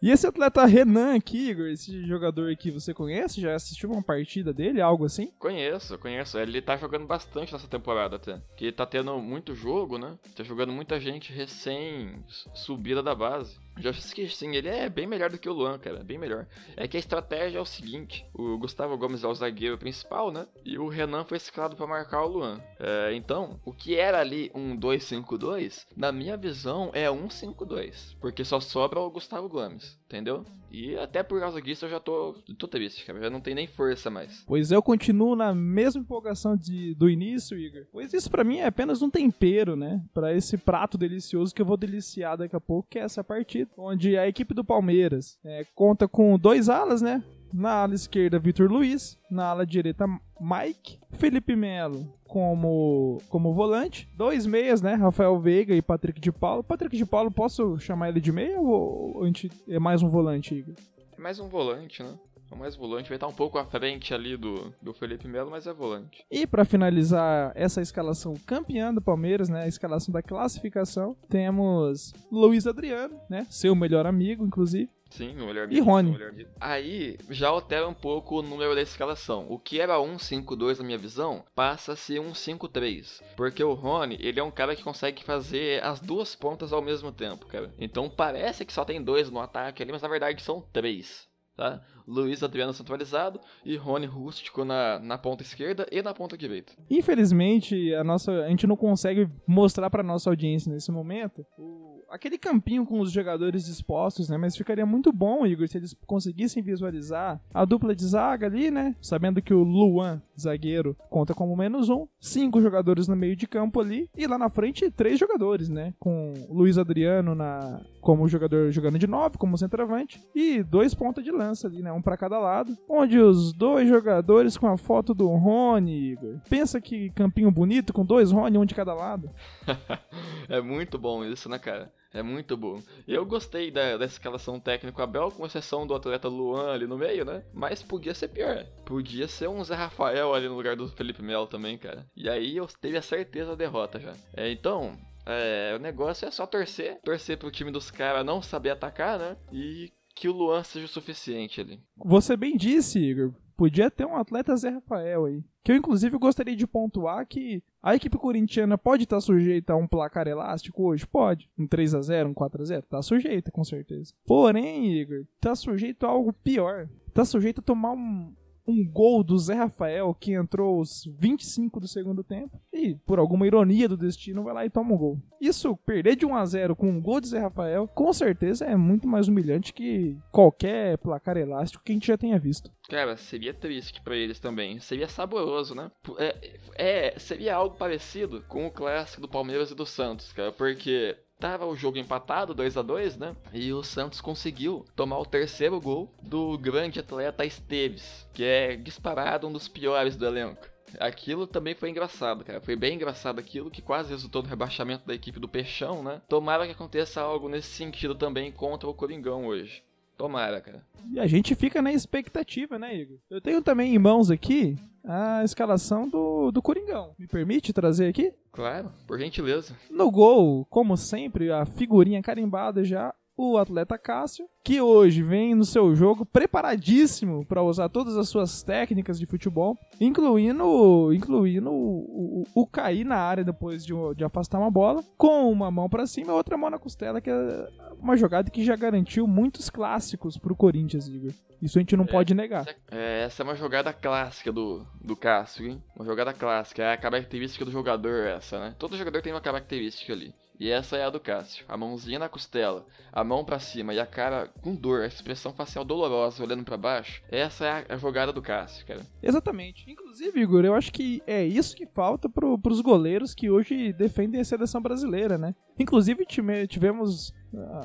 E 0.00 0.10
esse 0.10 0.26
atleta 0.26 0.64
Renan 0.64 1.16
aqui, 1.16 1.50
Igor, 1.50 1.66
esse 1.66 2.06
jogador 2.06 2.52
aqui, 2.52 2.70
você 2.70 2.94
conhece? 2.94 3.40
Já 3.40 3.56
assistiu 3.56 3.90
uma 3.90 4.02
partida 4.02 4.52
dele, 4.52 4.80
algo 4.80 5.04
assim? 5.04 5.32
Conheço, 5.38 5.98
conheço. 5.98 6.38
Ele 6.38 6.62
tá 6.62 6.76
jogando 6.76 7.04
bastante 7.04 7.52
nessa 7.52 7.66
temporada 7.66 8.14
até. 8.14 8.40
Que 8.56 8.70
tá 8.70 8.86
tendo 8.86 9.18
muito 9.18 9.56
jogo, 9.56 9.98
né? 9.98 10.16
Tá 10.36 10.44
jogando 10.44 10.72
muita 10.72 11.00
gente 11.00 11.32
recém 11.32 12.24
subida 12.54 13.02
da 13.02 13.12
base. 13.12 13.58
Já 13.80 13.90
esqueci, 13.90 14.34
sim, 14.34 14.56
ele 14.56 14.68
é 14.68 14.88
bem 14.88 15.06
melhor 15.06 15.30
do 15.30 15.38
que 15.38 15.48
o 15.48 15.52
Luan, 15.52 15.78
cara, 15.78 16.02
bem 16.02 16.18
melhor. 16.18 16.46
É 16.76 16.88
que 16.88 16.96
a 16.96 17.00
estratégia 17.00 17.58
é 17.58 17.60
o 17.60 17.66
seguinte: 17.66 18.26
o 18.34 18.58
Gustavo 18.58 18.96
Gomes 18.96 19.22
é 19.22 19.28
o 19.28 19.34
zagueiro 19.34 19.78
principal, 19.78 20.30
né? 20.30 20.46
E 20.64 20.78
o 20.78 20.88
Renan 20.88 21.24
foi 21.24 21.36
escalado 21.36 21.76
para 21.76 21.86
marcar 21.86 22.24
o 22.24 22.28
Luan. 22.28 22.60
É, 22.78 23.14
então, 23.14 23.60
o 23.64 23.72
que 23.72 23.96
era 23.96 24.20
ali 24.20 24.50
um 24.54 24.76
2-5-2, 24.76 25.86
na 25.96 26.10
minha 26.10 26.36
visão 26.36 26.90
é 26.92 27.10
um 27.10 27.28
5-2, 27.28 28.16
porque 28.20 28.44
só 28.44 28.60
sobra 28.60 29.00
o 29.00 29.10
Gustavo 29.10 29.48
Gomes, 29.48 29.98
entendeu? 30.06 30.44
E 30.70 30.96
até 30.96 31.22
por 31.22 31.40
causa 31.40 31.60
disso 31.60 31.86
eu 31.86 31.90
já 31.90 32.00
tô, 32.00 32.34
tô 32.56 32.68
triste, 32.68 33.04
cara, 33.04 33.20
já 33.20 33.30
não 33.30 33.40
tem 33.40 33.54
nem 33.54 33.66
força 33.66 34.10
mais. 34.10 34.44
Pois 34.46 34.70
eu 34.70 34.82
continuo 34.82 35.34
na 35.34 35.54
mesma 35.54 36.00
empolgação 36.00 36.56
de, 36.56 36.94
do 36.94 37.08
início, 37.08 37.58
Igor. 37.58 37.86
Pois 37.90 38.12
isso 38.12 38.30
para 38.30 38.44
mim 38.44 38.58
é 38.58 38.66
apenas 38.66 39.02
um 39.02 39.10
tempero, 39.10 39.76
né? 39.76 40.02
Para 40.12 40.34
esse 40.34 40.56
prato 40.56 40.98
delicioso 40.98 41.54
que 41.54 41.62
eu 41.62 41.66
vou 41.66 41.76
deliciar 41.76 42.36
daqui 42.36 42.56
a 42.56 42.60
pouco, 42.60 42.88
que 42.90 42.98
é 42.98 43.02
essa 43.02 43.24
partida 43.24 43.70
onde 43.76 44.16
a 44.16 44.28
equipe 44.28 44.54
do 44.54 44.64
Palmeiras 44.64 45.38
é, 45.44 45.64
conta 45.74 46.06
com 46.06 46.38
dois 46.38 46.68
alas, 46.68 47.00
né? 47.02 47.22
Na 47.52 47.82
ala 47.82 47.94
esquerda, 47.94 48.38
Vitor 48.38 48.70
Luiz. 48.70 49.18
Na 49.30 49.46
ala 49.46 49.66
direita, 49.66 50.06
Mike. 50.40 50.98
Felipe 51.12 51.56
Melo 51.56 52.12
como, 52.28 53.18
como 53.28 53.52
volante. 53.52 54.08
Dois 54.14 54.46
meias, 54.46 54.82
né? 54.82 54.94
Rafael 54.94 55.38
Veiga 55.40 55.74
e 55.74 55.82
Patrick 55.82 56.20
de 56.20 56.30
Paulo. 56.30 56.62
Patrick 56.62 56.96
de 56.96 57.06
Paulo, 57.06 57.30
posso 57.30 57.78
chamar 57.78 58.10
ele 58.10 58.20
de 58.20 58.30
meia 58.30 58.60
ou 58.60 59.22
é 59.68 59.78
mais 59.78 60.02
um 60.02 60.08
volante, 60.08 60.54
Igor? 60.54 60.74
É 61.16 61.20
mais 61.20 61.40
um 61.40 61.48
volante, 61.48 62.02
né? 62.02 62.14
É 62.50 62.54
mais 62.54 62.74
volante, 62.74 63.08
vai 63.08 63.16
estar 63.16 63.26
um 63.26 63.32
pouco 63.32 63.58
à 63.58 63.66
frente 63.66 64.14
ali 64.14 64.36
do, 64.36 64.72
do 64.80 64.94
Felipe 64.94 65.28
Melo, 65.28 65.50
mas 65.50 65.66
é 65.66 65.72
volante. 65.72 66.24
E 66.30 66.46
para 66.46 66.64
finalizar 66.64 67.52
essa 67.54 67.82
escalação 67.82 68.34
campeã 68.46 68.92
do 68.92 69.02
Palmeiras, 69.02 69.50
né, 69.50 69.64
a 69.64 69.68
escalação 69.68 70.12
da 70.12 70.22
classificação, 70.22 71.14
temos 71.28 72.14
Luiz 72.32 72.66
Adriano, 72.66 73.20
né, 73.28 73.46
seu 73.50 73.74
melhor 73.74 74.06
amigo, 74.06 74.46
inclusive. 74.46 74.90
Sim, 75.10 75.40
o 75.40 75.46
melhor 75.46 75.64
amigo. 75.64 75.80
E 75.80 75.80
Rony. 75.80 76.22
Amigo. 76.22 76.50
Aí 76.60 77.16
já 77.30 77.48
altera 77.48 77.88
um 77.88 77.94
pouco 77.94 78.38
o 78.38 78.42
número 78.42 78.74
da 78.74 78.82
escalação. 78.82 79.46
O 79.48 79.58
que 79.58 79.80
era 79.80 79.96
1-5-2 79.96 80.78
na 80.78 80.84
minha 80.84 80.98
visão, 80.98 81.44
passa 81.54 81.92
a 81.92 81.96
ser 81.96 82.20
1-5-3. 82.20 83.22
Porque 83.36 83.62
o 83.62 83.74
Rony, 83.74 84.18
ele 84.20 84.40
é 84.40 84.42
um 84.42 84.50
cara 84.50 84.76
que 84.76 84.82
consegue 84.82 85.24
fazer 85.24 85.82
as 85.82 86.00
duas 86.00 86.34
pontas 86.34 86.72
ao 86.72 86.82
mesmo 86.82 87.10
tempo, 87.10 87.46
cara. 87.46 87.72
Então 87.78 88.08
parece 88.08 88.64
que 88.64 88.72
só 88.72 88.84
tem 88.84 89.02
dois 89.02 89.30
no 89.30 89.40
ataque 89.40 89.82
ali, 89.82 89.92
mas 89.92 90.02
na 90.02 90.08
verdade 90.08 90.42
são 90.42 90.60
três. 90.72 91.28
Tá? 91.56 91.82
Luiz 92.06 92.40
Adriano 92.44 92.72
centralizado 92.72 93.40
e 93.64 93.76
Rony 93.76 94.06
Rústico 94.06 94.64
na, 94.64 95.00
na 95.00 95.18
ponta 95.18 95.42
esquerda 95.42 95.88
e 95.90 96.00
na 96.00 96.14
ponta 96.14 96.38
direita. 96.38 96.72
Infelizmente, 96.88 97.92
a, 97.94 98.04
nossa, 98.04 98.30
a 98.44 98.48
gente 98.48 98.64
não 98.64 98.76
consegue 98.76 99.28
mostrar 99.44 99.90
para 99.90 100.04
nossa 100.04 100.30
audiência 100.30 100.72
nesse 100.72 100.92
momento 100.92 101.44
o, 101.58 101.97
aquele 102.10 102.38
campinho 102.38 102.86
com 102.86 103.00
os 103.00 103.12
jogadores 103.12 103.66
dispostos, 103.66 104.28
né? 104.28 104.36
Mas 104.36 104.56
ficaria 104.56 104.86
muito 104.86 105.12
bom, 105.12 105.46
Igor, 105.46 105.68
se 105.68 105.76
eles 105.78 105.94
conseguissem 106.06 106.62
visualizar 106.62 107.40
a 107.52 107.64
dupla 107.64 107.94
de 107.94 108.04
zaga 108.04 108.46
ali, 108.46 108.70
né? 108.70 108.94
Sabendo 109.00 109.42
que 109.42 109.54
o 109.54 109.62
Luan, 109.62 110.22
zagueiro, 110.38 110.96
conta 111.10 111.34
como 111.34 111.56
menos 111.56 111.88
um, 111.88 112.06
cinco 112.20 112.60
jogadores 112.60 113.08
no 113.08 113.16
meio 113.16 113.36
de 113.36 113.46
campo 113.46 113.80
ali 113.80 114.08
e 114.16 114.26
lá 114.26 114.38
na 114.38 114.48
frente 114.48 114.90
três 114.90 115.18
jogadores, 115.18 115.68
né? 115.68 115.94
Com 115.98 116.34
Luiz 116.48 116.78
Adriano 116.78 117.34
na 117.34 117.80
como 118.00 118.28
jogador 118.28 118.70
jogando 118.70 118.98
de 118.98 119.06
nove, 119.06 119.36
como 119.36 119.58
centroavante 119.58 120.18
e 120.34 120.62
dois 120.62 120.94
pontas 120.94 121.22
de 121.22 121.30
lança 121.30 121.66
ali, 121.66 121.82
né? 121.82 121.92
um 121.92 122.00
para 122.00 122.16
cada 122.16 122.38
lado, 122.38 122.76
onde 122.88 123.18
os 123.18 123.52
dois 123.52 123.88
jogadores 123.88 124.56
com 124.56 124.66
a 124.66 124.78
foto 124.78 125.12
do 125.12 125.28
Rony, 125.28 126.12
Igor. 126.12 126.40
Pensa 126.48 126.80
que 126.80 127.10
campinho 127.10 127.50
bonito 127.50 127.92
com 127.92 128.04
dois 128.04 128.30
Rony, 128.30 128.56
um 128.56 128.64
de 128.64 128.74
cada 128.74 128.94
lado. 128.94 129.30
é 130.48 130.60
muito 130.60 130.98
bom 130.98 131.22
isso, 131.24 131.48
né, 131.48 131.58
cara? 131.58 131.92
É 132.12 132.22
muito 132.22 132.56
bom. 132.56 132.80
Eu 133.06 133.24
gostei 133.26 133.70
da, 133.70 133.96
dessa 133.96 134.14
escalação 134.14 134.58
técnica 134.58 135.02
Abel, 135.02 135.30
com 135.30 135.44
exceção 135.44 135.86
do 135.86 135.94
atleta 135.94 136.28
Luan 136.28 136.72
ali 136.72 136.86
no 136.86 136.96
meio, 136.96 137.24
né? 137.24 137.42
Mas 137.52 137.82
podia 137.82 138.14
ser 138.14 138.28
pior. 138.28 138.64
Podia 138.84 139.28
ser 139.28 139.48
um 139.48 139.62
Zé 139.62 139.74
Rafael 139.74 140.34
ali 140.34 140.48
no 140.48 140.56
lugar 140.56 140.74
do 140.74 140.88
Felipe 140.88 141.22
Melo 141.22 141.46
também, 141.46 141.76
cara. 141.76 142.06
E 142.16 142.28
aí 142.28 142.56
eu 142.56 142.66
teve 142.80 142.96
a 142.96 143.02
certeza 143.02 143.50
da 143.50 143.56
derrota 143.56 144.00
já. 144.00 144.14
É, 144.34 144.50
então, 144.50 144.96
é, 145.26 145.74
o 145.76 145.78
negócio 145.78 146.26
é 146.26 146.30
só 146.30 146.46
torcer. 146.46 146.98
Torcer 147.02 147.36
pro 147.36 147.50
time 147.50 147.70
dos 147.70 147.90
caras 147.90 148.24
não 148.24 148.40
saber 148.40 148.70
atacar, 148.70 149.18
né? 149.18 149.36
E 149.52 149.92
que 150.14 150.28
o 150.28 150.32
Luan 150.32 150.64
seja 150.64 150.86
o 150.86 150.88
suficiente 150.88 151.60
ali. 151.60 151.80
Você 151.96 152.36
bem 152.36 152.56
disse, 152.56 152.98
Igor. 152.98 153.32
Podia 153.58 153.90
ter 153.90 154.06
um 154.06 154.14
atleta 154.14 154.56
Zé 154.56 154.68
Rafael 154.68 155.24
aí. 155.24 155.42
Que 155.64 155.72
eu, 155.72 155.76
inclusive, 155.76 156.16
gostaria 156.16 156.54
de 156.54 156.64
pontuar 156.64 157.26
que 157.26 157.60
a 157.82 157.92
equipe 157.92 158.16
corintiana 158.16 158.78
pode 158.78 159.02
estar 159.02 159.20
sujeita 159.20 159.72
a 159.72 159.76
um 159.76 159.84
placar 159.84 160.28
elástico 160.28 160.84
hoje? 160.84 161.04
Pode. 161.04 161.50
Um 161.58 161.66
3 161.66 161.96
a 161.96 162.00
0 162.00 162.28
um 162.28 162.34
4 162.34 162.62
a 162.62 162.64
0 162.64 162.86
Tá 162.88 163.02
sujeita, 163.02 163.50
com 163.50 163.64
certeza. 163.64 164.14
Porém, 164.24 164.92
Igor, 164.92 165.24
tá 165.40 165.56
sujeito 165.56 166.06
a 166.06 166.08
algo 166.08 166.32
pior. 166.32 166.88
Tá 167.12 167.24
sujeito 167.24 167.58
a 167.58 167.64
tomar 167.64 167.90
um, 167.94 168.32
um 168.68 168.86
gol 168.86 169.24
do 169.24 169.38
Zé 169.38 169.54
Rafael 169.54 170.14
que 170.14 170.34
entrou 170.34 170.78
os 170.78 171.08
25 171.18 171.80
do 171.80 171.88
segundo 171.88 172.22
tempo 172.22 172.60
e, 172.70 172.94
por 173.06 173.18
alguma 173.18 173.46
ironia 173.46 173.88
do 173.88 173.96
destino, 173.96 174.44
vai 174.44 174.52
lá 174.52 174.66
e 174.66 174.70
toma 174.70 174.92
um 174.92 174.98
gol. 174.98 175.18
Isso, 175.40 175.74
perder 175.78 176.16
de 176.16 176.26
1 176.26 176.36
a 176.36 176.44
0 176.44 176.76
com 176.76 176.90
um 176.90 177.00
gol 177.00 177.20
de 177.20 177.28
Zé 177.28 177.38
Rafael, 177.38 177.88
com 177.88 178.12
certeza 178.12 178.66
é 178.66 178.76
muito 178.76 179.08
mais 179.08 179.26
humilhante 179.26 179.72
que 179.72 180.18
qualquer 180.30 180.98
placar 180.98 181.38
elástico 181.38 181.82
que 181.82 181.92
a 181.92 181.94
gente 181.94 182.08
já 182.08 182.18
tenha 182.18 182.38
visto. 182.38 182.70
Cara, 182.88 183.16
seria 183.16 183.54
triste 183.54 184.02
para 184.02 184.16
eles 184.16 184.38
também. 184.38 184.80
Seria 184.80 185.08
saboroso, 185.08 185.74
né? 185.74 185.90
É, 186.18 186.58
é, 186.74 187.18
seria 187.18 187.54
algo 187.54 187.76
parecido 187.76 188.42
com 188.48 188.66
o 188.66 188.70
clássico 188.70 189.22
do 189.22 189.28
Palmeiras 189.28 189.70
e 189.70 189.74
do 189.74 189.86
Santos, 189.86 190.32
cara, 190.32 190.52
porque 190.52 191.16
Tava 191.38 191.66
o 191.66 191.76
jogo 191.76 191.98
empatado, 191.98 192.52
2 192.52 192.76
a 192.76 192.82
2 192.82 193.16
né? 193.16 193.36
E 193.52 193.72
o 193.72 193.82
Santos 193.84 194.20
conseguiu 194.20 194.84
tomar 194.96 195.18
o 195.18 195.26
terceiro 195.26 195.80
gol 195.80 196.12
do 196.20 196.58
grande 196.58 196.98
atleta 196.98 197.44
Esteves, 197.44 198.26
que 198.34 198.42
é 198.42 198.74
disparado 198.74 199.46
um 199.46 199.52
dos 199.52 199.68
piores 199.68 200.16
do 200.16 200.26
elenco. 200.26 200.66
Aquilo 200.98 201.46
também 201.46 201.74
foi 201.74 201.90
engraçado, 201.90 202.44
cara. 202.44 202.60
Foi 202.60 202.74
bem 202.74 202.94
engraçado 202.94 203.38
aquilo 203.38 203.70
que 203.70 203.82
quase 203.82 204.10
resultou 204.10 204.42
no 204.42 204.48
rebaixamento 204.48 205.06
da 205.06 205.14
equipe 205.14 205.38
do 205.38 205.48
Peixão, 205.48 206.02
né? 206.02 206.20
Tomara 206.28 206.66
que 206.66 206.72
aconteça 206.72 207.20
algo 207.20 207.48
nesse 207.48 207.68
sentido 207.68 208.14
também 208.14 208.50
contra 208.50 208.88
o 208.88 208.94
Coringão 208.94 209.46
hoje. 209.46 209.82
Tomara, 210.16 210.60
cara. 210.60 210.84
E 211.12 211.20
a 211.20 211.26
gente 211.28 211.54
fica 211.54 211.80
na 211.80 211.92
expectativa, 211.92 212.76
né, 212.78 212.96
Igor? 212.96 213.18
Eu 213.30 213.40
tenho 213.40 213.62
também 213.62 213.94
em 213.94 213.98
mãos 213.98 214.30
aqui 214.32 214.76
a 215.08 215.42
escalação 215.42 216.06
do, 216.06 216.50
do 216.52 216.60
Coringão. 216.60 217.14
Me 217.18 217.26
permite 217.26 217.72
trazer 217.72 218.08
aqui? 218.08 218.30
Claro, 218.52 218.92
por 219.06 219.18
gentileza. 219.18 219.74
No 219.90 220.10
gol, 220.10 220.66
como 220.66 220.98
sempre, 220.98 221.50
a 221.50 221.64
figurinha 221.64 222.20
carimbada 222.20 222.84
já, 222.84 223.14
o 223.34 223.56
atleta 223.56 223.96
Cássio, 223.96 224.46
que 224.68 224.82
hoje 224.82 225.22
vem 225.22 225.54
no 225.54 225.64
seu 225.64 225.96
jogo 225.96 226.26
preparadíssimo 226.26 227.42
para 227.46 227.62
usar 227.62 227.88
todas 227.88 228.18
as 228.18 228.28
suas 228.28 228.62
técnicas 228.62 229.18
de 229.18 229.24
futebol, 229.24 229.78
incluindo, 229.98 231.10
incluindo 231.14 231.70
o, 231.70 232.42
o, 232.42 232.44
o 232.54 232.66
cair 232.66 233.02
na 233.02 233.16
área 233.16 233.42
depois 233.42 233.82
de, 233.82 233.94
de, 234.14 234.24
afastar 234.24 234.58
uma 234.58 234.70
bola, 234.70 235.02
com 235.16 235.50
uma 235.50 235.70
mão 235.70 235.88
para 235.88 236.06
cima 236.06 236.32
e 236.32 236.34
outra 236.34 236.58
mão 236.58 236.68
na 236.68 236.78
costela, 236.78 237.18
que 237.18 237.30
é 237.30 237.68
uma 237.98 238.14
jogada 238.14 238.50
que 238.50 238.62
já 238.62 238.76
garantiu 238.76 239.26
muitos 239.26 239.70
clássicos 239.70 240.36
pro 240.36 240.54
Corinthians, 240.54 241.08
Igor. 241.08 241.32
Isso 241.62 241.78
a 241.78 241.80
gente 241.80 241.96
não 241.96 242.04
é, 242.04 242.08
pode 242.08 242.34
negar. 242.34 242.68
Essa 242.68 242.76
é, 242.90 243.22
essa 243.22 243.42
é 243.42 243.44
uma 243.44 243.54
jogada 243.54 243.90
clássica 243.90 244.52
do, 244.52 244.86
do 245.00 245.16
Cássio, 245.16 245.66
hein? 245.66 245.82
Uma 245.96 246.04
jogada 246.04 246.34
clássica. 246.34 246.82
É 246.82 246.92
a 246.92 246.98
característica 246.98 247.64
do 247.64 247.70
jogador 247.70 248.26
essa, 248.26 248.60
né? 248.60 248.74
Todo 248.78 248.98
jogador 248.98 249.22
tem 249.22 249.32
uma 249.32 249.40
característica 249.40 250.12
ali. 250.12 250.34
E 250.60 250.70
essa 250.70 250.96
é 250.96 251.04
a 251.04 251.10
do 251.10 251.20
Cássio. 251.20 251.64
A 251.68 251.76
mãozinha 251.76 252.18
na 252.18 252.28
costela, 252.28 252.84
a 253.12 253.22
mão 253.22 253.44
para 253.44 253.60
cima 253.60 253.94
e 253.94 254.00
a 254.00 254.06
cara 254.06 254.50
com 254.60 254.74
dor, 254.74 255.02
a 255.02 255.06
expressão 255.06 255.52
facial 255.52 255.84
dolorosa 255.84 256.42
olhando 256.42 256.64
para 256.64 256.76
baixo. 256.76 257.22
Essa 257.30 257.64
é 257.64 257.70
a, 257.70 257.94
a, 257.94 257.96
jogada 257.96 258.32
do 258.32 258.42
Cássio, 258.42 258.86
cara. 258.86 259.00
Exatamente. 259.22 259.90
Inclusive, 259.90 260.40
Igor, 260.40 260.64
eu 260.64 260.74
acho 260.74 260.92
que 260.92 261.22
é 261.26 261.44
isso 261.44 261.76
que 261.76 261.86
falta 261.86 262.28
pro, 262.28 262.58
pros 262.58 262.80
goleiros 262.80 263.34
que 263.34 263.50
hoje 263.50 263.92
defendem 263.92 264.40
a 264.40 264.44
seleção 264.44 264.80
brasileira, 264.80 265.38
né? 265.38 265.54
Inclusive, 265.78 266.26
tivemos 266.68 267.32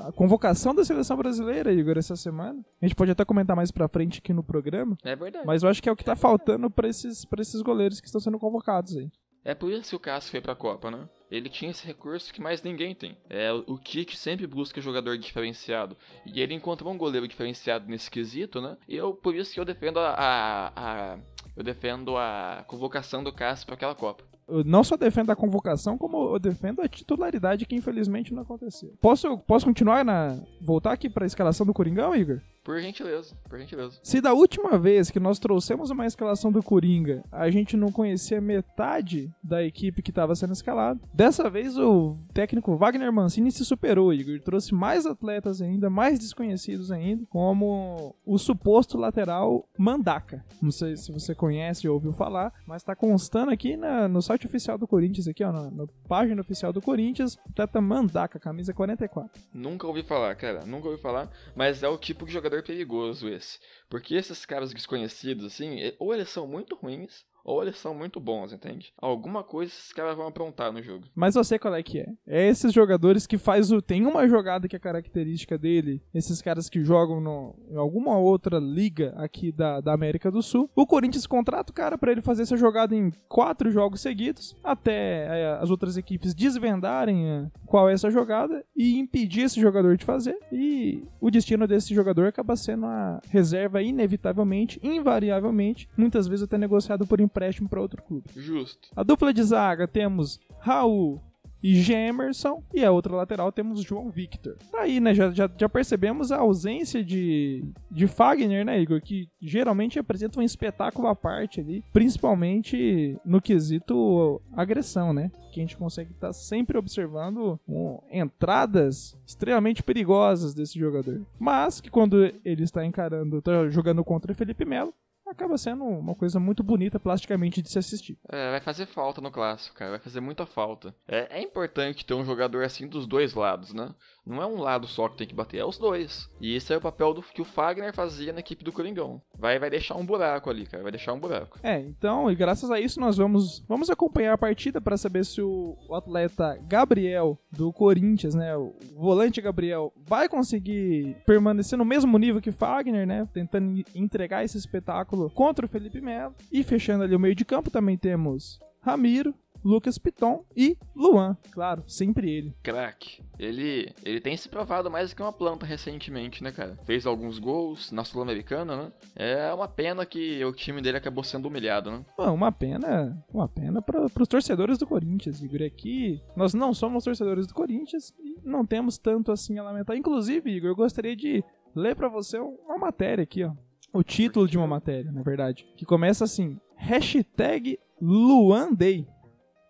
a 0.06 0.12
convocação 0.12 0.74
da 0.74 0.84
seleção 0.84 1.16
brasileira, 1.16 1.72
Igor, 1.72 1.96
essa 1.96 2.16
semana. 2.16 2.64
A 2.80 2.86
gente 2.86 2.94
pode 2.94 3.10
até 3.10 3.24
comentar 3.24 3.56
mais 3.56 3.70
pra 3.70 3.88
frente 3.88 4.18
aqui 4.18 4.32
no 4.32 4.42
programa. 4.42 4.96
É 5.02 5.16
verdade. 5.16 5.46
Mas 5.46 5.62
eu 5.62 5.68
acho 5.68 5.82
que 5.82 5.88
é 5.88 5.92
o 5.92 5.96
que 5.96 6.04
tá 6.04 6.16
faltando 6.16 6.70
pra 6.70 6.88
esses, 6.88 7.24
pra 7.24 7.40
esses 7.40 7.62
goleiros 7.62 8.00
que 8.00 8.06
estão 8.06 8.20
sendo 8.20 8.38
convocados 8.38 8.96
aí. 8.96 9.10
É 9.44 9.54
por 9.54 9.70
isso 9.70 9.90
que 9.90 9.96
o 9.96 10.00
Cássio 10.00 10.30
foi 10.30 10.40
pra 10.40 10.54
Copa, 10.54 10.90
né? 10.90 11.06
Ele 11.34 11.48
tinha 11.48 11.70
esse 11.70 11.86
recurso 11.86 12.32
que 12.32 12.40
mais 12.40 12.62
ninguém 12.62 12.94
tem. 12.94 13.16
É, 13.28 13.52
o 13.52 13.78
Tite 13.78 14.16
sempre 14.16 14.46
busca 14.46 14.80
jogador 14.80 15.18
diferenciado. 15.18 15.96
E 16.24 16.40
ele 16.40 16.54
encontrou 16.54 16.92
um 16.92 16.98
goleiro 16.98 17.26
diferenciado 17.26 17.88
nesse 17.88 18.10
quesito, 18.10 18.60
né? 18.60 18.76
E 18.88 18.96
eu, 18.96 19.14
por 19.14 19.34
isso 19.34 19.52
que 19.52 19.60
eu 19.60 19.64
defendo 19.64 19.98
a, 19.98 20.10
a, 20.10 20.72
a 21.14 21.18
eu 21.56 21.62
defendo 21.62 22.16
a 22.16 22.64
convocação 22.66 23.22
do 23.22 23.32
Cássio 23.32 23.66
para 23.66 23.74
aquela 23.74 23.94
Copa. 23.94 24.24
Eu 24.48 24.64
não 24.64 24.84
só 24.84 24.96
defendo 24.96 25.30
a 25.30 25.36
convocação, 25.36 25.96
como 25.96 26.34
eu 26.34 26.38
defendo 26.38 26.80
a 26.80 26.88
titularidade 26.88 27.66
que 27.66 27.76
infelizmente 27.76 28.34
não 28.34 28.42
aconteceu. 28.42 28.92
Posso, 29.00 29.38
posso 29.38 29.66
continuar 29.66 30.04
na. 30.04 30.38
voltar 30.60 30.92
aqui 30.92 31.08
pra 31.08 31.26
escalação 31.26 31.66
do 31.66 31.74
Coringão, 31.74 32.14
Igor? 32.14 32.40
Por 32.64 32.80
gentileza, 32.80 33.36
por 33.46 33.58
gentileza. 33.58 33.98
Se 34.02 34.22
da 34.22 34.32
última 34.32 34.78
vez 34.78 35.10
que 35.10 35.20
nós 35.20 35.38
trouxemos 35.38 35.90
uma 35.90 36.06
escalação 36.06 36.50
do 36.50 36.62
Coringa, 36.62 37.22
a 37.30 37.50
gente 37.50 37.76
não 37.76 37.92
conhecia 37.92 38.40
metade 38.40 39.30
da 39.42 39.62
equipe 39.62 40.00
que 40.00 40.10
estava 40.10 40.34
sendo 40.34 40.54
escalada, 40.54 40.98
dessa 41.12 41.50
vez 41.50 41.76
o 41.76 42.16
técnico 42.32 42.74
Wagner 42.74 43.12
Mancini 43.12 43.52
se 43.52 43.66
superou, 43.66 44.14
Igor. 44.14 44.40
Trouxe 44.40 44.72
mais 44.74 45.04
atletas 45.04 45.60
ainda, 45.60 45.90
mais 45.90 46.18
desconhecidos 46.18 46.90
ainda, 46.90 47.26
como 47.28 48.16
o 48.24 48.38
suposto 48.38 48.96
lateral 48.96 49.68
Mandaka. 49.78 50.42
Não 50.62 50.70
sei 50.70 50.96
se 50.96 51.12
você 51.12 51.34
conhece 51.34 51.86
ou 51.86 51.94
ouviu 51.94 52.14
falar, 52.14 52.50
mas 52.66 52.80
está 52.80 52.96
constando 52.96 53.50
aqui 53.50 53.76
na, 53.76 54.08
no 54.08 54.22
site 54.22 54.33
oficial 54.46 54.76
do 54.76 54.86
Corinthians, 54.86 55.28
aqui, 55.28 55.44
ó, 55.44 55.52
na, 55.52 55.70
na 55.70 55.86
página 56.08 56.40
oficial 56.40 56.72
do 56.72 56.82
Corinthians, 56.82 57.38
atleta 57.50 57.80
Mandaka, 57.80 58.38
camisa 58.38 58.72
44. 58.72 59.40
Nunca 59.52 59.86
ouvi 59.86 60.02
falar, 60.02 60.34
cara, 60.34 60.64
nunca 60.64 60.88
ouvi 60.88 61.00
falar, 61.00 61.30
mas 61.54 61.82
é 61.82 61.88
o 61.88 61.98
tipo 61.98 62.26
de 62.26 62.32
jogador 62.32 62.62
perigoso 62.62 63.28
esse. 63.28 63.58
Porque 63.88 64.14
esses 64.14 64.44
caras 64.44 64.72
desconhecidos, 64.72 65.44
assim, 65.44 65.78
ou 65.98 66.12
eles 66.14 66.28
são 66.28 66.46
muito 66.46 66.74
ruins, 66.76 67.24
ou 67.44 67.62
eles 67.62 67.76
são 67.76 67.94
muito 67.94 68.18
bons, 68.18 68.52
entende? 68.52 68.92
Alguma 68.96 69.44
coisa 69.44 69.70
esses 69.70 69.92
caras 69.92 70.16
vão 70.16 70.26
aprontar 70.26 70.72
no 70.72 70.82
jogo. 70.82 71.04
Mas 71.14 71.36
eu 71.36 71.44
sei 71.44 71.58
qual 71.58 71.74
é 71.74 71.82
que 71.82 72.00
é. 72.00 72.06
É 72.26 72.48
esses 72.48 72.72
jogadores 72.72 73.26
que 73.26 73.36
faz 73.36 73.70
o. 73.70 73.82
Tem 73.82 74.06
uma 74.06 74.26
jogada 74.26 74.66
que 74.66 74.74
é 74.74 74.78
característica 74.78 75.58
dele. 75.58 76.02
Esses 76.14 76.40
caras 76.40 76.68
que 76.68 76.82
jogam 76.82 77.20
no, 77.20 77.54
em 77.70 77.76
alguma 77.76 78.16
outra 78.16 78.58
liga 78.58 79.14
aqui 79.16 79.52
da, 79.52 79.80
da 79.80 79.92
América 79.92 80.30
do 80.30 80.42
Sul. 80.42 80.70
O 80.74 80.86
Corinthians 80.86 81.26
contrata 81.26 81.70
o 81.70 81.74
cara 81.74 81.98
para 81.98 82.12
ele 82.12 82.22
fazer 82.22 82.42
essa 82.42 82.56
jogada 82.56 82.96
em 82.96 83.12
quatro 83.28 83.70
jogos 83.70 84.00
seguidos. 84.00 84.56
Até 84.64 85.26
é, 85.26 85.58
as 85.60 85.70
outras 85.70 85.96
equipes 85.96 86.34
desvendarem 86.34 87.28
é, 87.28 87.46
qual 87.66 87.90
é 87.90 87.92
essa 87.92 88.10
jogada 88.10 88.64
e 88.74 88.98
impedir 88.98 89.42
esse 89.42 89.60
jogador 89.60 89.96
de 89.96 90.04
fazer. 90.04 90.38
E 90.50 91.04
o 91.20 91.30
destino 91.30 91.66
desse 91.66 91.94
jogador 91.94 92.26
acaba 92.26 92.56
sendo 92.56 92.86
a 92.86 93.20
reserva 93.28 93.82
inevitavelmente, 93.82 94.80
invariavelmente, 94.82 95.88
muitas 95.96 96.26
vezes 96.26 96.44
até 96.44 96.56
negociado 96.56 97.06
por 97.06 97.20
empréstimo 97.34 97.68
para 97.68 97.80
outro 97.80 98.00
clube. 98.02 98.30
Justo. 98.36 98.88
A 98.94 99.02
dupla 99.02 99.34
de 99.34 99.42
zaga 99.42 99.88
temos 99.88 100.38
Raul 100.60 101.20
e 101.64 101.76
Gemerson. 101.76 102.62
E 102.74 102.84
a 102.84 102.92
outra 102.92 103.16
lateral 103.16 103.50
temos 103.50 103.82
João 103.82 104.10
Victor. 104.10 104.58
Aí, 104.74 105.00
né, 105.00 105.14
já, 105.14 105.30
já, 105.30 105.50
já, 105.58 105.66
percebemos 105.66 106.30
a 106.30 106.36
ausência 106.36 107.02
de, 107.02 107.64
de 107.90 108.06
Fagner, 108.06 108.66
né, 108.66 108.78
Igor? 108.78 109.00
Que 109.00 109.30
geralmente 109.40 109.98
apresenta 109.98 110.38
um 110.38 110.42
espetáculo 110.42 111.08
à 111.08 111.16
parte 111.16 111.60
ali, 111.60 111.82
principalmente 111.90 113.18
no 113.24 113.40
quesito 113.40 114.42
agressão, 114.52 115.14
né? 115.14 115.30
Que 115.52 115.60
a 115.60 115.62
gente 115.62 115.76
consegue 115.78 116.10
estar 116.12 116.26
tá 116.28 116.32
sempre 116.34 116.76
observando 116.76 117.58
um, 117.66 117.98
entradas 118.10 119.16
extremamente 119.26 119.82
perigosas 119.82 120.52
desse 120.52 120.78
jogador. 120.78 121.24
Mas 121.38 121.80
que 121.80 121.90
quando 121.90 122.30
ele 122.44 122.62
está 122.62 122.84
encarando, 122.84 123.38
está 123.38 123.68
jogando 123.70 124.04
contra 124.04 124.34
Felipe 124.34 124.66
Melo, 124.66 124.92
acaba 125.30 125.56
sendo 125.56 125.84
uma 125.84 126.14
coisa 126.14 126.38
muito 126.38 126.62
bonita 126.62 127.00
plasticamente 127.00 127.62
de 127.62 127.70
se 127.70 127.78
assistir. 127.78 128.18
É, 128.28 128.50
vai 128.50 128.60
fazer 128.60 128.86
falta 128.86 129.20
no 129.20 129.30
clássico, 129.30 129.76
cara. 129.76 129.92
Vai 129.92 130.00
fazer 130.00 130.20
muita 130.20 130.46
falta. 130.46 130.94
É, 131.06 131.38
é 131.38 131.42
importante 131.42 132.04
ter 132.04 132.14
um 132.14 132.24
jogador 132.24 132.64
assim 132.64 132.86
dos 132.86 133.06
dois 133.06 133.34
lados, 133.34 133.72
né? 133.72 133.94
Não 134.26 134.42
é 134.42 134.46
um 134.46 134.60
lado 134.60 134.86
só 134.86 135.08
que 135.08 135.18
tem 135.18 135.26
que 135.26 135.34
bater, 135.34 135.58
é 135.58 135.64
os 135.64 135.78
dois. 135.78 136.30
E 136.40 136.54
esse 136.54 136.72
é 136.72 136.76
o 136.76 136.80
papel 136.80 137.12
do 137.12 137.22
que 137.22 137.42
o 137.42 137.44
Fagner 137.44 137.94
fazia 137.94 138.32
na 138.32 138.40
equipe 138.40 138.64
do 138.64 138.72
Coringão. 138.72 139.20
Vai, 139.38 139.58
vai 139.58 139.68
deixar 139.68 139.96
um 139.96 140.04
buraco 140.04 140.48
ali, 140.48 140.66
cara. 140.66 140.82
Vai 140.82 140.92
deixar 140.92 141.12
um 141.12 141.20
buraco. 141.20 141.58
É, 141.62 141.78
então, 141.80 142.30
e 142.30 142.34
graças 142.34 142.70
a 142.70 142.80
isso 142.80 143.00
nós 143.00 143.16
vamos, 143.16 143.62
vamos 143.68 143.90
acompanhar 143.90 144.32
a 144.32 144.38
partida 144.38 144.80
para 144.80 144.96
saber 144.96 145.24
se 145.24 145.42
o, 145.42 145.76
o, 145.88 145.94
atleta 145.94 146.58
Gabriel 146.66 147.38
do 147.50 147.72
Corinthians, 147.72 148.34
né? 148.34 148.56
O 148.56 148.74
volante 148.96 149.40
Gabriel, 149.40 149.92
vai 150.06 150.28
conseguir 150.28 151.16
permanecer 151.26 151.78
no 151.78 151.84
mesmo 151.84 152.16
nível 152.18 152.40
que 152.40 152.52
Fagner, 152.52 153.06
né? 153.06 153.28
Tentando 153.32 153.84
entregar 153.94 154.44
esse 154.44 154.56
espetáculo 154.56 155.30
contra 155.30 155.66
o 155.66 155.68
Felipe 155.68 156.00
Melo. 156.00 156.34
E 156.50 156.62
fechando 156.62 157.04
ali 157.04 157.14
o 157.14 157.20
meio 157.20 157.34
de 157.34 157.44
campo 157.44 157.70
também 157.70 157.96
temos 157.96 158.58
Ramiro, 158.80 159.34
Lucas 159.64 159.96
Piton 159.96 160.44
e 160.54 160.76
Luan, 160.94 161.36
claro, 161.50 161.82
sempre 161.86 162.30
ele. 162.30 162.54
Crack. 162.62 163.22
Ele, 163.38 163.92
ele 164.04 164.20
tem 164.20 164.36
se 164.36 164.48
provado 164.48 164.90
mais 164.90 165.14
que 165.14 165.22
uma 165.22 165.32
planta 165.32 165.64
recentemente, 165.64 166.42
né, 166.44 166.52
cara? 166.52 166.78
Fez 166.84 167.06
alguns 167.06 167.38
gols 167.38 167.90
na 167.90 168.04
Sul-Americana, 168.04 168.76
né? 168.76 168.92
É 169.16 169.54
uma 169.54 169.66
pena 169.66 170.04
que 170.04 170.44
o 170.44 170.52
time 170.52 170.80
dele 170.80 170.98
acabou 170.98 171.24
sendo 171.24 171.48
humilhado, 171.48 171.90
né? 171.90 172.04
Bom, 172.16 172.34
uma 172.34 172.52
pena, 172.52 173.24
uma 173.32 173.48
pena 173.48 173.80
para 173.80 174.04
os 174.04 174.28
torcedores 174.28 174.78
do 174.78 174.86
Corinthians, 174.86 175.42
Igor. 175.42 175.62
Aqui 175.62 176.22
nós 176.36 176.52
não 176.52 176.74
somos 176.74 177.04
torcedores 177.04 177.46
do 177.46 177.54
Corinthians 177.54 178.14
e 178.20 178.38
não 178.44 178.66
temos 178.66 178.98
tanto 178.98 179.32
assim 179.32 179.58
a 179.58 179.62
lamentar. 179.62 179.96
Inclusive, 179.96 180.50
Igor, 180.50 180.70
eu 180.70 180.76
gostaria 180.76 181.16
de 181.16 181.42
ler 181.74 181.96
para 181.96 182.08
você 182.08 182.38
uma 182.38 182.78
matéria 182.78 183.22
aqui, 183.22 183.44
ó. 183.44 183.52
O 183.92 184.02
título 184.02 184.48
de 184.48 184.58
uma 184.58 184.66
matéria, 184.66 185.10
na 185.12 185.22
verdade, 185.22 185.64
que 185.76 185.86
começa 185.86 186.24
assim: 186.24 186.58
hashtag 186.76 187.78
Luanday 188.00 189.06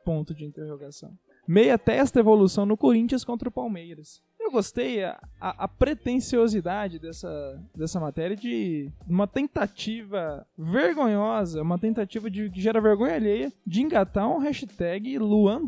ponto 0.05 0.35
de 0.35 0.45
interrogação. 0.45 1.13
Meia 1.47 1.79
testa 1.79 2.21
evolução 2.21 2.65
no 2.65 2.77
Corinthians 2.77 3.25
contra 3.25 3.49
o 3.49 3.53
Palmeiras. 3.53 4.23
Eu 4.41 4.51
gostei 4.51 5.03
a, 5.03 5.19
a, 5.41 5.65
a, 5.65 5.69
pretensiosidade 5.69 6.99
dessa, 6.99 7.63
dessa 7.75 7.99
matéria 7.99 8.37
de 8.37 8.91
uma 9.07 9.27
tentativa 9.27 10.47
vergonhosa, 10.57 11.63
uma 11.63 11.79
tentativa 11.79 12.31
de 12.31 12.51
que 12.51 12.61
gera 12.61 12.81
vergonha 12.81 13.15
alheia 13.15 13.53
de 13.67 13.81
engatar 13.81 14.29
um 14.29 14.39
hashtag 14.39 15.19
Luan. 15.19 15.63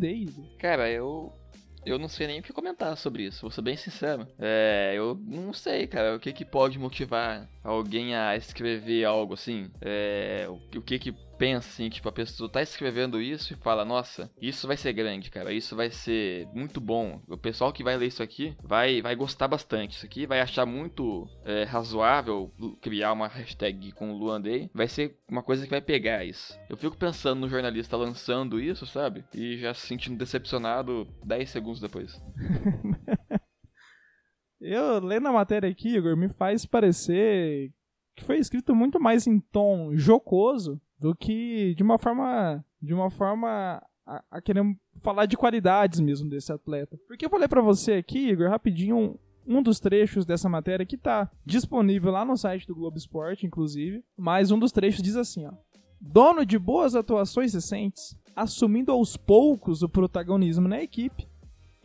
Cara, 0.59 0.91
eu 0.91 1.33
eu 1.87 2.01
não 2.01 2.09
sei 2.09 2.27
nem 2.27 2.41
o 2.41 2.43
que 2.43 2.53
comentar 2.53 2.97
sobre 2.97 3.23
isso, 3.23 3.43
vou 3.43 3.51
ser 3.51 3.63
bem 3.63 3.77
sincero. 3.77 4.27
É, 4.41 4.93
eu 4.97 5.15
não 5.25 5.53
sei, 5.53 5.87
cara, 5.87 6.17
o 6.17 6.19
que 6.19 6.33
que 6.33 6.45
pode 6.45 6.81
motivar 6.81 7.49
alguém 7.63 8.15
a 8.17 8.37
escrever 8.37 9.05
algo 9.05 9.35
assim? 9.35 9.71
É, 9.81 10.47
o, 10.49 10.79
o 10.79 10.83
que 10.83 10.99
que 10.99 11.15
pensa 11.37 11.69
assim, 11.69 11.89
tipo, 11.89 12.09
a 12.09 12.13
pessoa 12.13 12.49
tá 12.51 12.63
escrevendo 12.63 13.21
isso 13.21 13.53
e 13.53 13.57
fala, 13.57 13.85
nossa, 13.85 14.31
isso 14.41 14.67
vai 14.67 14.77
ser 14.77 14.93
grande, 14.93 15.31
cara, 15.31 15.53
isso 15.53 15.75
vai 15.75 15.91
ser 15.91 16.47
muito 16.53 16.81
bom. 16.81 17.21
O 17.29 17.37
pessoal 17.37 17.73
que 17.73 17.85
vai 17.85 17.97
ler 17.97 18.07
isso 18.07 18.23
aqui 18.23 18.57
vai, 18.63 19.03
vai 19.03 19.15
gostar 19.15 19.49
bastante. 19.49 19.97
Isso 19.97 20.07
aqui 20.07 20.27
vai 20.27 20.41
achar 20.41 20.65
muito 20.67 21.29
é, 21.45 21.65
razoável 21.65 22.53
criar 22.81 23.13
uma 23.13 23.29
hashtag 23.29 23.93
com 23.93 24.13
o 24.13 24.17
Luan. 24.17 24.37
Vai 24.75 24.87
ser 24.87 25.19
uma 25.29 25.43
coisa 25.43 25.65
que 25.65 25.71
vai 25.71 25.81
pegar 25.81 26.25
isso. 26.25 26.59
Eu 26.69 26.77
fico 26.77 26.97
pensando 26.97 27.41
no 27.41 27.49
jornalista 27.49 27.97
lançando 27.97 28.61
isso, 28.61 28.87
sabe? 28.87 29.25
E 29.35 29.57
já 29.57 29.73
se 29.73 29.87
sentindo 29.87 30.19
decepcionado 30.19 31.09
10 31.25 31.49
segundos 31.49 31.81
depois. 31.81 32.21
Eu 34.61 35.01
lendo 35.01 35.29
a 35.29 35.33
matéria 35.33 35.69
aqui, 35.69 35.97
Igor, 35.97 36.17
me 36.17 36.29
faz 36.29 36.65
parecer 36.67 37.73
que 38.15 38.25
foi 38.25 38.39
escrito 38.39 38.75
muito 38.75 38.99
mais 38.99 39.27
em 39.27 39.39
tom 39.39 39.95
jocoso 39.95 40.81
do 40.99 41.15
que 41.15 41.75
de 41.75 41.83
uma 41.83 41.99
forma 41.99 42.65
de 42.81 42.95
uma 42.95 43.11
forma 43.11 43.83
a, 44.07 44.25
a 44.31 44.41
querer 44.41 44.63
falar 45.03 45.27
de 45.27 45.37
qualidades 45.37 46.01
mesmo 46.01 46.31
desse 46.31 46.53
atleta. 46.53 46.99
Porque 47.09 47.27
eu 47.27 47.39
ler 47.39 47.49
para 47.49 47.61
você 47.61 47.95
aqui, 47.95 48.31
Igor, 48.31 48.49
rapidinho 48.49 48.97
um, 48.97 49.19
um 49.47 49.63
dos 49.63 49.81
trechos 49.81 50.25
dessa 50.25 50.49
matéria 50.49 50.87
que 50.87 50.97
tá 50.97 51.31
disponível 51.45 52.13
lá 52.13 52.25
no 52.25 52.37
site 52.37 52.67
do 52.67 52.75
Globo 52.75 52.97
Esporte, 52.97 53.47
inclusive, 53.47 54.05
mas 54.17 54.51
um 54.51 54.59
dos 54.59 54.73
trechos 54.73 55.03
diz 55.03 55.17
assim, 55.17 55.47
ó: 55.47 55.53
Dono 56.01 56.47
de 56.47 56.59
boas 56.59 56.95
atuações 56.95 57.55
recentes, 57.55 58.17
assumindo 58.35 58.93
aos 58.93 59.17
poucos 59.17 59.83
o 59.83 59.89
protagonismo 59.89 60.69
na 60.69 60.83
equipe, 60.83 61.27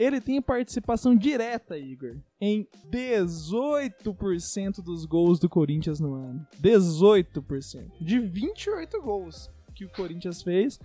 ele 0.02 0.20
tem 0.20 0.42
participação 0.42 1.16
direta, 1.16 1.78
Igor, 1.78 2.18
em 2.40 2.68
18% 2.90 4.82
dos 4.84 5.06
gols 5.06 5.40
do 5.40 5.48
Corinthians 5.48 6.00
no 6.00 6.16
ano. 6.16 6.44
18%. 6.60 7.92
De 8.02 8.20
28 8.20 9.00
gols 9.00 9.52
que 9.76 9.86
o 9.86 9.90
Corinthians 9.90 10.42
fez, 10.42 10.80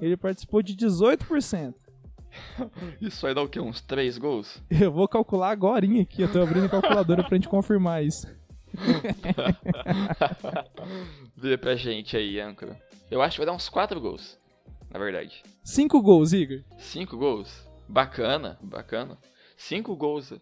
ele 0.00 0.16
participou 0.16 0.62
de 0.62 0.74
18%. 0.74 1.74
Isso 2.98 3.26
aí 3.26 3.34
dá 3.34 3.42
o 3.42 3.48
quê? 3.48 3.60
Uns 3.60 3.82
3 3.82 4.16
gols? 4.16 4.62
Eu 4.70 4.90
vou 4.90 5.06
calcular 5.06 5.50
agora 5.50 5.84
aqui, 5.84 6.22
eu 6.22 6.32
tô 6.32 6.40
abrindo 6.40 6.64
a 6.64 6.70
calculadora 6.70 7.22
pra 7.22 7.36
gente 7.36 7.48
confirmar 7.48 8.02
isso. 8.02 8.26
Vê 11.36 11.58
pra 11.58 11.76
gente 11.76 12.16
aí, 12.16 12.40
âncora. 12.40 12.80
Eu 13.10 13.20
acho 13.20 13.34
que 13.34 13.40
vai 13.40 13.46
dar 13.46 13.52
uns 13.52 13.68
4 13.68 14.00
gols, 14.00 14.38
na 14.90 14.98
verdade. 14.98 15.42
5 15.62 16.00
gols, 16.00 16.32
Igor. 16.32 16.62
5 16.78 17.18
gols? 17.18 17.70
Bacana, 17.88 18.58
bacana. 18.62 19.18
Cinco 19.56 19.94
gols. 19.96 20.32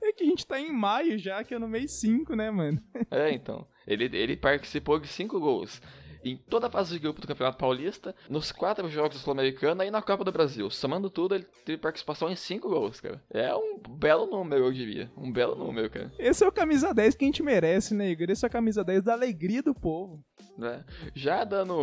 É 0.00 0.12
que 0.12 0.22
a 0.22 0.26
gente 0.26 0.46
tá 0.46 0.60
em 0.60 0.72
maio 0.72 1.18
já, 1.18 1.42
que 1.42 1.52
é 1.52 1.58
no 1.58 1.66
mês 1.66 1.98
5, 1.98 2.36
né, 2.36 2.48
mano? 2.50 2.80
É, 3.10 3.32
então. 3.32 3.66
Ele, 3.86 4.04
ele 4.16 4.36
participou 4.36 5.00
de 5.00 5.08
cinco 5.08 5.40
gols. 5.40 5.82
Em 6.24 6.36
toda 6.36 6.66
a 6.66 6.70
fase 6.70 6.92
de 6.92 6.98
grupo 6.98 7.20
do 7.20 7.26
Campeonato 7.26 7.58
Paulista, 7.58 8.14
nos 8.28 8.50
quatro 8.50 8.88
jogos 8.88 9.18
do 9.18 9.22
Sul-Americano 9.22 9.82
e 9.82 9.90
na 9.90 10.00
Copa 10.00 10.24
do 10.24 10.32
Brasil. 10.32 10.70
Somando 10.70 11.10
tudo, 11.10 11.34
ele 11.34 11.46
teve 11.64 11.78
participação 11.78 12.30
em 12.30 12.36
cinco 12.36 12.68
gols, 12.68 13.00
cara. 13.00 13.22
É 13.30 13.54
um 13.54 13.78
belo 13.78 14.26
número, 14.26 14.64
eu 14.64 14.72
diria. 14.72 15.10
Um 15.16 15.30
belo 15.30 15.54
número, 15.54 15.90
cara. 15.90 16.10
Esse 16.18 16.44
é 16.44 16.48
o 16.48 16.52
camisa 16.52 16.94
10 16.94 17.14
que 17.14 17.24
a 17.24 17.28
gente 17.28 17.42
merece, 17.42 17.94
né, 17.94 18.10
Igor? 18.10 18.30
Esse 18.30 18.44
é 18.44 18.48
o 18.48 18.50
camisa 18.50 18.82
10 18.82 19.02
da 19.02 19.12
alegria 19.12 19.62
do 19.62 19.74
povo. 19.74 20.24
né? 20.56 20.84
Já 21.14 21.44
dando 21.44 21.74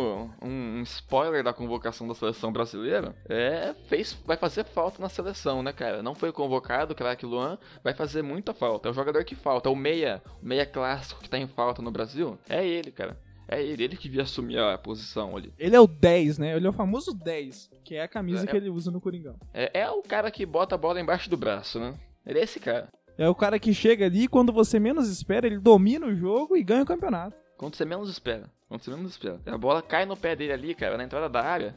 um, 0.42 0.78
um 0.78 0.82
spoiler 0.82 1.44
da 1.44 1.52
convocação 1.52 2.08
da 2.08 2.14
seleção 2.14 2.52
brasileira, 2.52 3.14
é, 3.28 3.74
fez, 3.86 4.12
vai 4.24 4.36
fazer 4.36 4.64
falta 4.64 5.00
na 5.00 5.08
seleção, 5.08 5.62
né, 5.62 5.72
cara? 5.72 6.02
Não 6.02 6.14
foi 6.14 6.32
convocado, 6.32 6.92
o 6.92 6.96
craque 6.96 7.26
Luan, 7.26 7.58
vai 7.84 7.94
fazer 7.94 8.22
muita 8.22 8.52
falta. 8.54 8.88
É 8.88 8.90
o 8.90 8.94
jogador 8.94 9.24
que 9.24 9.34
falta, 9.34 9.68
é 9.68 9.72
o 9.72 9.76
meia, 9.76 10.22
o 10.42 10.46
meia 10.46 10.66
clássico 10.66 11.20
que 11.22 11.28
tá 11.28 11.38
em 11.38 11.46
falta 11.46 11.82
no 11.82 11.90
Brasil, 11.90 12.38
é 12.48 12.66
ele, 12.66 12.90
cara. 12.90 13.16
É 13.48 13.62
ele, 13.62 13.84
ele 13.84 13.96
que 13.96 14.08
devia 14.08 14.22
assumir 14.22 14.58
a 14.58 14.78
posição 14.78 15.36
ali. 15.36 15.52
Ele 15.58 15.76
é 15.76 15.80
o 15.80 15.86
10, 15.86 16.38
né? 16.38 16.56
Ele 16.56 16.66
é 16.66 16.70
o 16.70 16.72
famoso 16.72 17.12
10, 17.12 17.70
que 17.84 17.94
é 17.96 18.02
a 18.02 18.08
camisa 18.08 18.44
É. 18.44 18.46
que 18.46 18.56
ele 18.56 18.70
usa 18.70 18.90
no 18.90 19.00
Coringão. 19.00 19.36
É, 19.52 19.80
é 19.80 19.90
o 19.90 20.02
cara 20.02 20.30
que 20.30 20.46
bota 20.46 20.74
a 20.74 20.78
bola 20.78 21.00
embaixo 21.00 21.28
do 21.28 21.36
braço, 21.36 21.78
né? 21.78 21.94
Ele 22.24 22.38
é 22.38 22.42
esse 22.42 22.58
cara. 22.60 22.88
É 23.18 23.28
o 23.28 23.34
cara 23.34 23.58
que 23.58 23.74
chega 23.74 24.06
ali 24.06 24.22
e 24.22 24.28
quando 24.28 24.52
você 24.52 24.80
menos 24.80 25.08
espera, 25.08 25.46
ele 25.46 25.58
domina 25.58 26.06
o 26.06 26.14
jogo 26.14 26.56
e 26.56 26.62
ganha 26.62 26.82
o 26.82 26.86
campeonato. 26.86 27.36
Quando 27.58 27.74
você 27.76 27.84
menos 27.84 28.08
espera. 28.08 28.44
Quando 28.68 28.82
você 28.82 28.90
menos 28.90 29.10
espera. 29.12 29.38
A 29.46 29.58
bola 29.58 29.82
cai 29.82 30.06
no 30.06 30.16
pé 30.16 30.34
dele 30.34 30.52
ali, 30.52 30.74
cara, 30.74 30.96
na 30.96 31.04
entrada 31.04 31.28
da 31.28 31.42
área. 31.42 31.74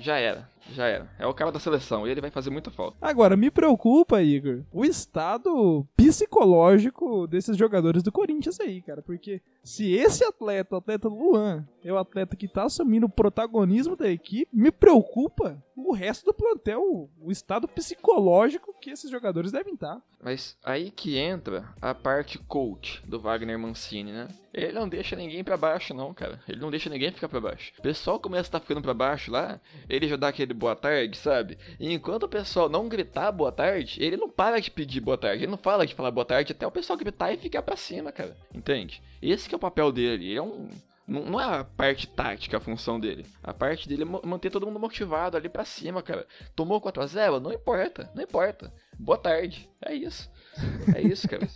Já 0.00 0.16
era. 0.18 0.48
Já 0.72 0.86
era. 0.86 1.10
É 1.18 1.26
o 1.26 1.34
cara 1.34 1.52
da 1.52 1.58
seleção 1.58 2.06
e 2.06 2.10
ele 2.10 2.20
vai 2.20 2.30
fazer 2.30 2.50
muita 2.50 2.70
falta. 2.70 2.96
Agora, 3.00 3.36
me 3.36 3.50
preocupa, 3.50 4.22
Igor, 4.22 4.62
o 4.72 4.84
estado 4.84 5.86
psicológico 5.96 7.26
desses 7.26 7.56
jogadores 7.56 8.02
do 8.02 8.12
Corinthians 8.12 8.58
aí, 8.60 8.80
cara. 8.80 9.02
Porque 9.02 9.42
se 9.62 9.92
esse 9.92 10.24
atleta, 10.24 10.74
o 10.74 10.78
atleta 10.78 11.08
Luan, 11.08 11.66
é 11.82 11.92
o 11.92 11.98
atleta 11.98 12.36
que 12.36 12.48
tá 12.48 12.64
assumindo 12.64 13.06
o 13.06 13.10
protagonismo 13.10 13.96
da 13.96 14.08
equipe, 14.08 14.48
me 14.52 14.70
preocupa 14.70 15.62
o 15.76 15.92
resto 15.92 16.24
do 16.24 16.34
plantel, 16.34 17.10
o 17.20 17.30
estado 17.30 17.66
psicológico 17.68 18.74
que 18.80 18.90
esses 18.90 19.10
jogadores 19.10 19.52
devem 19.52 19.76
tá. 19.76 19.94
estar. 19.94 20.02
Mas 20.22 20.56
aí 20.64 20.90
que 20.90 21.18
entra 21.18 21.68
a 21.82 21.94
parte 21.94 22.38
coach 22.38 23.02
do 23.06 23.20
Wagner 23.20 23.58
Mancini, 23.58 24.12
né? 24.12 24.28
Ele 24.52 24.72
não 24.72 24.88
deixa 24.88 25.14
ninguém 25.16 25.44
pra 25.44 25.56
baixo, 25.56 25.92
não, 25.92 26.14
cara. 26.14 26.40
Ele 26.48 26.60
não 26.60 26.70
deixa 26.70 26.88
ninguém 26.88 27.12
ficar 27.12 27.28
pra 27.28 27.40
baixo. 27.40 27.72
O 27.78 27.82
pessoal 27.82 28.18
começa 28.18 28.42
a 28.42 28.48
estar 28.48 28.60
ficando 28.60 28.80
pra 28.80 28.94
baixo 28.94 29.30
lá, 29.30 29.60
ele 29.88 30.08
já 30.08 30.16
dá 30.16 30.28
aquele 30.28 30.53
boa 30.54 30.76
tarde, 30.76 31.16
sabe? 31.16 31.58
E 31.78 31.92
enquanto 31.92 32.24
o 32.24 32.28
pessoal 32.28 32.68
não 32.68 32.88
gritar 32.88 33.30
boa 33.32 33.52
tarde, 33.52 34.02
ele 34.02 34.16
não 34.16 34.28
para 34.28 34.60
de 34.60 34.70
pedir 34.70 35.00
boa 35.00 35.18
tarde. 35.18 35.44
Ele 35.44 35.50
não 35.50 35.58
fala 35.58 35.86
de 35.86 35.94
falar 35.94 36.10
boa 36.10 36.24
tarde 36.24 36.52
até 36.52 36.66
o 36.66 36.70
pessoal 36.70 36.98
gritar 36.98 37.32
e 37.32 37.36
ficar 37.36 37.62
pra 37.62 37.76
cima, 37.76 38.12
cara. 38.12 38.36
Entende? 38.54 39.02
Esse 39.20 39.52
é 39.52 39.56
o 39.56 39.60
papel 39.60 39.92
dele. 39.92 40.26
Ele 40.26 40.36
é 40.36 40.42
um. 40.42 40.68
Não 41.06 41.38
é 41.38 41.44
a 41.44 41.64
parte 41.64 42.06
tática 42.06 42.56
a 42.56 42.60
função 42.60 42.98
dele. 42.98 43.26
A 43.42 43.52
parte 43.52 43.86
dele 43.86 44.04
é 44.04 44.26
manter 44.26 44.50
todo 44.50 44.66
mundo 44.66 44.80
motivado 44.80 45.36
ali 45.36 45.50
pra 45.50 45.64
cima, 45.64 46.02
cara. 46.02 46.26
Tomou 46.56 46.80
4x0? 46.80 47.40
Não 47.40 47.52
importa, 47.52 48.10
não 48.14 48.22
importa. 48.22 48.72
Boa 48.98 49.18
tarde. 49.18 49.68
É 49.84 49.94
isso. 49.94 50.30
É 50.94 51.00
isso, 51.02 51.28
cara. 51.28 51.46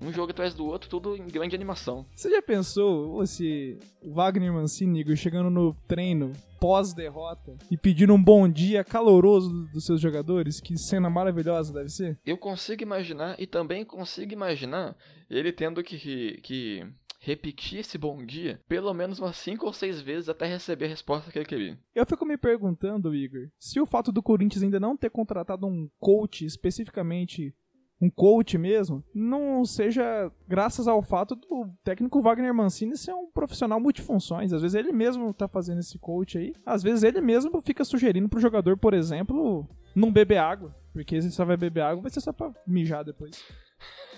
Um 0.00 0.12
jogo 0.12 0.30
atrás 0.30 0.54
do 0.54 0.64
outro, 0.66 0.88
tudo 0.88 1.16
em 1.16 1.26
grande 1.26 1.54
animação. 1.54 2.06
Você 2.14 2.30
já 2.30 2.40
pensou 2.42 3.24
se 3.26 3.78
o 4.02 4.12
Wagner 4.12 4.52
Mancini, 4.52 5.04
chegando 5.16 5.50
no 5.50 5.74
treino 5.86 6.32
pós-derrota 6.60 7.56
e 7.70 7.76
pedindo 7.76 8.14
um 8.14 8.22
bom 8.22 8.48
dia 8.48 8.84
caloroso 8.84 9.48
do- 9.50 9.66
dos 9.72 9.84
seus 9.84 10.00
jogadores? 10.00 10.60
Que 10.60 10.76
cena 10.78 11.08
maravilhosa 11.10 11.72
deve 11.72 11.88
ser? 11.88 12.18
Eu 12.24 12.36
consigo 12.38 12.82
imaginar 12.82 13.34
e 13.38 13.46
também 13.46 13.84
consigo 13.84 14.32
imaginar 14.32 14.96
ele 15.30 15.52
tendo 15.52 15.82
que, 15.82 16.40
que 16.42 16.86
repetir 17.20 17.80
esse 17.80 17.98
bom 17.98 18.24
dia 18.24 18.60
pelo 18.68 18.92
menos 18.94 19.18
umas 19.18 19.36
5 19.36 19.66
ou 19.66 19.72
6 19.72 20.00
vezes 20.00 20.28
até 20.28 20.46
receber 20.46 20.84
a 20.86 20.88
resposta 20.88 21.30
que 21.32 21.38
ele 21.38 21.46
queria. 21.46 21.78
Eu 21.94 22.06
fico 22.06 22.24
me 22.24 22.36
perguntando, 22.38 23.14
Igor, 23.14 23.48
se 23.58 23.80
o 23.80 23.86
fato 23.86 24.12
do 24.12 24.22
Corinthians 24.22 24.62
ainda 24.62 24.78
não 24.80 24.96
ter 24.96 25.10
contratado 25.10 25.66
um 25.66 25.88
coach 25.98 26.44
especificamente, 26.44 27.54
um 28.00 28.08
coach 28.08 28.56
mesmo, 28.56 29.02
não 29.14 29.64
seja 29.64 30.30
graças 30.46 30.86
ao 30.86 31.02
fato 31.02 31.34
do 31.34 31.68
técnico 31.82 32.22
Wagner 32.22 32.54
Mancini 32.54 32.96
ser 32.96 33.12
um 33.12 33.26
profissional 33.30 33.80
multifunções. 33.80 34.52
Às 34.52 34.62
vezes 34.62 34.74
ele 34.74 34.92
mesmo 34.92 35.34
tá 35.34 35.48
fazendo 35.48 35.80
esse 35.80 35.98
coach 35.98 36.38
aí, 36.38 36.52
às 36.64 36.82
vezes 36.82 37.02
ele 37.02 37.20
mesmo 37.20 37.60
fica 37.60 37.84
sugerindo 37.84 38.28
pro 38.28 38.40
jogador, 38.40 38.76
por 38.76 38.94
exemplo, 38.94 39.68
não 39.94 40.12
beber 40.12 40.38
água. 40.38 40.74
Porque 40.92 41.20
se 41.20 41.30
só 41.30 41.44
vai 41.44 41.56
beber 41.56 41.82
água, 41.82 42.02
vai 42.02 42.10
ser 42.10 42.20
só 42.20 42.32
pra 42.32 42.52
mijar 42.66 43.04
depois. 43.04 43.42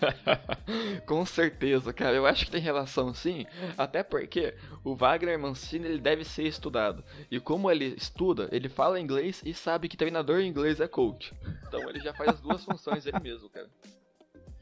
Com 1.07 1.25
certeza, 1.27 1.93
cara. 1.93 2.17
Eu 2.17 2.27
acho 2.27 2.45
que 2.47 2.51
tem 2.51 2.61
relação 2.61 3.13
sim. 3.13 3.47
Até 3.77 4.03
porque 4.03 4.55
o 4.85 4.95
Wagner 4.95 5.39
Mancini 5.39 5.87
ele 5.87 5.99
deve 5.99 6.25
ser 6.25 6.45
estudado. 6.45 7.05
E 7.31 7.39
como 7.39 7.71
ele 7.71 7.95
estuda, 7.97 8.49
ele 8.53 8.69
fala 8.69 9.01
inglês 9.01 9.43
e 9.45 9.55
sabe 9.55 9.89
que 9.89 9.97
treinador 9.97 10.41
em 10.41 10.49
inglês 10.49 10.81
é 10.81 10.89
coach. 10.89 11.35
Então 11.67 11.89
ele 11.89 12.01
já 12.01 12.13
faz 12.15 12.31
as 12.31 12.41
duas 12.41 12.65
funções 12.65 13.07
ele 13.07 13.21
mesmo, 13.21 13.49
cara. 13.51 13.71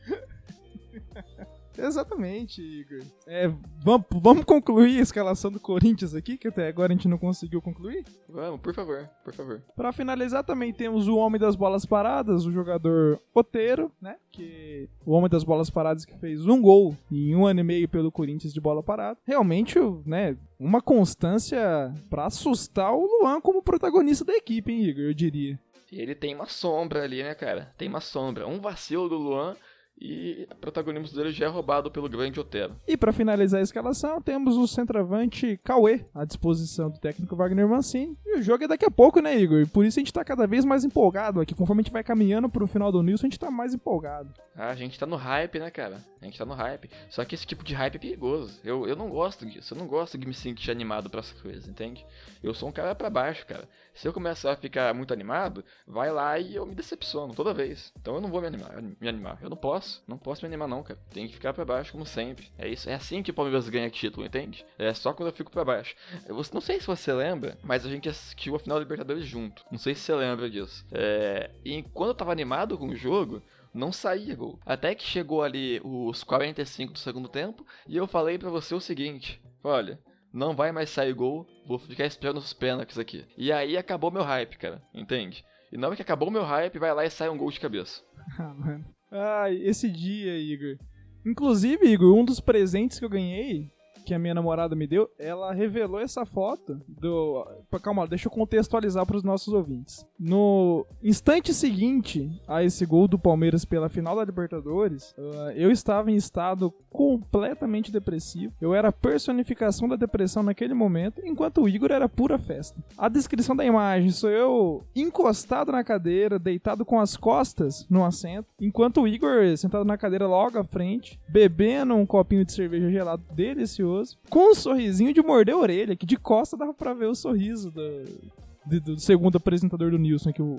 Exatamente, 1.78 2.60
Igor. 2.60 3.02
É, 3.26 3.48
vamos, 3.82 4.06
vamos 4.10 4.44
concluir 4.44 4.98
a 4.98 5.02
escalação 5.02 5.50
do 5.50 5.60
Corinthians 5.60 6.14
aqui, 6.14 6.36
que 6.36 6.48
até 6.48 6.68
agora 6.68 6.92
a 6.92 6.96
gente 6.96 7.08
não 7.08 7.18
conseguiu 7.18 7.62
concluir. 7.62 8.04
Vamos, 8.28 8.60
por 8.60 8.74
favor, 8.74 9.08
por 9.24 9.32
favor. 9.32 9.62
Pra 9.76 9.92
finalizar, 9.92 10.42
também 10.44 10.72
temos 10.72 11.06
o 11.06 11.16
homem 11.16 11.40
das 11.40 11.54
bolas 11.54 11.86
paradas, 11.86 12.44
o 12.44 12.52
jogador 12.52 13.20
Oteiro, 13.32 13.92
né? 14.00 14.16
Que 14.32 14.88
o 15.06 15.12
homem 15.12 15.30
das 15.30 15.44
bolas 15.44 15.70
paradas 15.70 16.04
que 16.04 16.18
fez 16.18 16.46
um 16.46 16.60
gol 16.60 16.96
em 17.10 17.34
um 17.34 17.46
ano 17.46 17.60
e 17.60 17.64
meio 17.64 17.88
pelo 17.88 18.10
Corinthians 18.10 18.52
de 18.52 18.60
bola 18.60 18.82
parada. 18.82 19.18
Realmente, 19.24 19.78
né? 20.04 20.36
Uma 20.58 20.82
constância 20.82 21.94
pra 22.10 22.26
assustar 22.26 22.92
o 22.92 23.06
Luan 23.06 23.40
como 23.40 23.62
protagonista 23.62 24.24
da 24.24 24.34
equipe, 24.34 24.72
hein, 24.72 24.84
Igor? 24.84 25.04
Eu 25.04 25.14
diria. 25.14 25.58
E 25.90 26.00
ele 26.00 26.14
tem 26.14 26.34
uma 26.34 26.46
sombra 26.46 27.04
ali, 27.04 27.22
né, 27.22 27.34
cara? 27.34 27.72
Tem 27.78 27.88
uma 27.88 28.00
sombra. 28.00 28.46
Um 28.46 28.60
vacilo 28.60 29.08
do 29.08 29.16
Luan 29.16 29.56
e 30.00 30.46
o 30.50 30.56
protagonismo 30.56 31.16
dele 31.16 31.32
já 31.32 31.46
é 31.46 31.48
roubado 31.48 31.90
pelo 31.90 32.08
grande 32.08 32.38
Otero. 32.38 32.76
E 32.86 32.96
pra 32.96 33.12
finalizar 33.12 33.60
a 33.60 33.62
escalação, 33.62 34.20
temos 34.20 34.56
o 34.56 34.66
centroavante 34.66 35.58
Cauê 35.64 36.04
à 36.14 36.24
disposição 36.24 36.90
do 36.90 36.98
técnico 36.98 37.36
Wagner 37.36 37.68
Mancini. 37.68 38.16
E 38.24 38.38
o 38.38 38.42
jogo 38.42 38.64
é 38.64 38.68
daqui 38.68 38.84
a 38.84 38.90
pouco, 38.90 39.20
né, 39.20 39.36
Igor? 39.36 39.66
Por 39.68 39.84
isso 39.84 39.98
a 39.98 40.00
gente 40.00 40.12
tá 40.12 40.24
cada 40.24 40.46
vez 40.46 40.64
mais 40.64 40.84
empolgado 40.84 41.40
aqui. 41.40 41.54
Conforme 41.54 41.80
a 41.80 41.84
gente 41.84 41.92
vai 41.92 42.04
caminhando 42.04 42.48
pro 42.48 42.66
final 42.66 42.92
do 42.92 43.02
Nilson, 43.02 43.26
a 43.26 43.30
gente 43.30 43.38
tá 43.38 43.50
mais 43.50 43.74
empolgado. 43.74 44.32
Ah, 44.54 44.70
a 44.70 44.74
gente 44.74 44.98
tá 44.98 45.06
no 45.06 45.16
hype, 45.16 45.58
né, 45.58 45.70
cara? 45.70 45.98
A 46.20 46.24
gente 46.24 46.38
tá 46.38 46.44
no 46.44 46.54
hype. 46.54 46.90
Só 47.10 47.24
que 47.24 47.34
esse 47.34 47.46
tipo 47.46 47.64
de 47.64 47.74
hype 47.74 47.96
é 47.96 47.98
perigoso. 47.98 48.60
Eu, 48.64 48.86
eu 48.88 48.96
não 48.96 49.08
gosto 49.08 49.46
disso. 49.46 49.74
Eu 49.74 49.78
não 49.78 49.86
gosto 49.86 50.18
de 50.18 50.26
me 50.26 50.34
sentir 50.34 50.70
animado 50.70 51.08
pra 51.08 51.20
essas 51.20 51.40
coisas, 51.40 51.68
entende? 51.68 52.04
Eu 52.42 52.52
sou 52.54 52.68
um 52.68 52.72
cara 52.72 52.94
pra 52.94 53.08
baixo, 53.08 53.46
cara. 53.46 53.68
Se 53.94 54.06
eu 54.06 54.12
começar 54.12 54.52
a 54.52 54.56
ficar 54.56 54.92
muito 54.94 55.12
animado, 55.12 55.64
vai 55.86 56.10
lá 56.10 56.38
e 56.38 56.54
eu 56.54 56.66
me 56.66 56.74
decepciono 56.74 57.34
toda 57.34 57.54
vez. 57.54 57.92
Então 58.00 58.14
eu 58.14 58.20
não 58.20 58.30
vou 58.30 58.40
me 58.40 58.46
animar. 58.46 58.82
Me 59.00 59.08
animar. 59.08 59.38
Eu 59.40 59.50
não 59.50 59.56
posso. 59.56 59.87
Não 60.06 60.18
posso 60.18 60.42
me 60.42 60.48
animar, 60.48 60.68
não, 60.68 60.82
cara. 60.82 60.98
Tem 61.12 61.26
que 61.26 61.34
ficar 61.34 61.52
pra 61.52 61.64
baixo, 61.64 61.92
como 61.92 62.06
sempre. 62.06 62.48
É 62.58 62.68
isso. 62.68 62.88
É 62.88 62.94
assim 62.94 63.22
que 63.22 63.30
o 63.30 63.34
Palmeiras 63.34 63.68
ganha 63.68 63.90
título, 63.90 64.26
entende? 64.26 64.64
É 64.78 64.92
só 64.94 65.12
quando 65.12 65.28
eu 65.28 65.34
fico 65.34 65.50
pra 65.50 65.64
baixo. 65.64 65.94
Eu 66.26 66.36
não 66.52 66.60
sei 66.60 66.80
se 66.80 66.86
você 66.86 67.12
lembra, 67.12 67.58
mas 67.62 67.84
a 67.84 67.88
gente 67.88 68.08
assistiu 68.08 68.56
a 68.56 68.58
final 68.58 68.78
da 68.78 68.82
Libertadores 68.82 69.24
junto. 69.24 69.64
Não 69.70 69.78
sei 69.78 69.94
se 69.94 70.00
você 70.02 70.14
lembra 70.14 70.50
disso. 70.50 70.84
É... 70.92 71.50
E 71.64 71.82
quando 71.94 72.10
eu 72.10 72.14
tava 72.14 72.32
animado 72.32 72.76
com 72.76 72.88
o 72.88 72.96
jogo, 72.96 73.42
não 73.72 73.92
saía 73.92 74.34
gol. 74.34 74.58
Até 74.64 74.94
que 74.94 75.04
chegou 75.04 75.42
ali 75.42 75.80
os 75.84 76.24
45 76.24 76.92
do 76.92 76.98
segundo 76.98 77.28
tempo 77.28 77.66
e 77.86 77.96
eu 77.96 78.06
falei 78.06 78.38
pra 78.38 78.50
você 78.50 78.74
o 78.74 78.80
seguinte: 78.80 79.40
olha, 79.62 80.00
não 80.32 80.54
vai 80.54 80.72
mais 80.72 80.90
sair 80.90 81.12
gol, 81.12 81.46
vou 81.66 81.78
ficar 81.78 82.06
esperando 82.06 82.38
os 82.38 82.52
pênaltis 82.52 82.98
aqui. 82.98 83.24
E 83.36 83.52
aí 83.52 83.76
acabou 83.76 84.10
meu 84.10 84.22
hype, 84.22 84.58
cara, 84.58 84.82
entende? 84.94 85.44
E 85.70 85.76
na 85.76 85.86
hora 85.86 85.96
que 85.96 86.02
acabou 86.02 86.30
meu 86.30 86.42
hype, 86.42 86.78
vai 86.78 86.94
lá 86.94 87.04
e 87.04 87.10
sai 87.10 87.28
um 87.28 87.36
gol 87.36 87.50
de 87.50 87.60
cabeça. 87.60 88.02
Ah, 88.38 88.52
mano. 88.52 88.84
Ai, 89.10 89.56
esse 89.62 89.90
dia, 89.90 90.38
Igor. 90.38 90.78
Inclusive, 91.24 91.86
Igor, 91.86 92.14
um 92.14 92.24
dos 92.24 92.40
presentes 92.40 92.98
que 92.98 93.04
eu 93.04 93.08
ganhei, 93.08 93.70
que 94.08 94.14
a 94.14 94.18
minha 94.18 94.32
namorada 94.32 94.74
me 94.74 94.86
deu, 94.86 95.10
ela 95.18 95.52
revelou 95.52 96.00
essa 96.00 96.24
foto 96.24 96.80
do. 96.88 97.46
Calma, 97.82 98.06
deixa 98.06 98.26
eu 98.26 98.32
contextualizar 98.32 99.04
para 99.04 99.18
os 99.18 99.22
nossos 99.22 99.52
ouvintes. 99.52 100.02
No 100.18 100.86
instante 101.02 101.52
seguinte 101.52 102.40
a 102.48 102.64
esse 102.64 102.86
gol 102.86 103.06
do 103.06 103.18
Palmeiras 103.18 103.66
pela 103.66 103.90
final 103.90 104.16
da 104.16 104.24
Libertadores, 104.24 105.14
ah, 105.18 105.52
eu 105.54 105.70
estava 105.70 106.10
em 106.10 106.16
estado 106.16 106.72
completamente 106.88 107.92
depressivo. 107.92 108.54
Eu 108.62 108.74
era 108.74 108.88
a 108.88 108.92
personificação 108.92 109.86
da 109.86 109.94
depressão 109.94 110.42
naquele 110.42 110.72
momento, 110.72 111.20
enquanto 111.22 111.60
o 111.60 111.68
Igor 111.68 111.92
era 111.92 112.08
pura 112.08 112.38
festa. 112.38 112.82
A 112.96 113.10
descrição 113.10 113.54
da 113.54 113.64
imagem 113.64 114.10
sou 114.10 114.30
eu 114.30 114.84
encostado 114.96 115.70
na 115.70 115.84
cadeira, 115.84 116.38
deitado 116.38 116.82
com 116.82 116.98
as 116.98 117.14
costas 117.14 117.86
no 117.90 118.06
assento, 118.06 118.48
enquanto 118.58 119.02
o 119.02 119.08
Igor 119.08 119.54
sentado 119.58 119.84
na 119.84 119.98
cadeira 119.98 120.26
logo 120.26 120.58
à 120.58 120.64
frente, 120.64 121.20
bebendo 121.28 121.94
um 121.94 122.06
copinho 122.06 122.42
de 122.42 122.54
cerveja 122.54 122.90
gelado 122.90 123.22
delicioso, 123.34 123.97
com 124.28 124.50
um 124.50 124.54
sorrisinho 124.54 125.12
de 125.12 125.22
morder 125.22 125.54
a 125.54 125.58
orelha, 125.58 125.96
que 125.96 126.06
de 126.06 126.16
costa 126.16 126.56
dava 126.56 126.74
pra 126.74 126.94
ver 126.94 127.06
o 127.06 127.14
sorriso 127.14 127.70
do, 127.70 128.80
do 128.80 128.98
segundo 128.98 129.36
apresentador 129.36 129.90
do 129.90 129.98
Nilson, 129.98 130.32
que 130.32 130.42
o 130.42 130.56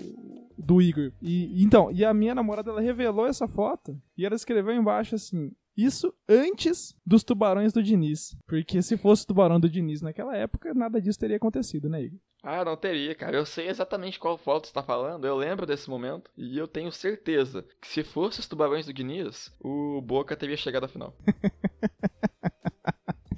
do 0.58 0.82
Igor. 0.82 1.12
E 1.22 1.64
então, 1.64 1.92
e 1.92 2.04
a 2.04 2.14
minha 2.14 2.36
namorada 2.36 2.70
ela 2.72 2.82
revelou 2.82 3.26
essa 3.26 3.48
foto 3.48 4.00
e 4.18 4.26
ela 4.26 4.36
escreveu 4.36 4.74
embaixo 4.74 5.16
assim: 5.16 5.52
isso 5.76 6.14
antes 6.28 6.94
dos 7.06 7.24
tubarões 7.24 7.72
do 7.72 7.82
Diniz. 7.82 8.36
Porque 8.46 8.82
se 8.82 8.98
fosse 8.98 9.24
o 9.24 9.28
tubarão 9.28 9.60
do 9.60 9.70
Diniz 9.70 10.02
naquela 10.02 10.36
época, 10.36 10.74
nada 10.74 11.02
disso 11.02 11.20
teria 11.20 11.38
acontecido, 11.38 11.88
né, 11.88 12.04
Igor? 12.04 12.20
Ah, 12.44 12.64
não 12.64 12.76
teria, 12.76 13.14
cara. 13.16 13.38
Eu 13.38 13.46
sei 13.46 13.68
exatamente 13.68 14.20
qual 14.20 14.38
foto 14.38 14.68
você 14.68 14.74
tá 14.74 14.84
falando, 14.84 15.26
eu 15.26 15.36
lembro 15.36 15.66
desse 15.66 15.90
momento. 15.90 16.32
E 16.38 16.58
eu 16.58 16.68
tenho 16.68 16.92
certeza 16.92 17.66
que 17.82 17.88
se 17.88 18.04
fosse 18.04 18.40
os 18.40 18.48
tubarões 18.48 18.86
do 18.86 18.94
Guinness, 18.94 19.54
o 19.60 20.02
Boca 20.02 20.36
teria 20.36 20.58
chegado 20.58 20.86
à 20.86 20.88
final. 20.88 21.16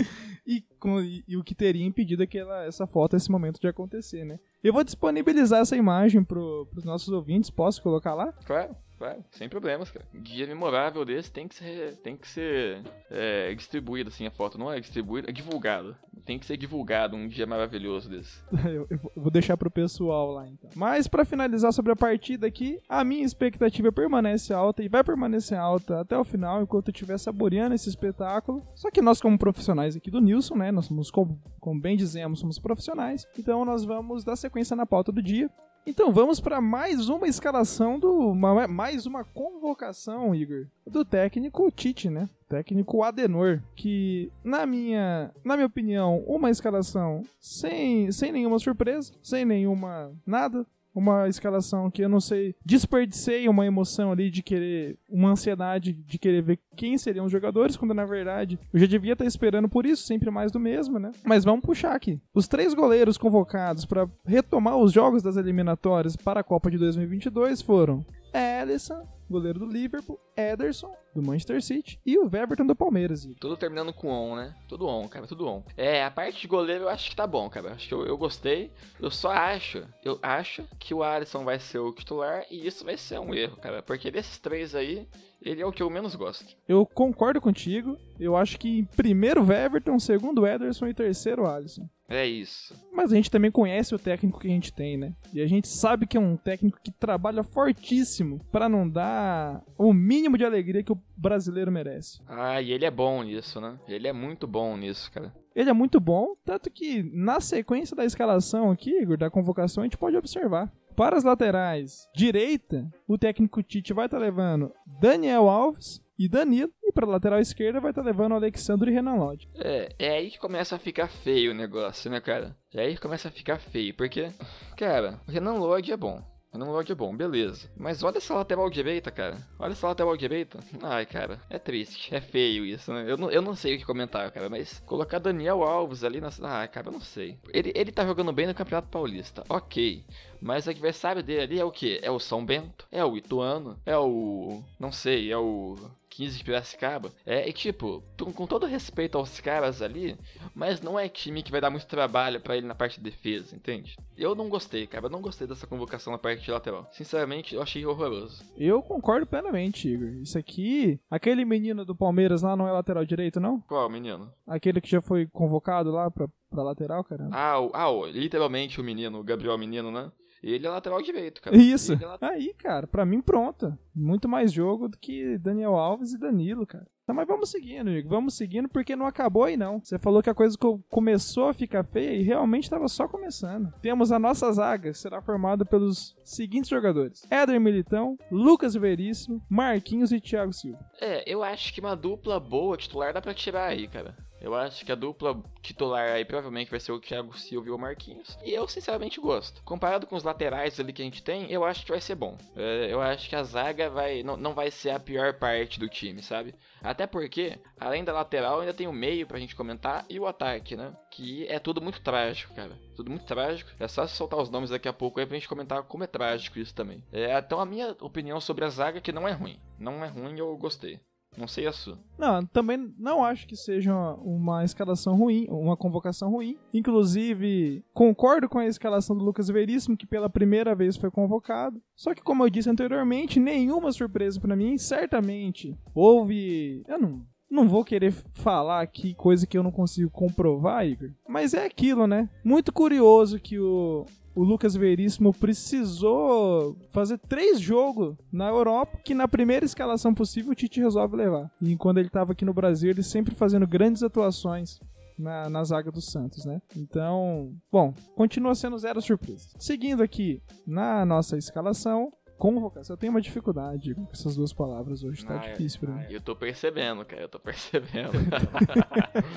e, 0.46 0.62
com- 0.80 1.02
e- 1.02 1.24
e 1.28 1.38
o 1.38 1.44
que 1.44 1.54
teria 1.56 1.86
impedido 1.86 2.24
aquela, 2.24 2.66
essa 2.66 2.86
foto, 2.88 3.16
esse 3.16 3.30
momento 3.32 3.60
de 3.60 3.68
acontecer, 3.68 4.24
né? 4.26 4.40
Eu 4.64 4.74
vou 4.74 4.84
disponibilizar 4.84 5.62
essa 5.62 5.76
imagem 5.76 6.24
pro, 6.24 6.68
pros 6.72 6.84
nossos 6.84 7.10
ouvintes, 7.10 7.50
posso 7.50 7.82
colocar 7.82 8.14
lá? 8.14 8.32
Claro, 8.46 8.76
claro, 9.02 9.26
sem 9.32 9.50
problemas, 9.50 9.90
cara. 9.90 10.06
Dia 10.14 10.46
memorável 10.46 11.04
desse 11.04 11.32
tem 11.32 11.48
que 11.48 11.56
ser, 11.56 11.96
tem 11.98 12.16
que 12.16 12.28
ser 12.28 12.82
é, 13.10 13.54
distribuído, 13.56 14.10
assim, 14.10 14.28
a 14.28 14.32
foto. 14.32 14.60
Não 14.60 14.72
é 14.72 14.80
distribuído, 14.80 15.28
é 15.28 15.34
divulgado. 15.34 15.96
Tem 16.24 16.38
que 16.38 16.46
ser 16.46 16.56
divulgado 16.56 17.16
um 17.16 17.28
dia 17.28 17.48
maravilhoso 17.48 18.08
desse. 18.10 18.40
Eu, 18.72 18.86
eu 18.92 19.00
vou- 19.16 19.32
deixar 19.32 19.58
pro 19.58 19.72
pessoal 19.72 20.32
lá 20.32 20.48
então. 20.48 20.70
Mas 20.76 21.08
pra 21.08 21.26
finalizar 21.26 21.74
sobre 21.74 21.92
a 21.92 21.96
partida 21.96 22.46
aqui, 22.46 22.80
a 22.88 23.04
minha 23.04 23.26
expectativa 23.26 23.92
permanece 23.92 24.54
alta 24.54 24.84
e 24.84 24.88
vai 24.90 25.04
permanecer 25.04 25.58
alta 25.58 26.02
até 26.02 26.16
o 26.18 26.24
final, 26.24 26.62
enquanto 26.62 26.90
eu 26.90 26.92
estiver 26.92 27.18
saboreando 27.18 27.74
esse 27.74 27.90
espetáculo. 27.90 28.64
Só 28.76 28.92
que 28.92 29.02
nós, 29.02 29.20
como 29.20 29.38
profissionais 29.40 29.96
aqui 29.96 30.12
do 30.12 30.22
Nilson, 30.22 30.56
né? 30.56 30.72
Nós 30.72 30.86
somos, 30.86 31.10
como, 31.10 31.42
como 31.60 31.82
bem 31.82 31.98
dizemos, 31.98 32.40
somos 32.40 32.60
profissionais. 32.60 33.26
Então 33.40 33.66
nós 33.66 33.84
vamos 33.84 34.24
dar 34.24 34.36
sequência 34.36 34.76
na 34.76 34.86
pauta 34.86 35.12
do 35.12 35.22
dia. 35.24 35.50
Então 35.86 36.12
vamos 36.12 36.40
para 36.40 36.62
mais 36.62 37.10
uma 37.10 37.28
escalação 37.28 38.00
do. 38.00 38.32
uma- 38.32 38.68
mais 38.68 39.06
uma 39.06 39.24
convocação, 39.24 40.34
Igor. 40.36 40.68
Do 40.86 41.04
técnico 41.04 41.72
Tite, 41.72 42.10
né? 42.10 42.30
Técnico 42.48 43.02
Adenor. 43.02 43.62
Que, 43.76 44.32
na 44.44 44.66
minha, 44.66 45.32
na 45.44 45.56
minha 45.56 45.66
opinião, 45.66 46.20
uma 46.28 46.50
escalação 46.52 47.24
sem, 47.40 48.12
sem 48.12 48.32
nenhuma 48.32 48.60
surpresa, 48.60 49.12
sem 49.24 49.44
nenhuma. 49.44 50.14
nada. 50.26 50.66
Uma 50.94 51.28
escalação 51.28 51.90
que 51.90 52.04
eu 52.04 52.10
não 52.10 52.20
sei. 52.20 52.56
Desperdicei 52.66 53.48
uma 53.48 53.66
emoção 53.66 54.12
ali 54.12 54.30
de 54.30 54.44
querer. 54.44 54.98
Uma 55.10 55.32
ansiedade 55.32 55.94
de 55.94 56.18
querer 56.18 56.42
ver 56.42 56.60
quem 56.76 56.98
seriam 56.98 57.26
os 57.26 57.32
jogadores, 57.32 57.78
quando 57.78 57.94
na 57.94 58.06
verdade 58.06 58.60
eu 58.74 58.80
já 58.80 58.86
devia 58.86 59.14
estar 59.14 59.26
esperando 59.26 59.70
por 59.70 59.86
isso, 59.86 60.04
sempre 60.04 60.30
mais 60.30 60.52
do 60.52 60.60
mesmo, 60.60 61.00
né? 61.00 61.12
Mas 61.26 61.44
vamos 61.44 61.66
puxar 61.66 61.96
aqui. 61.96 62.20
Os 62.34 62.48
três 62.48 62.74
goleiros 62.74 63.18
convocados 63.18 63.86
para 63.86 64.10
retomar 64.26 64.78
os 64.78 64.92
jogos 64.92 65.24
das 65.24 65.38
eliminatórias 65.38 66.16
para 66.16 66.40
a 66.40 66.44
Copa 66.44 66.70
de 66.70 66.78
2022 66.78 67.62
foram 67.62 68.06
Alisson, 68.34 69.06
goleiro 69.32 69.60
do 69.60 69.66
Liverpool, 69.66 70.20
Ederson, 70.36 70.94
do 71.16 71.22
Manchester 71.22 71.62
City, 71.62 72.00
e 72.06 72.18
o 72.18 72.26
Everton 72.26 72.66
do 72.66 72.76
Palmeiras. 72.76 73.28
Tudo 73.40 73.58
terminando 73.58 73.94
com 73.94 74.10
on, 74.10 74.36
né? 74.36 74.56
Tudo 74.68 74.88
on, 74.88 75.08
cara, 75.08 75.28
tudo 75.28 75.48
on. 75.48 75.64
É, 75.76 76.04
a 76.04 76.12
parte 76.12 76.42
de 76.42 76.48
goleiro 76.48 76.86
eu 76.86 76.90
acho 76.90 77.10
que 77.10 77.16
tá 77.16 77.26
bom, 77.26 77.50
cara. 77.50 77.74
Acho 77.74 77.88
que 77.88 77.94
eu, 77.94 78.06
eu 78.06 78.18
gostei. 78.18 78.72
Eu 79.00 79.12
só 79.12 79.32
acho, 79.32 79.86
eu 80.04 80.20
acho 80.22 80.64
que 80.80 80.94
o 80.94 81.04
Alisson 81.04 81.44
vai 81.44 81.60
ser 81.60 81.80
o 81.80 81.92
titular 81.92 82.46
e 82.50 82.68
isso 82.68 82.86
vai 82.86 82.98
ser 82.98 83.20
um 83.20 83.34
erro, 83.34 83.58
cara. 83.58 83.82
Porque 83.82 84.12
desses 84.12 84.38
três 84.38 84.76
aí, 84.76 85.08
ele 85.42 85.62
é 85.62 85.66
o 85.66 85.72
que 85.72 85.82
eu 85.82 85.90
menos 85.90 86.16
gosto. 86.16 86.56
Eu 86.68 86.86
concordo 86.86 87.42
contigo. 87.42 87.98
Eu 88.20 88.36
acho 88.36 88.60
que 88.60 88.80
em 88.80 88.86
primeiro 88.86 89.44
o 89.44 89.52
Everton, 89.52 89.98
segundo 90.00 90.42
o 90.42 90.48
Ederson 90.48 90.88
e 90.88 90.94
terceiro 90.94 91.44
o 91.44 91.48
Alisson. 91.48 91.90
É 92.08 92.26
isso. 92.26 92.76
Mas 92.92 93.12
a 93.12 93.16
gente 93.16 93.32
também 93.32 93.50
conhece 93.50 93.96
o 93.96 94.00
técnico 94.00 94.40
que 94.40 94.48
a 94.48 94.52
gente 94.52 94.74
tem, 94.74 94.98
né? 94.98 95.14
E 95.34 95.42
a 95.42 95.48
gente 95.48 95.70
sabe 95.70 96.06
que 96.06 96.18
é 96.18 96.20
um 96.20 96.36
técnico 96.36 96.78
que 96.84 96.92
trabalha 96.92 97.42
fortíssimo 97.42 98.44
pra 98.52 98.68
não 98.68 98.88
dar 98.88 99.64
o 99.78 99.94
mínimo 99.94 100.38
de 100.38 100.44
alegria 100.44 100.84
que 100.84 100.92
o 100.92 101.02
brasileiro 101.16 101.72
merece. 101.72 102.20
Ah, 102.28 102.62
e 102.62 102.74
ele 102.74 102.86
é 102.86 102.92
bom 102.92 103.24
nisso, 103.24 103.62
né? 103.62 103.80
Ele 103.88 104.10
é 104.10 104.14
muito 104.14 104.46
bom 104.46 104.76
nisso, 104.76 105.10
cara. 105.10 105.34
Ele 105.56 105.70
é 105.70 105.74
muito 105.74 106.00
bom, 106.00 106.34
tanto 106.46 106.70
que 106.70 107.02
na 107.14 107.40
sequência 107.40 107.96
da 107.96 108.06
escalação 108.06 108.72
aqui, 108.72 108.92
Igor, 109.02 109.18
da 109.18 109.30
convocação, 109.30 109.82
a 109.82 109.86
gente 109.86 109.98
pode 109.98 110.18
observar. 110.18 110.72
Para 110.96 111.18
as 111.18 111.24
laterais, 111.24 112.08
direita, 112.16 112.88
o 113.08 113.18
técnico 113.18 113.64
Tite 113.64 113.94
vai 113.94 114.06
estar 114.06 114.18
levando 114.18 114.74
Daniel 115.00 115.50
Alves 115.50 116.02
e 116.20 116.28
Danilo. 116.28 116.72
E 116.84 116.92
para 116.92 117.06
a 117.06 117.10
lateral 117.10 117.40
esquerda 117.40 117.80
vai 117.80 117.92
estar 117.92 118.04
levando 118.04 118.34
o 118.34 118.36
Alexandre 118.36 118.92
e 118.92 118.94
Renan 118.94 119.16
Lodge. 119.16 119.50
É, 119.56 119.90
é 119.98 120.10
aí 120.18 120.30
que 120.30 120.38
começa 120.38 120.76
a 120.76 120.80
ficar 120.80 121.08
feio 121.08 121.52
o 121.52 121.56
negócio, 121.56 122.12
né, 122.12 122.20
cara? 122.20 122.56
É 122.74 122.82
aí 122.82 122.96
que 122.96 123.02
começa 123.02 123.30
a 123.30 123.32
ficar 123.32 123.60
feio, 123.60 123.94
porque, 123.96 124.30
cara, 124.78 125.20
o 125.28 125.32
Renan 125.32 125.54
Lodge 125.54 125.92
é 125.92 125.98
bom. 125.98 126.22
Lodge 126.54 126.92
é 126.92 126.96
bom, 126.96 127.16
beleza. 127.16 127.70
Mas 127.78 128.04
olha 128.04 128.18
essa 128.18 128.34
lateral 128.34 128.70
direita, 128.70 129.10
cara. 129.10 129.38
Olha 129.58 129.72
essa 129.72 129.88
lateral 129.88 130.16
direita. 130.18 130.60
Ai, 130.82 131.06
cara, 131.06 131.40
é 131.50 131.58
triste. 131.58 132.14
É 132.14 132.20
feio 132.20 132.66
isso, 132.66 132.92
né? 132.92 133.06
Eu 133.08 133.18
não, 133.18 133.32
eu 133.32 133.42
não 133.42 133.56
sei 133.56 133.76
o 133.76 133.78
que 133.78 133.86
comentar, 133.86 134.30
cara. 134.32 134.50
Mas 134.50 134.80
colocar 134.86 135.20
Daniel 135.20 135.64
Alves 135.64 136.04
ali 136.04 136.20
na. 136.20 136.30
Ah, 136.44 136.68
cara, 136.68 136.88
eu 136.88 136.92
não 136.92 137.02
sei. 137.02 137.38
Ele, 137.54 137.72
ele 137.76 137.92
tá 137.92 138.06
jogando 138.06 138.34
bem 138.34 138.48
no 138.48 138.54
Campeonato 138.56 138.90
Paulista, 138.90 139.44
ok. 139.48 140.04
Mas 140.42 140.66
o 140.66 140.72
adversário 140.72 141.24
dele 141.24 141.42
ali 141.42 141.60
é 141.60 141.64
o 141.64 141.72
quê? 141.72 142.00
É 142.02 142.10
o 142.10 142.20
São 142.20 142.46
Bento? 142.46 142.88
É 142.92 143.04
o 143.06 143.16
Ituano? 143.16 143.80
É 143.86 143.98
o. 143.98 144.62
Não 144.80 144.92
sei, 144.92 145.32
é 145.32 145.38
o. 145.38 145.78
15 146.12 146.38
de 146.38 146.44
Piracicaba. 146.44 147.10
É, 147.26 147.48
e 147.48 147.54
tipo, 147.54 148.04
com 148.36 148.46
todo 148.46 148.66
respeito 148.66 149.18
aos 149.18 149.40
caras 149.40 149.82
ali, 149.82 150.16
mas 150.54 150.82
não 150.82 151.00
é 151.00 151.08
time 151.10 151.42
que 151.42 151.52
vai 151.52 151.62
dar 151.62 151.70
muito 151.70 151.88
trabalho 151.88 152.40
pra 152.40 152.56
ele 152.58 152.68
na 152.68 152.76
parte 152.76 152.98
de 153.00 153.04
defesa, 153.10 153.56
entende? 153.56 153.96
Eu 154.18 154.36
não 154.36 154.50
gostei, 154.50 154.86
cara. 154.86 155.06
Eu 155.06 155.10
não 155.10 155.22
gostei 155.22 155.48
dessa 155.48 155.66
convocação 155.66 156.12
na 156.14 156.20
parte 156.20 156.44
de 156.44 156.52
lateral. 156.52 156.88
Sinceramente, 156.92 157.56
eu 157.56 157.62
achei 157.62 157.86
horroroso. 157.86 158.44
Eu 158.58 158.82
concordo 158.84 159.26
plenamente, 159.26 159.88
Igor. 159.88 160.10
Isso 160.22 160.38
aqui, 160.38 161.00
aquele 161.10 161.44
menino 161.46 161.84
do 161.86 161.96
Palmeiras 161.96 162.42
lá 162.44 162.56
não 162.56 162.68
é 162.68 162.72
lateral 162.72 163.06
direito, 163.06 163.40
não? 163.40 163.62
Qual, 163.62 163.90
menino? 163.90 164.32
Aquele 164.46 164.80
que 164.82 164.90
já 164.90 165.02
foi 165.02 165.26
convocado 165.26 165.92
lá 165.92 166.12
pra, 166.12 166.28
pra 166.50 166.62
lateral, 166.64 167.04
cara. 167.04 167.30
Ah, 167.32 167.60
o, 167.60 167.72
ah 167.74 167.90
o- 167.90 168.06
literalmente 168.06 168.80
o 168.80 168.84
menino, 168.84 169.20
o 169.20 169.24
Gabriel 169.24 169.58
Menino, 169.58 169.90
né? 169.92 170.12
Ele 170.44 170.66
é 170.66 170.70
lateral 170.70 171.02
direito, 171.02 171.42
cara. 171.42 171.56
Isso. 171.56 171.94
É 171.94 172.06
lateral- 172.06 172.34
Aí, 172.34 172.54
cara, 172.56 172.88
pra 172.88 173.06
mim 173.06 173.22
pronta. 173.22 173.78
Muito 173.94 174.28
mais 174.28 174.52
jogo 174.52 174.88
do 174.88 174.98
que 174.98 175.38
Daniel 175.38 175.76
Alves 175.76 176.14
e 176.14 176.18
Danilo, 176.20 176.66
cara. 176.66 176.88
Tá, 177.06 177.14
mas 177.14 177.28
vamos 177.28 177.50
seguindo, 177.52 177.90
Igor. 177.92 178.10
Vamos 178.12 178.36
seguindo 178.36 178.70
porque 178.70 178.96
não 178.96 179.06
acabou 179.06 179.44
aí 179.44 179.58
não. 179.58 179.80
Você 179.84 180.00
falou 180.00 180.24
que 180.24 180.30
a 180.30 180.34
coisa 180.34 180.58
co- 180.58 180.80
começou 180.90 181.50
a 181.50 181.54
ficar 181.54 181.84
feia 181.84 182.14
e 182.16 182.24
realmente 182.24 182.64
estava 182.64 182.88
só 182.88 183.08
começando. 183.08 183.72
Temos 183.82 184.12
a 184.12 184.18
nossa 184.20 184.52
zaga, 184.52 184.92
que 184.92 184.98
será 184.98 185.22
formada 185.22 185.66
pelos 185.66 186.16
seguintes 186.24 186.70
jogadores: 186.70 187.22
Éder 187.30 187.60
Militão, 187.60 188.18
Lucas 188.32 188.74
Veríssimo, 188.76 189.42
Marquinhos 189.50 190.12
e 190.12 190.22
Thiago 190.22 190.54
Silva. 190.54 190.80
É, 191.00 191.24
eu 191.32 191.44
acho 191.44 191.74
que 191.74 191.82
uma 191.82 191.96
dupla 191.96 192.40
boa 192.40 192.78
titular 192.78 193.14
dá 193.14 193.22
pra 193.22 193.34
tirar 193.34 193.66
aí, 193.68 193.88
cara. 193.88 194.16
Eu 194.42 194.56
acho 194.56 194.84
que 194.84 194.92
a 194.92 194.96
dupla 194.96 195.40
titular 195.62 196.10
aí 196.10 196.26
provavelmente 196.26 196.72
vai 196.72 196.80
ser 196.80 196.92
o 196.92 197.00
Thiago 197.00 197.38
Silva 197.38 197.68
e 197.68 197.72
o 197.72 197.78
Marquinhos. 197.78 198.38
E 198.44 198.52
eu 198.52 198.68
sinceramente 198.68 199.20
gosto. 199.20 199.62
Comparado 199.64 200.08
com 200.08 200.16
os 200.16 200.24
laterais 200.24 200.80
ali 200.80 200.92
que 200.92 201.02
a 201.02 201.06
gente 201.06 201.24
tem, 201.24 201.52
eu 201.52 201.64
acho 201.64 201.86
que 201.86 201.92
vai 201.92 202.02
ser 202.02 202.16
bom. 202.16 202.38
É, 202.56 202.88
eu 202.92 203.00
acho 203.02 203.30
que 203.30 203.36
a 203.36 203.44
zaga 203.44 203.90
vai 203.90 204.24
não, 204.24 204.36
não 204.36 204.54
vai 204.54 204.72
ser 204.72 204.90
a 204.90 205.00
pior 205.00 205.34
parte 205.36 205.80
do 205.80 205.88
time, 205.88 206.24
sabe? 206.24 206.56
Até 206.82 207.06
porque, 207.06 207.60
além 207.80 208.04
da 208.04 208.12
lateral, 208.12 208.60
ainda 208.60 208.74
tem 208.74 208.88
o 208.88 208.94
meio 208.94 209.28
pra 209.28 209.40
gente 209.40 209.56
comentar 209.56 210.06
e 210.10 210.20
o 210.20 210.26
ataque, 210.26 210.76
né? 210.76 210.92
Que 211.12 211.46
é 211.48 211.60
tudo 211.60 211.82
muito 211.82 212.02
trágico, 212.02 212.54
cara. 212.56 212.76
Tudo 212.96 213.12
muito 213.12 213.26
trágico. 213.26 213.70
É 213.80 213.88
só 213.88 214.08
soltar 214.08 214.40
os 214.40 214.50
nomes 214.50 214.72
daqui 214.72 214.88
a 214.88 214.94
pouco 214.94 215.20
aí 215.20 215.26
pra 215.26 215.38
gente 215.38 215.48
comentar 215.48 215.84
como 215.84 216.04
é 216.04 216.08
trágico 216.08 216.58
isso 216.58 216.74
também. 216.74 217.04
É, 217.12 217.38
então 217.38 217.60
a 217.60 217.66
minha 217.66 217.96
opinião 218.02 218.42
sobre 218.42 218.66
a 218.66 218.70
zaga 218.70 218.98
é 218.98 219.02
que 219.02 219.12
não 219.12 219.28
é 219.28 219.32
ruim. 219.32 219.60
Não 219.78 220.04
é 220.04 220.08
ruim, 220.08 220.38
eu 220.38 220.58
gostei. 220.58 221.00
Não 221.38 221.48
sei 221.48 221.72
sua. 221.72 221.98
Não, 222.18 222.46
também 222.46 222.94
não 223.00 223.24
acho 223.24 223.48
que 223.48 223.56
seja 223.56 223.94
uma, 223.94 224.16
uma 224.16 224.66
escalação 224.66 225.16
ruim, 225.16 225.48
uma 225.50 225.78
convocação 225.78 226.30
ruim. 226.30 226.58
Inclusive, 226.74 227.84
concordo 227.94 228.50
com 228.50 228.60
a 228.60 228.66
escalação 228.66 229.18
do 229.18 229.24
Lucas 229.24 229.48
Veríssimo, 229.48 229.96
que 229.96 230.06
pela 230.06 230.30
primeira 230.30 230.76
vez 230.76 230.98
foi 230.98 231.10
convocado. 231.10 231.82
Só 231.96 232.14
que, 232.14 232.22
como 232.22 232.44
eu 232.44 232.50
disse 232.50 232.70
anteriormente, 232.70 233.40
nenhuma 233.40 233.92
surpresa 233.92 234.40
pra 234.40 234.56
mim. 234.56 234.78
Certamente 234.78 235.78
houve. 235.96 236.84
Eu 236.88 237.00
não. 237.00 237.26
Não 237.50 237.68
vou 237.68 237.84
querer 237.84 238.14
falar 238.34 238.80
aqui 238.80 239.14
coisa 239.14 239.46
que 239.46 239.58
eu 239.58 239.64
não 239.64 239.74
consigo 239.74 240.10
comprovar, 240.10 240.88
Igor. 240.88 241.10
Mas 241.28 241.54
é 241.54 241.66
aquilo, 241.66 242.08
né? 242.08 242.30
Muito 242.46 242.72
curioso 242.72 243.42
que 243.42 243.60
o, 243.60 244.06
o 244.36 244.44
Lucas 244.44 244.76
Veríssimo 244.76 245.34
precisou 245.34 246.78
fazer 246.92 247.18
três 247.18 247.60
jogos 247.60 248.16
na 248.32 248.48
Europa 248.48 248.98
que 249.04 249.14
na 249.14 249.28
primeira 249.28 249.66
escalação 249.66 250.14
possível 250.14 250.52
o 250.52 250.56
Tite 250.56 250.80
resolve 250.80 251.16
levar. 251.18 251.52
E 251.62 251.76
quando 251.76 251.98
ele 251.98 252.08
estava 252.08 252.32
aqui 252.32 252.46
no 252.46 252.54
Brasil, 252.54 252.90
ele 252.90 253.04
sempre 253.04 253.36
fazendo 253.36 253.68
grandes 253.68 254.04
atuações 254.04 254.80
na, 255.18 255.50
na 255.50 255.64
zaga 255.64 255.92
do 255.92 256.02
Santos, 256.02 256.46
né? 256.46 256.62
Então, 256.76 257.54
bom, 257.72 257.94
continua 258.16 258.56
sendo 258.56 258.78
zero 258.78 259.02
surpresa. 259.02 259.50
Seguindo 259.60 260.02
aqui 260.02 260.42
na 260.66 261.06
nossa 261.06 261.38
escalação, 261.38 262.12
convocação. 262.38 262.94
Eu 262.96 262.98
tenho 262.98 263.12
uma 263.14 263.22
dificuldade 263.22 263.94
com 263.94 264.08
essas 264.12 264.36
duas 264.36 264.52
palavras 264.52 265.04
hoje, 265.04 265.24
tá 265.26 265.40
Ah, 265.40 265.46
é- 265.46 265.52
difícil 265.52 265.80
pra 265.82 265.92
mim. 265.94 266.06
Eu 266.10 266.22
tô 266.22 266.36
percebendo, 266.36 267.06
cara, 267.06 267.22
eu 267.22 267.30
tô 267.30 267.40
percebendo. 267.40 268.14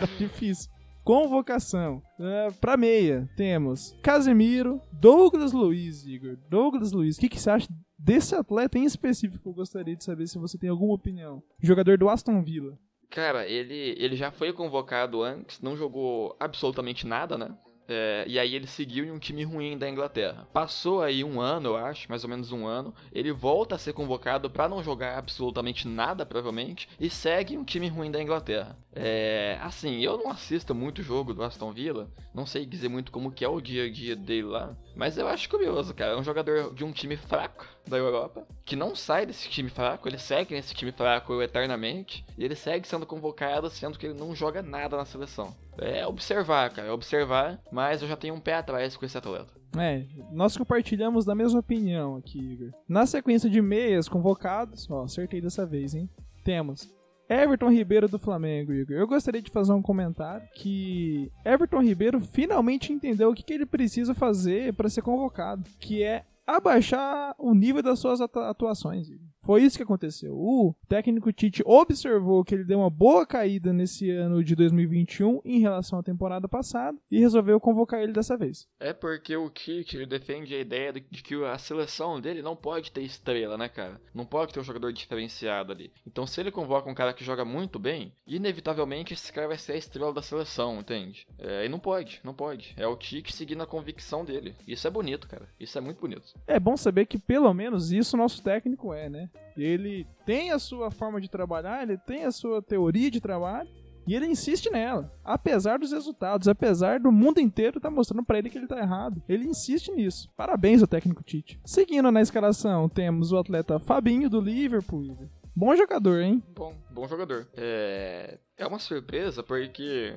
Tá 0.00 0.06
difícil. 0.18 0.70
Convocação. 1.04 2.02
É, 2.18 2.50
pra 2.60 2.78
meia, 2.78 3.28
temos 3.36 3.94
Casemiro, 4.02 4.80
Douglas 4.90 5.52
Luiz, 5.52 6.06
Igor. 6.06 6.38
Douglas 6.48 6.92
Luiz. 6.92 7.18
O 7.18 7.20
que, 7.20 7.28
que 7.28 7.38
você 7.38 7.50
acha 7.50 7.68
desse 7.98 8.34
atleta 8.34 8.78
em 8.78 8.84
específico? 8.84 9.50
Eu 9.50 9.52
gostaria 9.52 9.94
de 9.94 10.02
saber 10.02 10.26
se 10.26 10.38
você 10.38 10.56
tem 10.56 10.70
alguma 10.70 10.94
opinião. 10.94 11.42
Jogador 11.60 11.98
do 11.98 12.08
Aston 12.08 12.42
Villa. 12.42 12.78
Cara, 13.10 13.46
ele, 13.46 13.94
ele 13.98 14.16
já 14.16 14.32
foi 14.32 14.52
convocado 14.52 15.22
antes, 15.22 15.60
não 15.60 15.76
jogou 15.76 16.34
absolutamente 16.40 17.06
nada, 17.06 17.36
né? 17.36 17.54
É, 17.88 18.24
e 18.26 18.38
aí 18.38 18.54
ele 18.54 18.66
seguiu 18.66 19.04
em 19.04 19.10
um 19.10 19.18
time 19.18 19.44
ruim 19.44 19.76
da 19.76 19.88
Inglaterra. 19.88 20.46
Passou 20.52 21.02
aí 21.02 21.22
um 21.22 21.40
ano, 21.40 21.70
eu 21.70 21.76
acho, 21.76 22.08
mais 22.08 22.24
ou 22.24 22.30
menos 22.30 22.52
um 22.52 22.66
ano. 22.66 22.94
Ele 23.12 23.32
volta 23.32 23.74
a 23.74 23.78
ser 23.78 23.92
convocado 23.92 24.50
para 24.50 24.68
não 24.68 24.82
jogar 24.82 25.18
absolutamente 25.18 25.86
nada, 25.86 26.24
provavelmente, 26.24 26.88
e 26.98 27.10
segue 27.10 27.56
um 27.56 27.64
time 27.64 27.88
ruim 27.88 28.10
da 28.10 28.22
Inglaterra. 28.22 28.76
É, 28.94 29.58
assim, 29.60 30.00
eu 30.00 30.16
não 30.16 30.30
assisto 30.30 30.74
muito 30.74 31.02
jogo 31.02 31.34
do 31.34 31.42
Aston 31.42 31.72
Villa, 31.72 32.08
não 32.32 32.46
sei 32.46 32.64
dizer 32.64 32.88
muito 32.88 33.12
como 33.12 33.32
que 33.32 33.44
é 33.44 33.48
o 33.48 33.60
dia 33.60 33.84
a 33.84 33.90
dia 33.90 34.16
dele 34.16 34.44
lá, 34.44 34.76
mas 34.94 35.18
eu 35.18 35.28
acho 35.28 35.48
curioso, 35.48 35.94
cara. 35.94 36.12
É 36.12 36.16
um 36.16 36.24
jogador 36.24 36.72
de 36.72 36.84
um 36.84 36.92
time 36.92 37.16
fraco 37.16 37.73
da 37.86 37.96
Europa, 37.96 38.46
que 38.64 38.76
não 38.76 38.94
sai 38.94 39.26
desse 39.26 39.48
time 39.48 39.68
fraco, 39.68 40.08
ele 40.08 40.18
segue 40.18 40.54
nesse 40.54 40.74
time 40.74 40.92
fraco 40.92 41.42
eternamente, 41.42 42.24
e 42.36 42.44
ele 42.44 42.54
segue 42.54 42.86
sendo 42.86 43.06
convocado, 43.06 43.68
sendo 43.70 43.98
que 43.98 44.06
ele 44.06 44.18
não 44.18 44.34
joga 44.34 44.62
nada 44.62 44.96
na 44.96 45.04
seleção. 45.04 45.54
É 45.78 46.06
observar, 46.06 46.70
cara, 46.70 46.88
é 46.88 46.92
observar, 46.92 47.60
mas 47.70 48.02
eu 48.02 48.08
já 48.08 48.16
tenho 48.16 48.34
um 48.34 48.40
pé 48.40 48.54
atrás 48.54 48.96
com 48.96 49.04
esse 49.04 49.18
atleta. 49.18 49.52
É, 49.76 50.04
nós 50.30 50.56
compartilhamos 50.56 51.24
da 51.24 51.34
mesma 51.34 51.60
opinião 51.60 52.16
aqui, 52.16 52.38
Igor. 52.38 52.70
Na 52.88 53.06
sequência 53.06 53.50
de 53.50 53.60
meias 53.60 54.08
convocados, 54.08 54.88
ó, 54.90 55.02
acertei 55.02 55.40
dessa 55.40 55.66
vez, 55.66 55.94
hein? 55.94 56.08
Temos 56.44 56.94
Everton 57.28 57.70
Ribeiro 57.70 58.08
do 58.08 58.18
Flamengo, 58.18 58.72
Igor. 58.72 58.96
Eu 58.96 59.06
gostaria 59.06 59.40
de 59.40 59.50
fazer 59.50 59.72
um 59.72 59.82
comentário 59.82 60.46
que 60.54 61.30
Everton 61.44 61.82
Ribeiro 61.82 62.20
finalmente 62.20 62.92
entendeu 62.92 63.30
o 63.30 63.34
que, 63.34 63.42
que 63.42 63.52
ele 63.52 63.66
precisa 63.66 64.14
fazer 64.14 64.74
para 64.74 64.88
ser 64.88 65.02
convocado, 65.02 65.68
que 65.80 66.02
é 66.02 66.24
abaixar 66.46 67.34
o 67.38 67.54
nível 67.54 67.82
das 67.82 67.98
suas 67.98 68.20
atuações. 68.20 69.08
Foi 69.44 69.62
isso 69.62 69.76
que 69.76 69.82
aconteceu. 69.82 70.34
O 70.34 70.74
técnico 70.88 71.30
Tite 71.30 71.62
observou 71.66 72.42
que 72.42 72.54
ele 72.54 72.64
deu 72.64 72.78
uma 72.78 72.88
boa 72.88 73.26
caída 73.26 73.74
nesse 73.74 74.10
ano 74.10 74.42
de 74.42 74.54
2021 74.56 75.42
em 75.44 75.60
relação 75.60 75.98
à 75.98 76.02
temporada 76.02 76.48
passada 76.48 76.96
e 77.10 77.20
resolveu 77.20 77.60
convocar 77.60 78.00
ele 78.00 78.14
dessa 78.14 78.38
vez. 78.38 78.66
É 78.80 78.94
porque 78.94 79.36
o 79.36 79.50
Tite 79.50 80.06
defende 80.06 80.54
a 80.54 80.60
ideia 80.60 80.92
de 80.94 81.22
que 81.22 81.34
a 81.44 81.58
seleção 81.58 82.18
dele 82.18 82.40
não 82.40 82.56
pode 82.56 82.90
ter 82.90 83.02
estrela, 83.02 83.58
né, 83.58 83.68
cara? 83.68 84.00
Não 84.14 84.24
pode 84.24 84.54
ter 84.54 84.60
um 84.60 84.64
jogador 84.64 84.90
diferenciado 84.94 85.72
ali. 85.72 85.92
Então, 86.06 86.26
se 86.26 86.40
ele 86.40 86.50
convoca 86.50 86.88
um 86.88 86.94
cara 86.94 87.12
que 87.12 87.22
joga 87.22 87.44
muito 87.44 87.78
bem, 87.78 88.14
inevitavelmente 88.26 89.12
esse 89.12 89.30
cara 89.30 89.48
vai 89.48 89.58
ser 89.58 89.72
a 89.72 89.76
estrela 89.76 90.12
da 90.12 90.22
seleção, 90.22 90.80
entende? 90.80 91.26
É, 91.38 91.66
e 91.66 91.68
não 91.68 91.78
pode, 91.78 92.18
não 92.24 92.32
pode. 92.32 92.72
É 92.78 92.86
o 92.86 92.96
Tite 92.96 93.34
seguindo 93.34 93.62
a 93.62 93.66
convicção 93.66 94.24
dele. 94.24 94.54
Isso 94.66 94.86
é 94.86 94.90
bonito, 94.90 95.28
cara. 95.28 95.46
Isso 95.60 95.76
é 95.76 95.82
muito 95.82 96.00
bonito. 96.00 96.32
É 96.46 96.58
bom 96.58 96.78
saber 96.78 97.04
que 97.04 97.18
pelo 97.18 97.52
menos 97.52 97.92
isso 97.92 98.16
nosso 98.16 98.42
técnico 98.42 98.94
é, 98.94 99.10
né? 99.10 99.28
Ele 99.56 100.06
tem 100.26 100.50
a 100.50 100.58
sua 100.58 100.90
forma 100.90 101.20
de 101.20 101.28
trabalhar, 101.28 101.82
ele 101.82 101.96
tem 101.96 102.24
a 102.24 102.32
sua 102.32 102.60
teoria 102.60 103.10
de 103.10 103.20
trabalho 103.20 103.68
e 104.06 104.14
ele 104.14 104.26
insiste 104.26 104.70
nela. 104.70 105.12
Apesar 105.24 105.78
dos 105.78 105.92
resultados, 105.92 106.48
apesar 106.48 107.00
do 107.00 107.10
mundo 107.10 107.40
inteiro 107.40 107.78
estar 107.78 107.88
tá 107.88 107.94
mostrando 107.94 108.24
para 108.24 108.38
ele 108.38 108.50
que 108.50 108.58
ele 108.58 108.66
tá 108.66 108.78
errado. 108.78 109.22
Ele 109.28 109.46
insiste 109.46 109.90
nisso. 109.90 110.28
Parabéns 110.36 110.82
ao 110.82 110.88
técnico 110.88 111.22
Tite. 111.22 111.58
Seguindo 111.64 112.10
na 112.10 112.20
escalação, 112.20 112.88
temos 112.88 113.32
o 113.32 113.38
atleta 113.38 113.78
Fabinho 113.78 114.28
do 114.28 114.40
Liverpool. 114.40 115.16
Bom 115.56 115.74
jogador, 115.76 116.20
hein? 116.20 116.42
Bom, 116.54 116.74
bom 116.90 117.06
jogador. 117.06 117.48
É, 117.56 118.38
é 118.56 118.66
uma 118.66 118.78
surpresa 118.78 119.42
porque 119.42 120.14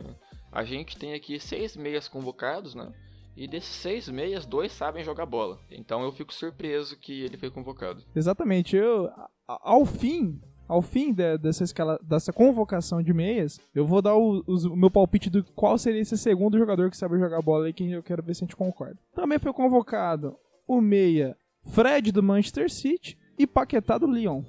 a 0.52 0.64
gente 0.64 0.98
tem 0.98 1.14
aqui 1.14 1.40
seis 1.40 1.78
meias 1.78 2.08
convocados, 2.08 2.74
né? 2.74 2.92
E 3.38 3.48
desses 3.48 3.76
seis 3.76 4.10
meias, 4.10 4.48
dois 4.48 4.72
sabem 4.72 5.04
jogar 5.04 5.28
bola. 5.28 5.60
Então 5.70 6.02
eu 6.02 6.12
fico 6.12 6.34
surpreso 6.34 6.98
que 6.98 7.22
ele 7.22 7.38
foi 7.38 7.52
convocado. 7.52 8.04
Exatamente. 8.16 8.76
Eu, 8.76 9.12
ao 9.48 9.86
fim, 9.86 10.42
ao 10.68 10.82
fim 10.82 11.14
de, 11.14 11.38
dessa, 11.38 11.64
escala, 11.64 12.00
dessa 12.02 12.34
convocação 12.34 13.02
de 13.02 13.14
meias, 13.14 13.60
eu 13.76 13.86
vou 13.86 14.02
dar 14.02 14.16
o, 14.16 14.44
o, 14.48 14.76
meu 14.76 14.90
palpite 14.90 15.30
do 15.30 15.44
qual 15.54 15.78
seria 15.78 16.02
esse 16.02 16.18
segundo 16.18 16.58
jogador 16.58 16.90
que 16.90 16.98
sabe 16.98 17.20
jogar 17.20 17.40
bola 17.44 17.70
e 17.70 17.74
que 17.74 17.92
eu 17.92 18.02
quero 18.02 18.24
ver 18.24 18.34
se 18.34 18.44
a 18.44 18.46
gente 18.46 18.56
concorda. 18.56 18.98
Também 19.14 19.38
foi 19.38 19.54
convocado 19.54 20.36
o 20.68 20.82
meia 20.82 21.38
Fred 21.72 22.12
do 22.12 22.24
Manchester 22.24 22.72
City 22.72 23.18
e 23.38 23.46
Paquetá 23.46 24.00
do 24.00 24.08
Lyon. 24.08 24.44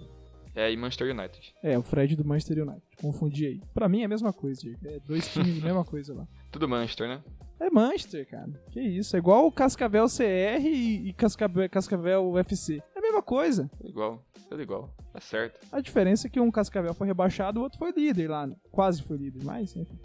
É, 0.54 0.72
e 0.72 0.76
Manchester 0.76 1.14
United. 1.14 1.54
É, 1.62 1.78
o 1.78 1.82
Fred 1.82 2.16
do 2.16 2.24
Manchester 2.24 2.66
United. 2.66 2.82
Confundi 3.00 3.46
aí. 3.46 3.60
Pra 3.72 3.88
mim 3.88 4.00
é 4.00 4.06
a 4.06 4.08
mesma 4.08 4.32
coisa, 4.32 4.60
Diego. 4.60 4.80
É 4.84 4.98
dois 4.98 5.32
times, 5.32 5.62
mesma 5.62 5.84
coisa 5.84 6.14
lá. 6.14 6.26
Tudo 6.50 6.68
Manchester, 6.68 7.06
né? 7.06 7.22
É 7.60 7.70
Manchester, 7.70 8.28
cara. 8.28 8.50
Que 8.70 8.80
isso. 8.80 9.16
É 9.16 9.18
igual 9.18 9.46
o 9.46 9.52
Cascavel 9.52 10.06
CR 10.06 10.64
e, 10.64 11.12
Cascavel, 11.14 11.68
Cascavel 11.68 12.30
UFC. 12.30 12.82
É 12.94 12.98
a 12.98 13.02
mesma 13.02 13.22
coisa. 13.22 13.70
Igual. 13.82 14.24
Tudo 14.48 14.62
igual. 14.62 14.94
É 15.14 15.20
certo. 15.20 15.60
A 15.72 15.80
diferença 15.80 16.26
é 16.26 16.30
que 16.30 16.40
um 16.40 16.50
Cascavel 16.50 16.94
foi 16.94 17.06
rebaixado, 17.06 17.60
o 17.60 17.62
outro 17.62 17.78
foi 17.78 17.92
líder 17.92 18.28
lá. 18.28 18.46
Né? 18.46 18.54
Quase 18.70 19.02
foi 19.02 19.16
líder, 19.16 19.44
mas 19.44 19.74
enfim. 19.74 19.98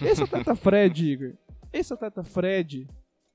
Esse 0.00 0.22
atleta 0.22 0.54
Fred, 0.54 1.12
Igor. 1.12 1.32
Esse 1.72 1.92
atleta 1.92 2.22
Fred 2.22 2.86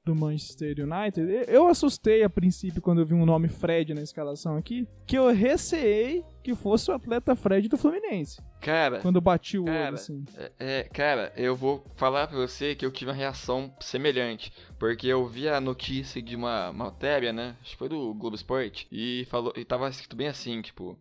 do 0.05 0.15
Manchester 0.15 0.75
United, 0.79 1.45
eu 1.47 1.67
assustei 1.67 2.23
a 2.23 2.29
princípio 2.29 2.81
quando 2.81 2.99
eu 2.99 3.05
vi 3.05 3.13
um 3.13 3.25
nome 3.25 3.47
Fred 3.47 3.93
na 3.93 4.01
escalação 4.01 4.55
aqui, 4.57 4.87
que 5.05 5.17
eu 5.17 5.31
receei 5.31 6.23
que 6.43 6.55
fosse 6.55 6.89
o 6.89 6.93
atleta 6.93 7.35
Fred 7.35 7.67
do 7.67 7.77
Fluminense. 7.77 8.41
Cara. 8.61 8.99
Quando 8.99 9.21
bati 9.21 9.57
o 9.57 9.65
cara, 9.65 9.87
olho, 9.87 9.95
assim. 9.95 10.25
É, 10.37 10.51
é, 10.59 10.83
cara, 10.83 11.31
eu 11.35 11.55
vou 11.55 11.85
falar 11.95 12.27
pra 12.27 12.37
você 12.37 12.75
que 12.75 12.85
eu 12.85 12.91
tive 12.91 13.11
uma 13.11 13.17
reação 13.17 13.73
semelhante. 13.79 14.51
Porque 14.77 15.07
eu 15.07 15.25
vi 15.27 15.49
a 15.49 15.59
notícia 15.59 16.21
de 16.21 16.35
uma 16.35 16.71
matéria, 16.71 17.33
né? 17.33 17.55
Acho 17.61 17.71
que 17.71 17.77
foi 17.77 17.89
do 17.89 18.13
Globo 18.13 18.35
Esporte. 18.35 18.87
E 18.91 19.25
falou. 19.29 19.53
E 19.55 19.65
tava 19.65 19.89
escrito 19.89 20.15
bem 20.15 20.27
assim, 20.27 20.61
tipo, 20.61 20.97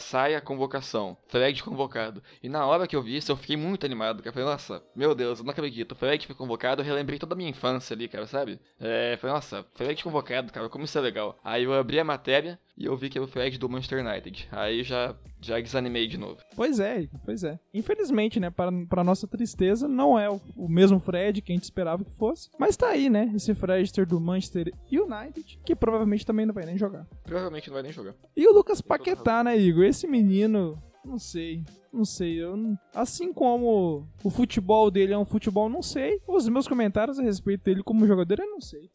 sai 0.00 0.34
a 0.34 0.40
convocação. 0.40 1.16
Fred 1.28 1.62
convocado. 1.62 2.22
E 2.42 2.48
na 2.48 2.66
hora 2.66 2.86
que 2.86 2.94
eu 2.94 3.02
vi 3.02 3.16
isso, 3.16 3.32
eu 3.32 3.36
fiquei 3.36 3.56
muito 3.56 3.86
animado. 3.86 4.18
Cara. 4.18 4.28
Eu 4.28 4.32
falei, 4.32 4.48
nossa, 4.48 4.82
meu 4.94 5.14
Deus, 5.14 5.38
eu 5.38 5.44
não 5.44 5.52
acredito. 5.52 5.94
Fred 5.94 6.26
foi 6.26 6.36
convocado, 6.36 6.82
eu 6.82 6.86
relembrei 6.86 7.18
toda 7.18 7.34
a 7.34 7.36
minha 7.36 7.50
infância 7.50 7.94
ali, 7.94 8.08
cara, 8.08 8.26
sabe? 8.26 8.60
É, 8.78 9.16
falei, 9.20 9.34
nossa, 9.34 9.64
Fred 9.74 10.02
convocado, 10.02 10.52
cara, 10.52 10.68
como 10.68 10.84
isso 10.84 10.98
é 10.98 11.00
legal. 11.00 11.38
Aí 11.42 11.64
eu 11.64 11.72
abri 11.72 11.98
a 11.98 12.04
matéria, 12.04 12.58
e 12.76 12.86
eu 12.86 12.96
vi 12.96 13.08
que 13.08 13.16
era 13.16 13.24
o 13.24 13.28
Fred 13.28 13.56
do 13.58 13.68
Manchester 13.68 14.04
United. 14.04 14.48
Aí 14.50 14.82
já, 14.82 15.14
já 15.40 15.60
desanimei 15.60 16.08
de 16.08 16.18
novo. 16.18 16.40
Pois 16.56 16.80
é, 16.80 17.08
pois 17.24 17.44
é. 17.44 17.58
Infelizmente, 17.72 18.40
né, 18.40 18.50
para, 18.50 18.70
para 18.88 19.04
nossa 19.04 19.28
tristeza, 19.28 19.86
não 19.86 20.18
é 20.18 20.28
o, 20.28 20.40
o, 20.56 20.68
mesmo 20.68 20.98
Fred 20.98 21.40
que 21.40 21.52
a 21.52 21.54
gente 21.54 21.64
esperava 21.64 22.04
que 22.04 22.10
fosse. 22.12 22.50
Mas 22.58 22.76
tá 22.76 22.88
aí, 22.88 23.08
né, 23.08 23.30
esse 23.34 23.54
Fredster 23.54 24.06
do 24.06 24.20
Manchester 24.20 24.72
United, 24.90 25.60
que 25.64 25.76
provavelmente 25.76 26.26
também 26.26 26.46
não 26.46 26.54
vai 26.54 26.64
nem 26.64 26.76
jogar. 26.76 27.06
Provavelmente 27.22 27.68
não 27.68 27.74
vai 27.74 27.82
nem 27.82 27.92
jogar. 27.92 28.14
E 28.36 28.46
o 28.46 28.52
Lucas 28.52 28.80
Paquetá, 28.80 29.44
né, 29.44 29.56
Igor? 29.56 29.84
Esse 29.84 30.08
menino, 30.08 30.82
não 31.04 31.18
sei. 31.18 31.62
Não 31.92 32.04
sei, 32.04 32.42
eu 32.42 32.56
não... 32.56 32.76
assim 32.92 33.32
como 33.32 34.08
o 34.24 34.30
futebol 34.30 34.90
dele 34.90 35.12
é 35.12 35.18
um 35.18 35.24
futebol, 35.24 35.68
não 35.68 35.80
sei. 35.80 36.20
Os 36.26 36.48
meus 36.48 36.66
comentários 36.66 37.20
a 37.20 37.22
respeito 37.22 37.62
dele 37.62 37.84
como 37.84 38.04
jogador, 38.04 38.40
eu 38.40 38.50
não 38.50 38.60
sei. 38.60 38.90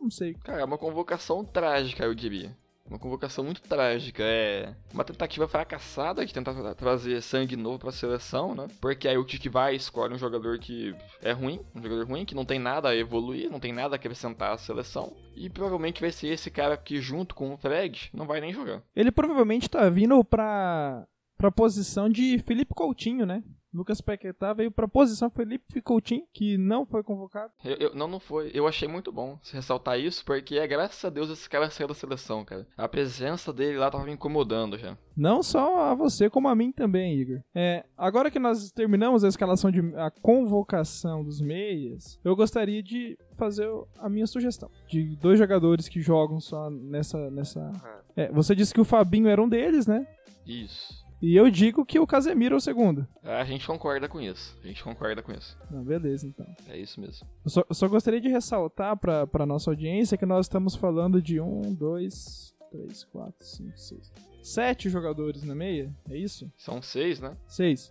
Não 0.00 0.08
sei. 0.08 0.34
Cara, 0.34 0.60
é 0.60 0.64
uma 0.64 0.78
convocação 0.78 1.44
trágica, 1.44 2.04
eu 2.04 2.14
diria. 2.14 2.56
Uma 2.88 2.98
convocação 2.98 3.42
muito 3.42 3.62
trágica. 3.62 4.22
É 4.22 4.74
uma 4.92 5.04
tentativa 5.04 5.48
fracassada 5.48 6.24
de 6.24 6.34
tentar 6.34 6.74
trazer 6.74 7.22
sangue 7.22 7.56
novo 7.56 7.78
para 7.78 7.88
a 7.88 7.92
seleção, 7.92 8.54
né? 8.54 8.66
Porque 8.80 9.08
aí 9.08 9.16
o 9.16 9.24
Tite 9.24 9.48
vai 9.48 9.74
escolhe 9.74 10.14
um 10.14 10.18
jogador 10.18 10.58
que 10.58 10.94
é 11.22 11.32
ruim, 11.32 11.60
um 11.74 11.82
jogador 11.82 12.06
ruim, 12.06 12.24
que 12.24 12.34
não 12.34 12.44
tem 12.44 12.58
nada 12.58 12.90
a 12.90 12.96
evoluir, 12.96 13.50
não 13.50 13.58
tem 13.58 13.72
nada 13.72 13.94
a 13.94 13.96
acrescentar 13.96 14.52
à 14.52 14.58
seleção. 14.58 15.12
E 15.34 15.48
provavelmente 15.48 16.00
vai 16.00 16.12
ser 16.12 16.28
esse 16.28 16.50
cara 16.50 16.76
que, 16.76 17.00
junto 17.00 17.34
com 17.34 17.54
o 17.54 17.56
Fred, 17.56 18.10
não 18.12 18.26
vai 18.26 18.40
nem 18.40 18.52
jogar. 18.52 18.82
Ele 18.94 19.10
provavelmente 19.10 19.68
tá 19.68 19.88
vindo 19.88 20.22
pra, 20.22 21.06
pra 21.38 21.50
posição 21.50 22.08
de 22.08 22.38
Felipe 22.40 22.74
Coutinho, 22.74 23.24
né? 23.24 23.42
Lucas 23.74 24.00
Paquetá 24.00 24.52
veio 24.52 24.70
para 24.70 24.84
a 24.84 24.88
posição 24.88 25.28
Felipe 25.28 25.82
Coutinho, 25.82 26.24
que 26.32 26.56
não 26.56 26.86
foi 26.86 27.02
convocado. 27.02 27.52
Eu, 27.64 27.74
eu, 27.76 27.94
não, 27.94 28.06
não 28.06 28.20
foi. 28.20 28.52
Eu 28.54 28.68
achei 28.68 28.86
muito 28.86 29.10
bom 29.10 29.38
ressaltar 29.52 29.98
isso, 29.98 30.24
porque 30.24 30.56
é 30.56 30.66
graças 30.66 31.04
a 31.04 31.10
Deus 31.10 31.28
esse 31.28 31.50
cara 31.50 31.68
saiu 31.70 31.88
da 31.88 31.94
seleção, 31.94 32.44
cara. 32.44 32.66
A 32.76 32.88
presença 32.88 33.52
dele 33.52 33.76
lá 33.76 33.90
tava 33.90 34.04
me 34.04 34.12
incomodando 34.12 34.78
já. 34.78 34.96
Não 35.16 35.42
só 35.42 35.90
a 35.90 35.94
você, 35.94 36.30
como 36.30 36.48
a 36.48 36.54
mim 36.54 36.70
também, 36.70 37.18
Igor. 37.18 37.40
É, 37.52 37.84
agora 37.98 38.30
que 38.30 38.38
nós 38.38 38.70
terminamos 38.70 39.24
a 39.24 39.28
escalação 39.28 39.70
de 39.72 39.80
a 39.96 40.10
convocação 40.10 41.24
dos 41.24 41.40
meias, 41.40 42.18
eu 42.24 42.36
gostaria 42.36 42.82
de 42.82 43.18
fazer 43.36 43.68
a 43.98 44.08
minha 44.08 44.26
sugestão 44.26 44.70
de 44.88 45.16
dois 45.16 45.38
jogadores 45.38 45.88
que 45.88 46.00
jogam 46.00 46.38
só 46.38 46.70
nessa 46.70 47.30
nessa. 47.30 47.72
É, 48.14 48.30
você 48.30 48.54
disse 48.54 48.72
que 48.72 48.80
o 48.80 48.84
Fabinho 48.84 49.28
era 49.28 49.42
um 49.42 49.48
deles, 49.48 49.86
né? 49.88 50.06
Isso. 50.46 51.03
E 51.24 51.36
eu 51.36 51.50
digo 51.50 51.86
que 51.86 51.98
o 51.98 52.06
Casemiro 52.06 52.54
é 52.54 52.58
o 52.58 52.60
segundo. 52.60 53.08
A 53.22 53.44
gente 53.44 53.66
concorda 53.66 54.06
com 54.06 54.20
isso. 54.20 54.54
A 54.62 54.66
gente 54.66 54.84
concorda 54.84 55.22
com 55.22 55.32
isso. 55.32 55.56
Não, 55.70 55.82
beleza, 55.82 56.26
então. 56.26 56.46
É 56.68 56.78
isso 56.78 57.00
mesmo. 57.00 57.26
Eu 57.42 57.50
só, 57.50 57.64
eu 57.66 57.74
só 57.74 57.88
gostaria 57.88 58.20
de 58.20 58.28
ressaltar 58.28 58.94
para 58.98 59.26
pra 59.26 59.46
nossa 59.46 59.70
audiência 59.70 60.18
que 60.18 60.26
nós 60.26 60.44
estamos 60.44 60.74
falando 60.74 61.22
de 61.22 61.40
um, 61.40 61.62
dois, 61.72 62.54
três, 62.70 63.04
quatro, 63.04 63.42
cinco, 63.42 63.72
seis. 63.78 64.12
Sete 64.42 64.90
jogadores 64.90 65.42
na 65.44 65.54
meia, 65.54 65.90
é 66.10 66.18
isso? 66.18 66.52
São 66.58 66.82
seis, 66.82 67.18
né? 67.20 67.34
Seis. 67.48 67.90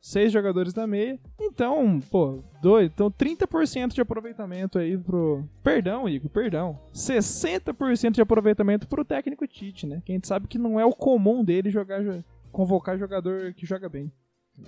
Seis 0.00 0.32
jogadores 0.32 0.72
na 0.72 0.86
meia. 0.86 1.18
Então, 1.40 1.98
pô, 2.08 2.44
dois. 2.62 2.86
Então, 2.86 3.10
30% 3.10 3.92
de 3.92 4.00
aproveitamento 4.00 4.78
aí 4.78 4.96
pro. 4.96 5.44
Perdão, 5.64 6.08
Igor, 6.08 6.30
perdão. 6.30 6.78
60% 6.94 8.12
de 8.12 8.20
aproveitamento 8.22 8.86
pro 8.86 9.04
técnico 9.04 9.48
Tite, 9.48 9.84
né? 9.84 10.00
Que 10.04 10.12
a 10.12 10.14
gente 10.14 10.28
sabe 10.28 10.46
que 10.46 10.56
não 10.56 10.78
é 10.78 10.86
o 10.86 10.92
comum 10.92 11.44
dele 11.44 11.70
jogar 11.70 12.04
convocar 12.58 12.98
jogador 12.98 13.54
que 13.54 13.64
joga 13.64 13.88
bem. 13.88 14.12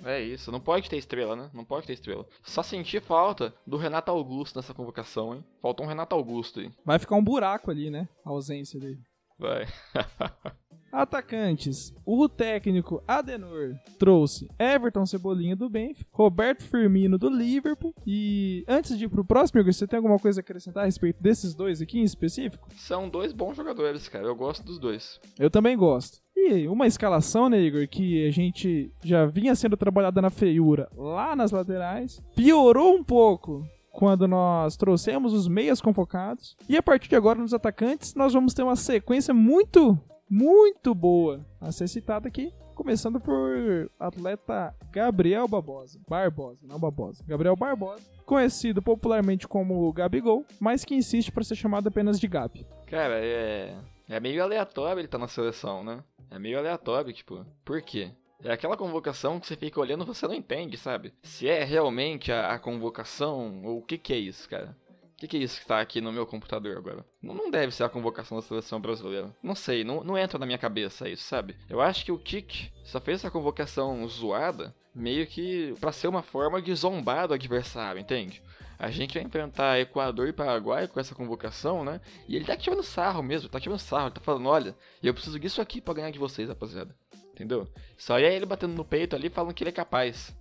É 0.05 0.21
isso, 0.21 0.53
não 0.53 0.61
pode 0.61 0.89
ter 0.89 0.97
estrela, 0.97 1.35
né? 1.35 1.51
Não 1.53 1.65
pode 1.65 1.89
ter 1.89 1.95
estrela. 1.95 2.25
Só 2.45 2.63
senti 2.63 3.01
falta 3.01 3.53
do 3.67 3.77
Renato 3.77 4.13
Augusto 4.13 4.55
nessa 4.55 4.73
convocação, 4.73 5.35
hein? 5.35 5.45
Faltou 5.61 5.85
um 5.85 5.89
Renato 5.89 6.15
Augusto 6.15 6.61
aí. 6.61 6.71
Vai 6.85 7.01
ficar 7.01 7.17
um 7.17 7.25
buraco 7.25 7.69
ali, 7.69 7.91
né? 7.91 8.09
A 8.25 8.31
ausência 8.31 8.79
dele. 8.79 9.01
Vai. 9.37 9.67
Atacantes. 10.93 11.95
O 12.05 12.29
técnico 12.29 13.03
Adenor 13.07 13.75
trouxe 13.99 14.49
Everton 14.59 15.07
Cebolinha 15.07 15.55
do 15.55 15.69
Benfica, 15.69 16.09
Roberto 16.13 16.63
Firmino 16.63 17.17
do 17.17 17.29
Liverpool. 17.29 17.95
E 18.07 18.65
antes 18.69 18.99
de 18.99 19.05
ir 19.05 19.09
pro 19.09 19.25
próximo, 19.25 19.63
você 19.65 19.87
tem 19.87 19.97
alguma 19.99 20.19
coisa 20.19 20.41
a 20.41 20.43
acrescentar 20.43 20.83
a 20.83 20.87
respeito 20.87 21.23
desses 21.23 21.55
dois 21.55 21.81
aqui 21.81 21.99
em 22.01 22.05
específico? 22.05 22.69
São 22.75 23.09
dois 23.09 23.33
bons 23.33 23.57
jogadores, 23.57 24.09
cara. 24.09 24.27
Eu 24.27 24.35
gosto 24.35 24.65
dos 24.65 24.79
dois. 24.79 25.21
Eu 25.39 25.51
também 25.51 25.77
gosto. 25.77 26.21
E 26.49 26.67
uma 26.69 26.87
escalação, 26.87 27.49
né, 27.49 27.61
Igor, 27.61 27.87
que 27.87 28.27
a 28.27 28.31
gente 28.31 28.91
já 29.05 29.27
vinha 29.27 29.55
sendo 29.55 29.77
trabalhada 29.77 30.23
na 30.23 30.31
feiura 30.31 30.89
lá 30.97 31.37
nas 31.37 31.51
laterais, 31.51 32.23
piorou 32.35 32.95
um 32.95 33.05
pouco 33.05 33.65
quando 33.93 34.27
nós 34.27 34.77
trouxemos 34.77 35.33
os 35.33 35.47
meias 35.47 35.81
convocados. 35.81 36.57
E 36.69 36.77
a 36.77 36.83
partir 36.83 37.09
de 37.09 37.17
agora, 37.17 37.39
nos 37.39 37.53
atacantes, 37.53 38.15
nós 38.15 38.33
vamos 38.33 38.55
ter 38.55 38.63
uma 38.63 38.77
sequência 38.77 39.35
muito, 39.35 39.99
muito 40.29 40.95
boa 40.95 41.45
a 41.61 41.71
ser 41.71 41.89
citada 41.89 42.27
aqui. 42.27 42.53
Começando 42.75 43.21
por 43.21 43.91
atleta 43.99 44.75
Gabriel 44.91 45.47
Barbosa. 45.47 46.01
Barbosa, 46.09 46.61
não 46.67 46.79
Barbosa. 46.79 47.23
Gabriel 47.27 47.55
Barbosa. 47.55 48.03
Conhecido 48.25 48.81
popularmente 48.81 49.47
como 49.47 49.93
Gabigol, 49.93 50.47
mas 50.59 50.83
que 50.83 50.95
insiste 50.95 51.31
para 51.31 51.45
ser 51.45 51.57
chamado 51.57 51.89
apenas 51.89 52.19
de 52.19 52.27
Gabi. 52.27 52.67
Cara, 52.87 53.19
é. 53.19 53.77
É 54.09 54.19
meio 54.19 54.43
aleatório 54.43 54.99
ele 54.99 55.07
tá 55.07 55.19
na 55.19 55.29
seleção, 55.29 55.85
né? 55.85 56.03
É 56.31 56.39
meio 56.39 56.59
aleatório, 56.59 57.13
tipo, 57.13 57.45
por 57.65 57.83
quê? 57.83 58.11
É 58.43 58.53
aquela 58.53 58.77
convocação 58.77 59.39
que 59.39 59.47
você 59.47 59.57
fica 59.57 59.81
olhando 59.81 60.05
e 60.05 60.07
você 60.07 60.27
não 60.27 60.35
entende, 60.35 60.77
sabe? 60.77 61.13
Se 61.23 61.49
é 61.49 61.63
realmente 61.65 62.33
a, 62.33 62.53
a 62.53 62.59
convocação 62.59 63.63
ou 63.65 63.79
o 63.79 63.83
que 63.83 63.99
que 63.99 64.13
é 64.13 64.19
isso, 64.19 64.49
cara. 64.49 64.77
O 65.13 65.17
que, 65.21 65.29
que 65.29 65.37
é 65.37 65.41
isso 65.41 65.61
que 65.61 65.67
tá 65.67 65.79
aqui 65.79 66.01
no 66.01 66.11
meu 66.11 66.27
computador 66.27 66.79
agora? 66.79 67.05
Não, 67.21 67.35
não 67.35 67.51
deve 67.51 67.75
ser 67.75 67.85
a 67.85 67.91
convocação 67.91 68.39
da 68.39 68.43
seleção 68.43 68.81
brasileira. 68.81 69.37
Não 69.43 69.55
sei, 69.55 69.85
não, 69.85 70.03
não 70.03 70.17
entra 70.17 70.39
na 70.39 70.47
minha 70.47 70.57
cabeça 70.57 71.11
isso, 71.11 71.25
sabe? 71.25 71.57
Eu 71.69 71.79
acho 71.79 72.03
que 72.07 72.13
o 72.13 72.19
Kik 72.19 72.73
só 72.85 72.99
fez 72.99 73.19
essa 73.19 73.31
convocação 73.31 74.09
zoada 74.09 74.75
meio 74.95 75.27
que 75.27 75.75
para 75.79 75.93
ser 75.93 76.09
uma 76.09 76.23
forma 76.23 76.63
de 76.63 76.75
zombar 76.75 77.29
do 77.29 77.35
adversário, 77.35 78.01
entende? 78.01 78.43
A 78.81 78.91
gente 78.91 79.13
vai 79.13 79.23
enfrentar 79.23 79.79
Equador 79.79 80.27
e 80.27 80.33
Paraguai 80.33 80.89
com 80.89 80.99
essa 80.99 81.15
convocação, 81.15 81.85
né? 81.85 82.01
E 82.27 82.35
ele 82.35 82.47
tá 82.47 82.57
tirando 82.57 82.83
sarro 82.83 83.23
mesmo, 83.23 83.51
tá 83.51 83.61
tirando 83.61 83.79
sarro, 83.79 84.07
ele 84.07 84.15
tá 84.15 84.23
falando, 84.23 84.49
olha, 84.49 84.75
eu 85.03 85.13
preciso 85.13 85.39
disso 85.39 85.61
aqui 85.61 85.83
para 85.83 85.93
ganhar 85.93 86.11
de 86.11 86.19
vocês, 86.19 86.49
rapaziada. 86.49 86.97
Entendeu? 87.35 87.69
Só 87.99 88.19
é 88.19 88.35
ele 88.35 88.47
batendo 88.47 88.73
no 88.75 88.85
peito 88.85 89.15
ali 89.15 89.29
falando 89.29 89.53
que 89.53 89.63
ele 89.63 89.69
é 89.69 89.73
capaz. 89.73 90.35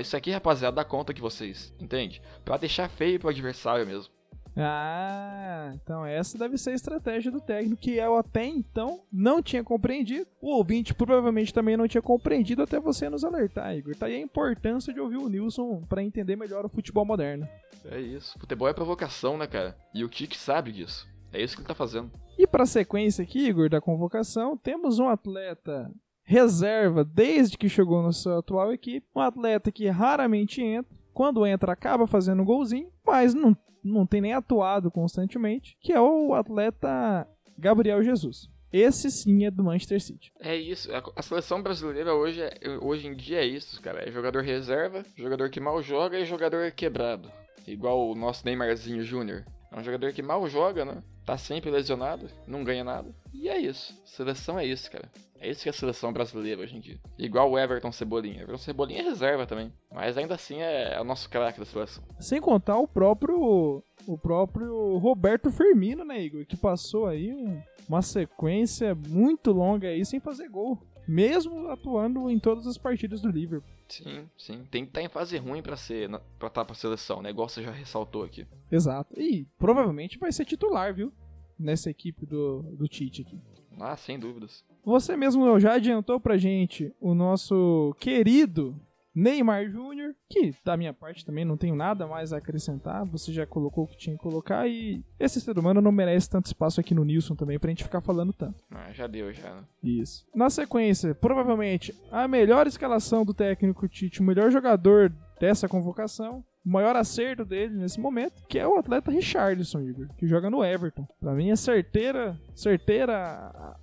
Isso 0.00 0.16
aqui, 0.16 0.30
rapaziada, 0.30 0.76
dá 0.76 0.84
conta 0.84 1.12
de 1.12 1.20
vocês, 1.20 1.74
entende? 1.78 2.22
Pra 2.42 2.56
deixar 2.56 2.88
feio 2.88 3.20
pro 3.20 3.28
adversário 3.28 3.86
mesmo. 3.86 4.10
Ah, 4.56 5.72
então 5.74 6.04
essa 6.04 6.36
deve 6.36 6.58
ser 6.58 6.70
a 6.70 6.74
estratégia 6.74 7.30
do 7.30 7.40
técnico 7.40 7.80
que 7.80 7.96
eu 7.96 8.16
até 8.16 8.44
então 8.44 9.02
não 9.10 9.42
tinha 9.42 9.64
compreendido. 9.64 10.26
O 10.40 10.56
ouvinte 10.56 10.92
provavelmente 10.94 11.54
também 11.54 11.76
não 11.76 11.88
tinha 11.88 12.02
compreendido 12.02 12.62
até 12.62 12.78
você 12.78 13.08
nos 13.08 13.24
alertar, 13.24 13.74
Igor. 13.74 13.96
Tá 13.96 14.06
aí 14.06 14.16
a 14.16 14.20
importância 14.20 14.92
de 14.92 15.00
ouvir 15.00 15.16
o 15.16 15.28
Nilson 15.28 15.82
para 15.88 16.02
entender 16.02 16.36
melhor 16.36 16.64
o 16.66 16.68
futebol 16.68 17.04
moderno. 17.04 17.48
É 17.86 18.00
isso. 18.00 18.38
Futebol 18.38 18.68
é 18.68 18.74
provocação, 18.74 19.36
né, 19.36 19.46
cara? 19.46 19.76
E 19.94 20.04
o 20.04 20.08
Kik 20.08 20.36
sabe 20.36 20.72
disso. 20.72 21.08
É 21.32 21.42
isso 21.42 21.56
que 21.56 21.62
ele 21.62 21.68
tá 21.68 21.74
fazendo. 21.74 22.10
E 22.38 22.46
pra 22.46 22.66
sequência 22.66 23.22
aqui, 23.22 23.48
Igor, 23.48 23.70
da 23.70 23.80
convocação, 23.80 24.56
temos 24.56 24.98
um 24.98 25.08
atleta 25.08 25.90
reserva 26.24 27.04
desde 27.04 27.58
que 27.58 27.68
chegou 27.68 28.02
na 28.02 28.12
sua 28.12 28.38
atual 28.38 28.72
equipe, 28.72 29.06
um 29.14 29.20
atleta 29.20 29.72
que 29.72 29.88
raramente 29.88 30.62
entra, 30.62 30.96
quando 31.12 31.46
entra 31.46 31.72
acaba 31.72 32.06
fazendo 32.06 32.44
golzinho, 32.44 32.90
mas 33.04 33.34
não 33.34 33.56
não 33.84 34.06
tem 34.06 34.20
nem 34.20 34.32
atuado 34.32 34.90
constantemente, 34.90 35.76
que 35.80 35.92
é 35.92 36.00
o 36.00 36.34
atleta 36.34 37.26
Gabriel 37.58 38.02
Jesus. 38.02 38.48
Esse 38.72 39.10
sim 39.10 39.44
é 39.44 39.50
do 39.50 39.64
Manchester 39.64 40.00
City. 40.00 40.32
É 40.40 40.56
isso. 40.56 40.88
A 41.14 41.20
seleção 41.20 41.62
brasileira 41.62 42.14
hoje, 42.14 42.40
é, 42.40 42.58
hoje 42.80 43.06
em 43.06 43.14
dia 43.14 43.40
é 43.40 43.44
isso, 43.44 43.80
cara. 43.82 44.08
É 44.08 44.10
jogador 44.10 44.42
reserva, 44.42 45.04
jogador 45.16 45.50
que 45.50 45.60
mal 45.60 45.82
joga 45.82 46.18
e 46.18 46.24
jogador 46.24 46.70
quebrado. 46.72 47.30
Igual 47.66 48.08
o 48.08 48.14
nosso 48.14 48.44
Neymarzinho 48.46 49.02
Júnior. 49.02 49.44
É 49.72 49.80
um 49.80 49.82
jogador 49.82 50.12
que 50.12 50.22
mal 50.22 50.46
joga, 50.48 50.84
né? 50.84 51.02
Tá 51.24 51.38
sempre 51.38 51.70
lesionado, 51.70 52.28
não 52.46 52.62
ganha 52.62 52.84
nada. 52.84 53.14
E 53.32 53.48
é 53.48 53.58
isso. 53.58 53.98
Seleção 54.04 54.58
é 54.58 54.66
isso, 54.66 54.90
cara. 54.90 55.10
É 55.40 55.50
isso 55.50 55.62
que 55.62 55.68
é 55.68 55.70
a 55.70 55.74
seleção 55.74 56.12
brasileira 56.12 56.60
hoje 56.60 56.76
em 56.76 56.80
dia. 56.80 57.00
Igual 57.18 57.50
o 57.50 57.58
Everton 57.58 57.90
Cebolinha. 57.90 58.42
Everton 58.42 58.58
Cebolinha 58.58 59.00
é 59.00 59.04
reserva 59.04 59.46
também. 59.46 59.72
Mas 59.92 60.18
ainda 60.18 60.34
assim 60.34 60.60
é, 60.60 60.94
é 60.94 61.00
o 61.00 61.04
nosso 61.04 61.28
craque 61.28 61.58
da 61.58 61.64
seleção. 61.64 62.04
Sem 62.20 62.40
contar 62.40 62.78
o 62.78 62.86
próprio. 62.86 63.82
O 64.06 64.18
próprio 64.18 64.98
Roberto 64.98 65.50
Firmino, 65.50 66.04
né, 66.04 66.20
Igor? 66.20 66.44
Que 66.44 66.56
passou 66.56 67.06
aí 67.06 67.32
um, 67.32 67.60
uma 67.88 68.02
sequência 68.02 68.94
muito 68.94 69.52
longa 69.52 69.88
aí 69.88 70.04
sem 70.04 70.20
fazer 70.20 70.48
gol. 70.48 70.78
Mesmo 71.08 71.68
atuando 71.68 72.30
em 72.30 72.38
todas 72.38 72.66
as 72.66 72.76
partidas 72.76 73.20
do 73.20 73.28
Liverpool. 73.28 73.68
Sim, 73.92 74.26
sim. 74.38 74.64
Tem 74.70 74.84
que 74.84 74.90
estar 74.90 75.00
tá 75.00 75.06
em 75.06 75.08
fase 75.08 75.36
ruim 75.36 75.60
para 75.60 75.76
ser 75.76 76.08
para 76.08 76.48
estar 76.48 76.50
tá 76.50 76.64
pra 76.64 76.74
seleção, 76.74 77.20
né? 77.20 77.28
Igual 77.28 77.48
você 77.48 77.62
já 77.62 77.70
ressaltou 77.70 78.24
aqui. 78.24 78.46
Exato. 78.70 79.20
E 79.20 79.46
provavelmente 79.58 80.18
vai 80.18 80.32
ser 80.32 80.46
titular, 80.46 80.94
viu? 80.94 81.12
Nessa 81.58 81.90
equipe 81.90 82.24
do, 82.24 82.62
do 82.62 82.88
Tite 82.88 83.20
aqui. 83.20 83.38
Ah, 83.78 83.96
sem 83.96 84.18
dúvidas. 84.18 84.64
Você 84.82 85.14
mesmo 85.14 85.60
já 85.60 85.74
adiantou 85.74 86.18
pra 86.18 86.38
gente 86.38 86.90
o 86.98 87.14
nosso 87.14 87.94
querido 88.00 88.80
Neymar 89.14 89.68
Júnior, 89.70 90.14
que 90.28 90.54
da 90.64 90.76
minha 90.76 90.92
parte 90.92 91.24
também 91.24 91.44
não 91.44 91.56
tenho 91.56 91.74
nada 91.74 92.06
mais 92.06 92.32
a 92.32 92.38
acrescentar, 92.38 93.04
você 93.04 93.32
já 93.32 93.46
colocou 93.46 93.84
o 93.84 93.86
que 93.86 93.96
tinha 93.96 94.16
que 94.16 94.22
colocar 94.22 94.66
e 94.66 95.04
esse 95.18 95.40
ser 95.40 95.58
humano 95.58 95.80
não 95.80 95.92
merece 95.92 96.30
tanto 96.30 96.46
espaço 96.46 96.80
aqui 96.80 96.94
no 96.94 97.04
Nilson 97.04 97.34
também 97.34 97.58
pra 97.58 97.70
gente 97.70 97.84
ficar 97.84 98.00
falando 98.00 98.32
tanto. 98.32 98.58
Ah, 98.70 98.92
já 98.92 99.06
deu 99.06 99.32
já. 99.32 99.54
Né? 99.54 99.64
Isso. 99.82 100.26
Na 100.34 100.48
sequência, 100.48 101.14
provavelmente 101.14 101.94
a 102.10 102.26
melhor 102.26 102.66
escalação 102.66 103.24
do 103.24 103.34
técnico 103.34 103.88
Tite, 103.88 104.20
o 104.20 104.24
melhor 104.24 104.50
jogador 104.50 105.12
dessa 105.38 105.68
convocação, 105.68 106.44
o 106.64 106.68
maior 106.68 106.94
acerto 106.96 107.44
dele 107.44 107.74
nesse 107.74 108.00
momento, 108.00 108.42
que 108.48 108.58
é 108.58 108.66
o 108.66 108.78
atleta 108.78 109.10
Richardson, 109.10 109.80
Igor, 109.80 110.08
que 110.16 110.26
joga 110.26 110.48
no 110.48 110.64
Everton. 110.64 111.06
Para 111.20 111.34
mim 111.34 111.50
é 111.50 111.56
certeira, 111.56 112.38
certeira 112.54 113.14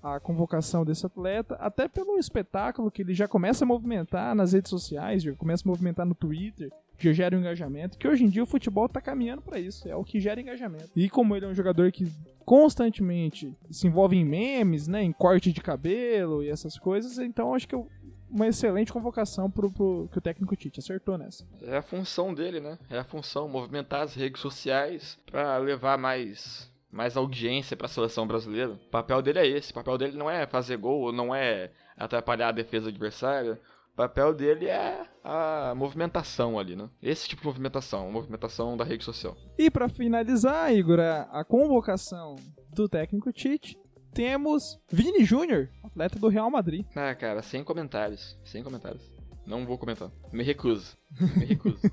a, 0.01 0.15
a, 0.15 0.19
convocação 0.19 0.85
desse 0.85 1.05
atleta, 1.05 1.55
até 1.55 1.87
pelo 1.87 2.17
espetáculo 2.17 2.89
que 2.89 3.01
ele 3.01 3.13
já 3.13 3.27
começa 3.27 3.65
a 3.65 3.67
movimentar 3.67 4.33
nas 4.33 4.53
redes 4.53 4.69
sociais, 4.69 5.23
já 5.23 5.33
começa 5.33 5.63
a 5.67 5.69
movimentar 5.69 6.05
no 6.05 6.15
Twitter, 6.15 6.71
já 6.97 7.13
gera 7.13 7.35
um 7.35 7.39
engajamento, 7.39 7.97
que 7.97 8.07
hoje 8.07 8.25
em 8.25 8.29
dia 8.29 8.43
o 8.43 8.47
futebol 8.47 8.87
tá 8.89 8.99
caminhando 8.99 9.41
para 9.41 9.59
isso, 9.59 9.87
é 9.87 9.95
o 9.95 10.03
que 10.03 10.19
gera 10.19 10.41
engajamento. 10.41 10.89
E 10.95 11.09
como 11.09 11.35
ele 11.35 11.45
é 11.45 11.49
um 11.49 11.55
jogador 11.55 11.91
que 11.91 12.07
constantemente 12.45 13.55
se 13.69 13.87
envolve 13.87 14.17
em 14.17 14.25
memes, 14.25 14.87
né, 14.87 15.03
em 15.03 15.11
corte 15.11 15.53
de 15.53 15.61
cabelo 15.61 16.43
e 16.43 16.49
essas 16.49 16.77
coisas, 16.77 17.19
então 17.19 17.53
acho 17.53 17.67
que 17.67 17.75
eu, 17.75 17.87
uma 18.29 18.47
excelente 18.47 18.93
convocação 18.93 19.49
pro, 19.49 19.71
pro, 19.71 20.09
que 20.11 20.17
o 20.17 20.21
técnico 20.21 20.55
Tite 20.55 20.79
acertou 20.79 21.17
nessa. 21.17 21.45
É 21.61 21.77
a 21.77 21.81
função 21.81 22.33
dele, 22.33 22.59
né? 22.59 22.77
É 22.89 22.99
a 22.99 23.03
função, 23.03 23.47
movimentar 23.47 24.01
as 24.01 24.13
redes 24.13 24.41
sociais 24.41 25.17
para 25.25 25.57
levar 25.57 25.97
mais 25.97 26.69
mais 26.91 27.15
audiência 27.15 27.77
para 27.77 27.85
a 27.85 27.89
seleção 27.89 28.25
brasileira. 28.25 28.71
O 28.71 28.89
papel 28.89 29.21
dele 29.21 29.39
é 29.39 29.47
esse. 29.47 29.71
O 29.71 29.75
papel 29.75 29.97
dele 29.97 30.17
não 30.17 30.29
é 30.29 30.47
fazer 30.47 30.77
gol, 30.77 31.11
não 31.11 31.33
é 31.35 31.71
atrapalhar 31.95 32.49
a 32.49 32.53
defesa 32.53 32.89
adversária. 32.89 33.59
O 33.93 33.95
papel 33.95 34.33
dele 34.33 34.65
é 34.65 35.05
a 35.23 35.73
movimentação 35.75 36.57
ali, 36.57 36.75
né? 36.75 36.89
Esse 37.01 37.27
tipo 37.27 37.41
de 37.41 37.47
movimentação, 37.47 38.11
movimentação 38.11 38.75
da 38.75 38.83
rede 38.83 39.03
social. 39.03 39.37
E 39.57 39.69
para 39.69 39.87
finalizar, 39.87 40.73
Igor, 40.73 40.99
a 40.99 41.43
convocação 41.43 42.37
do 42.73 42.87
técnico 42.87 43.31
Tite 43.31 43.77
temos 44.13 44.79
Vini 44.91 45.23
Júnior, 45.23 45.69
atleta 45.83 46.19
do 46.19 46.27
Real 46.27 46.49
Madrid. 46.49 46.85
Ah, 46.95 47.13
cara, 47.15 47.41
sem 47.41 47.63
comentários. 47.63 48.37
Sem 48.43 48.63
comentários. 48.63 49.03
Não 49.45 49.65
vou 49.65 49.77
comentar. 49.77 50.11
Me 50.31 50.43
recuso. 50.43 50.97
Me 51.37 51.45
recuso. 51.45 51.79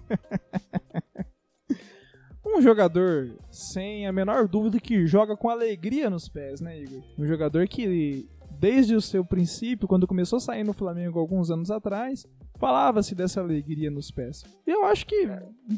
um 2.44 2.60
jogador 2.60 3.36
sem 3.50 4.06
a 4.06 4.12
menor 4.12 4.48
dúvida 4.48 4.80
que 4.80 5.06
joga 5.06 5.36
com 5.36 5.48
alegria 5.48 6.08
nos 6.08 6.28
pés, 6.28 6.60
né, 6.60 6.78
Igor? 6.80 7.02
Um 7.18 7.26
jogador 7.26 7.66
que 7.68 8.28
desde 8.58 8.94
o 8.94 9.00
seu 9.00 9.24
princípio, 9.24 9.88
quando 9.88 10.06
começou 10.06 10.38
a 10.38 10.40
sair 10.40 10.64
no 10.64 10.72
Flamengo 10.72 11.18
alguns 11.18 11.50
anos 11.50 11.70
atrás, 11.70 12.26
falava-se 12.58 13.14
dessa 13.14 13.40
alegria 13.40 13.90
nos 13.90 14.10
pés. 14.10 14.44
Eu 14.66 14.84
acho 14.84 15.06
que 15.06 15.28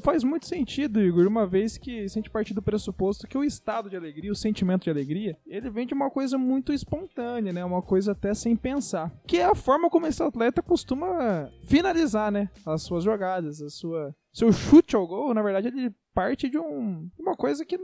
faz 0.03 0.24
muito 0.24 0.47
sentido, 0.47 1.01
Igor, 1.01 1.26
uma 1.26 1.47
vez 1.47 1.76
que 1.76 2.09
se 2.09 2.18
a 2.18 2.20
gente 2.20 2.31
partir 2.31 2.55
do 2.55 2.62
pressuposto 2.62 3.26
que 3.26 3.39
o 3.39 3.45
estado 3.45 3.91
de 3.91 3.97
alegria, 3.97 4.33
o 4.33 4.37
sentimento 4.37 4.85
de 4.85 4.91
alegria, 4.91 5.37
ele 5.47 5.70
vem 5.70 5.87
de 5.87 5.95
uma 5.95 6.11
coisa 6.11 6.39
muito 6.39 6.72
espontânea, 6.72 7.53
né? 7.53 7.64
Uma 7.64 7.83
coisa 7.83 8.12
até 8.12 8.35
sem 8.35 8.57
pensar. 8.57 9.12
Que 9.26 9.39
é 9.39 9.45
a 9.45 9.55
forma 9.55 9.91
como 9.91 10.07
esse 10.07 10.22
atleta 10.22 10.62
costuma 10.62 11.51
finalizar, 11.64 12.31
né? 12.31 12.51
As 12.64 12.83
suas 12.83 13.05
jogadas, 13.05 13.61
a 13.61 13.70
sua 13.70 14.14
seu 14.33 14.53
chute 14.53 14.95
ao 14.95 15.07
gol, 15.07 15.35
na 15.35 15.43
verdade, 15.43 15.68
ele 15.68 15.93
parte 16.14 16.49
de 16.49 16.59
um, 16.59 17.09
uma 17.18 17.37
coisa 17.37 17.64
que 17.64 17.79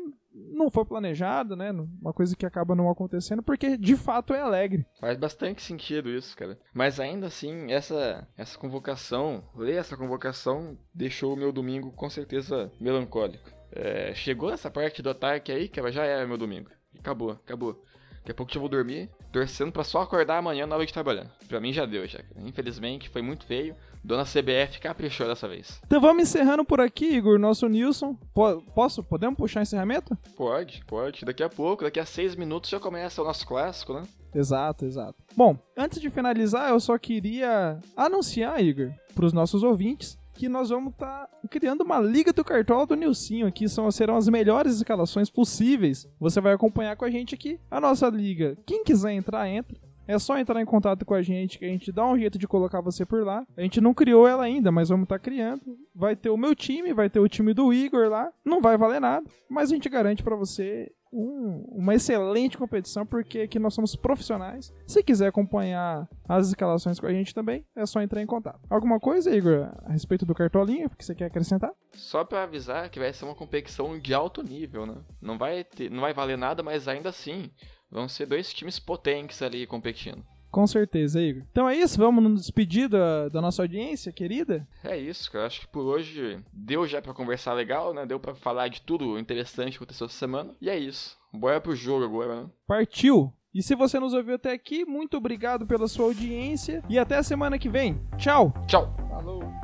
não 0.54 0.70
foi 0.70 0.84
planejado, 0.84 1.56
né? 1.56 1.70
Uma 1.72 2.12
coisa 2.12 2.36
que 2.36 2.46
acaba 2.46 2.74
não 2.74 2.90
acontecendo, 2.90 3.42
porque 3.42 3.76
de 3.76 3.96
fato 3.96 4.34
é 4.34 4.40
alegre. 4.40 4.86
Faz 5.00 5.18
bastante 5.18 5.62
sentido 5.62 6.08
isso, 6.10 6.36
cara. 6.36 6.58
Mas 6.72 7.00
ainda 7.00 7.26
assim, 7.26 7.70
essa, 7.72 8.26
essa 8.36 8.58
convocação, 8.58 9.44
ler 9.54 9.76
essa 9.76 9.96
convocação, 9.96 10.78
deixou 10.94 11.34
o 11.34 11.36
meu 11.36 11.52
domingo 11.52 11.92
com 11.92 12.08
certeza 12.08 12.72
melancólico. 12.80 13.50
É, 13.72 14.14
chegou 14.14 14.52
essa 14.52 14.70
parte 14.70 15.02
do 15.02 15.10
ataque 15.10 15.50
aí, 15.50 15.68
que 15.68 15.92
já 15.92 16.04
era 16.04 16.26
meu 16.26 16.38
domingo. 16.38 16.70
Acabou, 16.98 17.32
acabou. 17.32 17.84
Daqui 18.18 18.30
a 18.30 18.34
pouco 18.34 18.56
eu 18.56 18.60
vou 18.60 18.70
dormir, 18.70 19.10
torcendo 19.30 19.70
para 19.70 19.84
só 19.84 20.00
acordar 20.00 20.38
amanhã 20.38 20.66
na 20.66 20.76
hora 20.76 20.86
de 20.86 20.92
trabalhar. 20.92 21.30
Pra 21.46 21.60
mim 21.60 21.74
já 21.74 21.84
deu, 21.84 22.06
já. 22.06 22.20
Infelizmente, 22.36 23.10
foi 23.10 23.20
muito 23.20 23.44
feio. 23.44 23.76
Dona 24.04 24.24
CBF 24.24 24.80
caprichou 24.80 25.26
dessa 25.26 25.48
vez. 25.48 25.80
Então 25.86 25.98
vamos 25.98 26.24
encerrando 26.24 26.62
por 26.62 26.78
aqui, 26.78 27.06
Igor. 27.06 27.38
Nosso 27.38 27.66
Nilson. 27.66 28.14
Po 28.34 28.60
posso? 28.74 29.02
Podemos 29.02 29.36
puxar 29.36 29.60
o 29.60 29.62
encerramento? 29.62 30.16
Pode, 30.36 30.84
pode. 30.86 31.24
Daqui 31.24 31.42
a 31.42 31.48
pouco, 31.48 31.84
daqui 31.84 31.98
a 31.98 32.04
seis 32.04 32.36
minutos 32.36 32.68
já 32.68 32.78
começa 32.78 33.22
o 33.22 33.24
nosso 33.24 33.46
clássico, 33.46 33.94
né? 33.94 34.02
Exato, 34.34 34.84
exato. 34.84 35.14
Bom, 35.34 35.56
antes 35.76 36.00
de 36.00 36.10
finalizar, 36.10 36.68
eu 36.68 36.80
só 36.80 36.98
queria 36.98 37.80
anunciar, 37.96 38.62
Igor, 38.62 38.92
para 39.14 39.24
os 39.24 39.32
nossos 39.32 39.62
ouvintes, 39.62 40.18
que 40.34 40.48
nós 40.48 40.68
vamos 40.68 40.92
estar 40.92 41.26
tá 41.26 41.48
criando 41.48 41.82
uma 41.82 42.00
Liga 42.00 42.32
do 42.32 42.44
Cartola 42.44 42.86
do 42.86 42.96
Nilcinho 42.96 43.46
aqui. 43.46 43.68
São, 43.68 43.90
serão 43.90 44.16
as 44.16 44.28
melhores 44.28 44.76
escalações 44.76 45.30
possíveis. 45.30 46.06
Você 46.20 46.40
vai 46.40 46.52
acompanhar 46.52 46.96
com 46.96 47.04
a 47.04 47.10
gente 47.10 47.34
aqui 47.34 47.58
a 47.70 47.80
nossa 47.80 48.08
liga. 48.08 48.56
Quem 48.66 48.84
quiser 48.84 49.12
entrar, 49.12 49.48
entra. 49.48 49.78
É 50.06 50.18
só 50.18 50.38
entrar 50.38 50.60
em 50.60 50.66
contato 50.66 51.04
com 51.04 51.14
a 51.14 51.22
gente 51.22 51.58
que 51.58 51.64
a 51.64 51.68
gente 51.68 51.90
dá 51.90 52.06
um 52.06 52.18
jeito 52.18 52.38
de 52.38 52.46
colocar 52.46 52.80
você 52.80 53.06
por 53.06 53.24
lá. 53.24 53.46
A 53.56 53.62
gente 53.62 53.80
não 53.80 53.94
criou 53.94 54.28
ela 54.28 54.44
ainda, 54.44 54.70
mas 54.70 54.88
vamos 54.88 55.04
estar 55.04 55.18
tá 55.18 55.24
criando. 55.24 55.62
Vai 55.94 56.14
ter 56.14 56.30
o 56.30 56.36
meu 56.36 56.54
time, 56.54 56.92
vai 56.92 57.08
ter 57.08 57.20
o 57.20 57.28
time 57.28 57.54
do 57.54 57.72
Igor 57.72 58.08
lá. 58.08 58.30
Não 58.44 58.60
vai 58.60 58.76
valer 58.76 59.00
nada, 59.00 59.26
mas 59.48 59.70
a 59.70 59.74
gente 59.74 59.88
garante 59.88 60.22
para 60.22 60.36
você 60.36 60.90
um, 61.14 61.64
uma 61.70 61.94
excelente 61.94 62.58
competição, 62.58 63.06
porque 63.06 63.40
aqui 63.40 63.58
nós 63.58 63.72
somos 63.72 63.94
profissionais. 63.94 64.74
Se 64.86 65.02
quiser 65.02 65.28
acompanhar 65.28 66.08
as 66.28 66.48
escalações 66.48 66.98
com 66.98 67.06
a 67.06 67.12
gente 67.12 67.32
também, 67.32 67.64
é 67.76 67.86
só 67.86 68.02
entrar 68.02 68.20
em 68.20 68.26
contato. 68.26 68.60
Alguma 68.68 68.98
coisa, 68.98 69.34
Igor, 69.34 69.70
a 69.84 69.92
respeito 69.92 70.26
do 70.26 70.34
cartolinho 70.34 70.90
que 70.90 71.04
você 71.04 71.14
quer 71.14 71.26
acrescentar? 71.26 71.70
Só 71.92 72.24
para 72.24 72.42
avisar 72.42 72.90
que 72.90 72.98
vai 72.98 73.12
ser 73.12 73.24
uma 73.24 73.34
competição 73.34 73.98
de 73.98 74.12
alto 74.12 74.42
nível, 74.42 74.84
né? 74.84 74.96
Não 75.22 75.38
vai, 75.38 75.62
ter, 75.62 75.90
não 75.90 76.00
vai 76.00 76.12
valer 76.12 76.36
nada, 76.36 76.62
mas 76.62 76.88
ainda 76.88 77.10
assim 77.10 77.50
vão 77.94 78.08
ser 78.08 78.26
dois 78.26 78.52
times 78.52 78.78
potentes 78.78 79.40
ali 79.40 79.66
competindo. 79.66 80.22
Com 80.50 80.66
certeza, 80.66 81.20
Igor. 81.20 81.42
Então 81.50 81.68
é 81.68 81.74
isso, 81.74 81.98
vamos 81.98 82.22
nos 82.22 82.42
despedir 82.42 82.88
da, 82.88 83.28
da 83.28 83.40
nossa 83.40 83.62
audiência 83.62 84.12
querida? 84.12 84.68
É 84.84 84.96
isso, 84.96 85.28
eu 85.36 85.42
acho 85.42 85.62
que 85.62 85.66
por 85.66 85.82
hoje 85.84 86.38
deu 86.52 86.86
já 86.86 87.02
para 87.02 87.12
conversar 87.14 87.54
legal, 87.54 87.92
né? 87.92 88.06
Deu 88.06 88.20
para 88.20 88.34
falar 88.34 88.68
de 88.68 88.80
tudo 88.82 89.18
interessante 89.18 89.72
que 89.72 89.76
aconteceu 89.78 90.06
essa 90.06 90.16
semana. 90.16 90.54
E 90.60 90.70
é 90.70 90.78
isso. 90.78 91.16
Bora 91.32 91.60
pro 91.60 91.74
jogo 91.74 92.04
agora, 92.04 92.42
né? 92.42 92.50
Partiu! 92.68 93.32
E 93.52 93.62
se 93.62 93.74
você 93.74 93.98
nos 93.98 94.12
ouviu 94.12 94.34
até 94.34 94.52
aqui, 94.52 94.84
muito 94.84 95.16
obrigado 95.16 95.66
pela 95.66 95.88
sua 95.88 96.06
audiência 96.06 96.82
e 96.88 96.98
até 96.98 97.16
a 97.16 97.22
semana 97.22 97.58
que 97.58 97.68
vem. 97.68 98.00
Tchau! 98.16 98.52
Tchau! 98.68 98.94
Falou! 99.08 99.63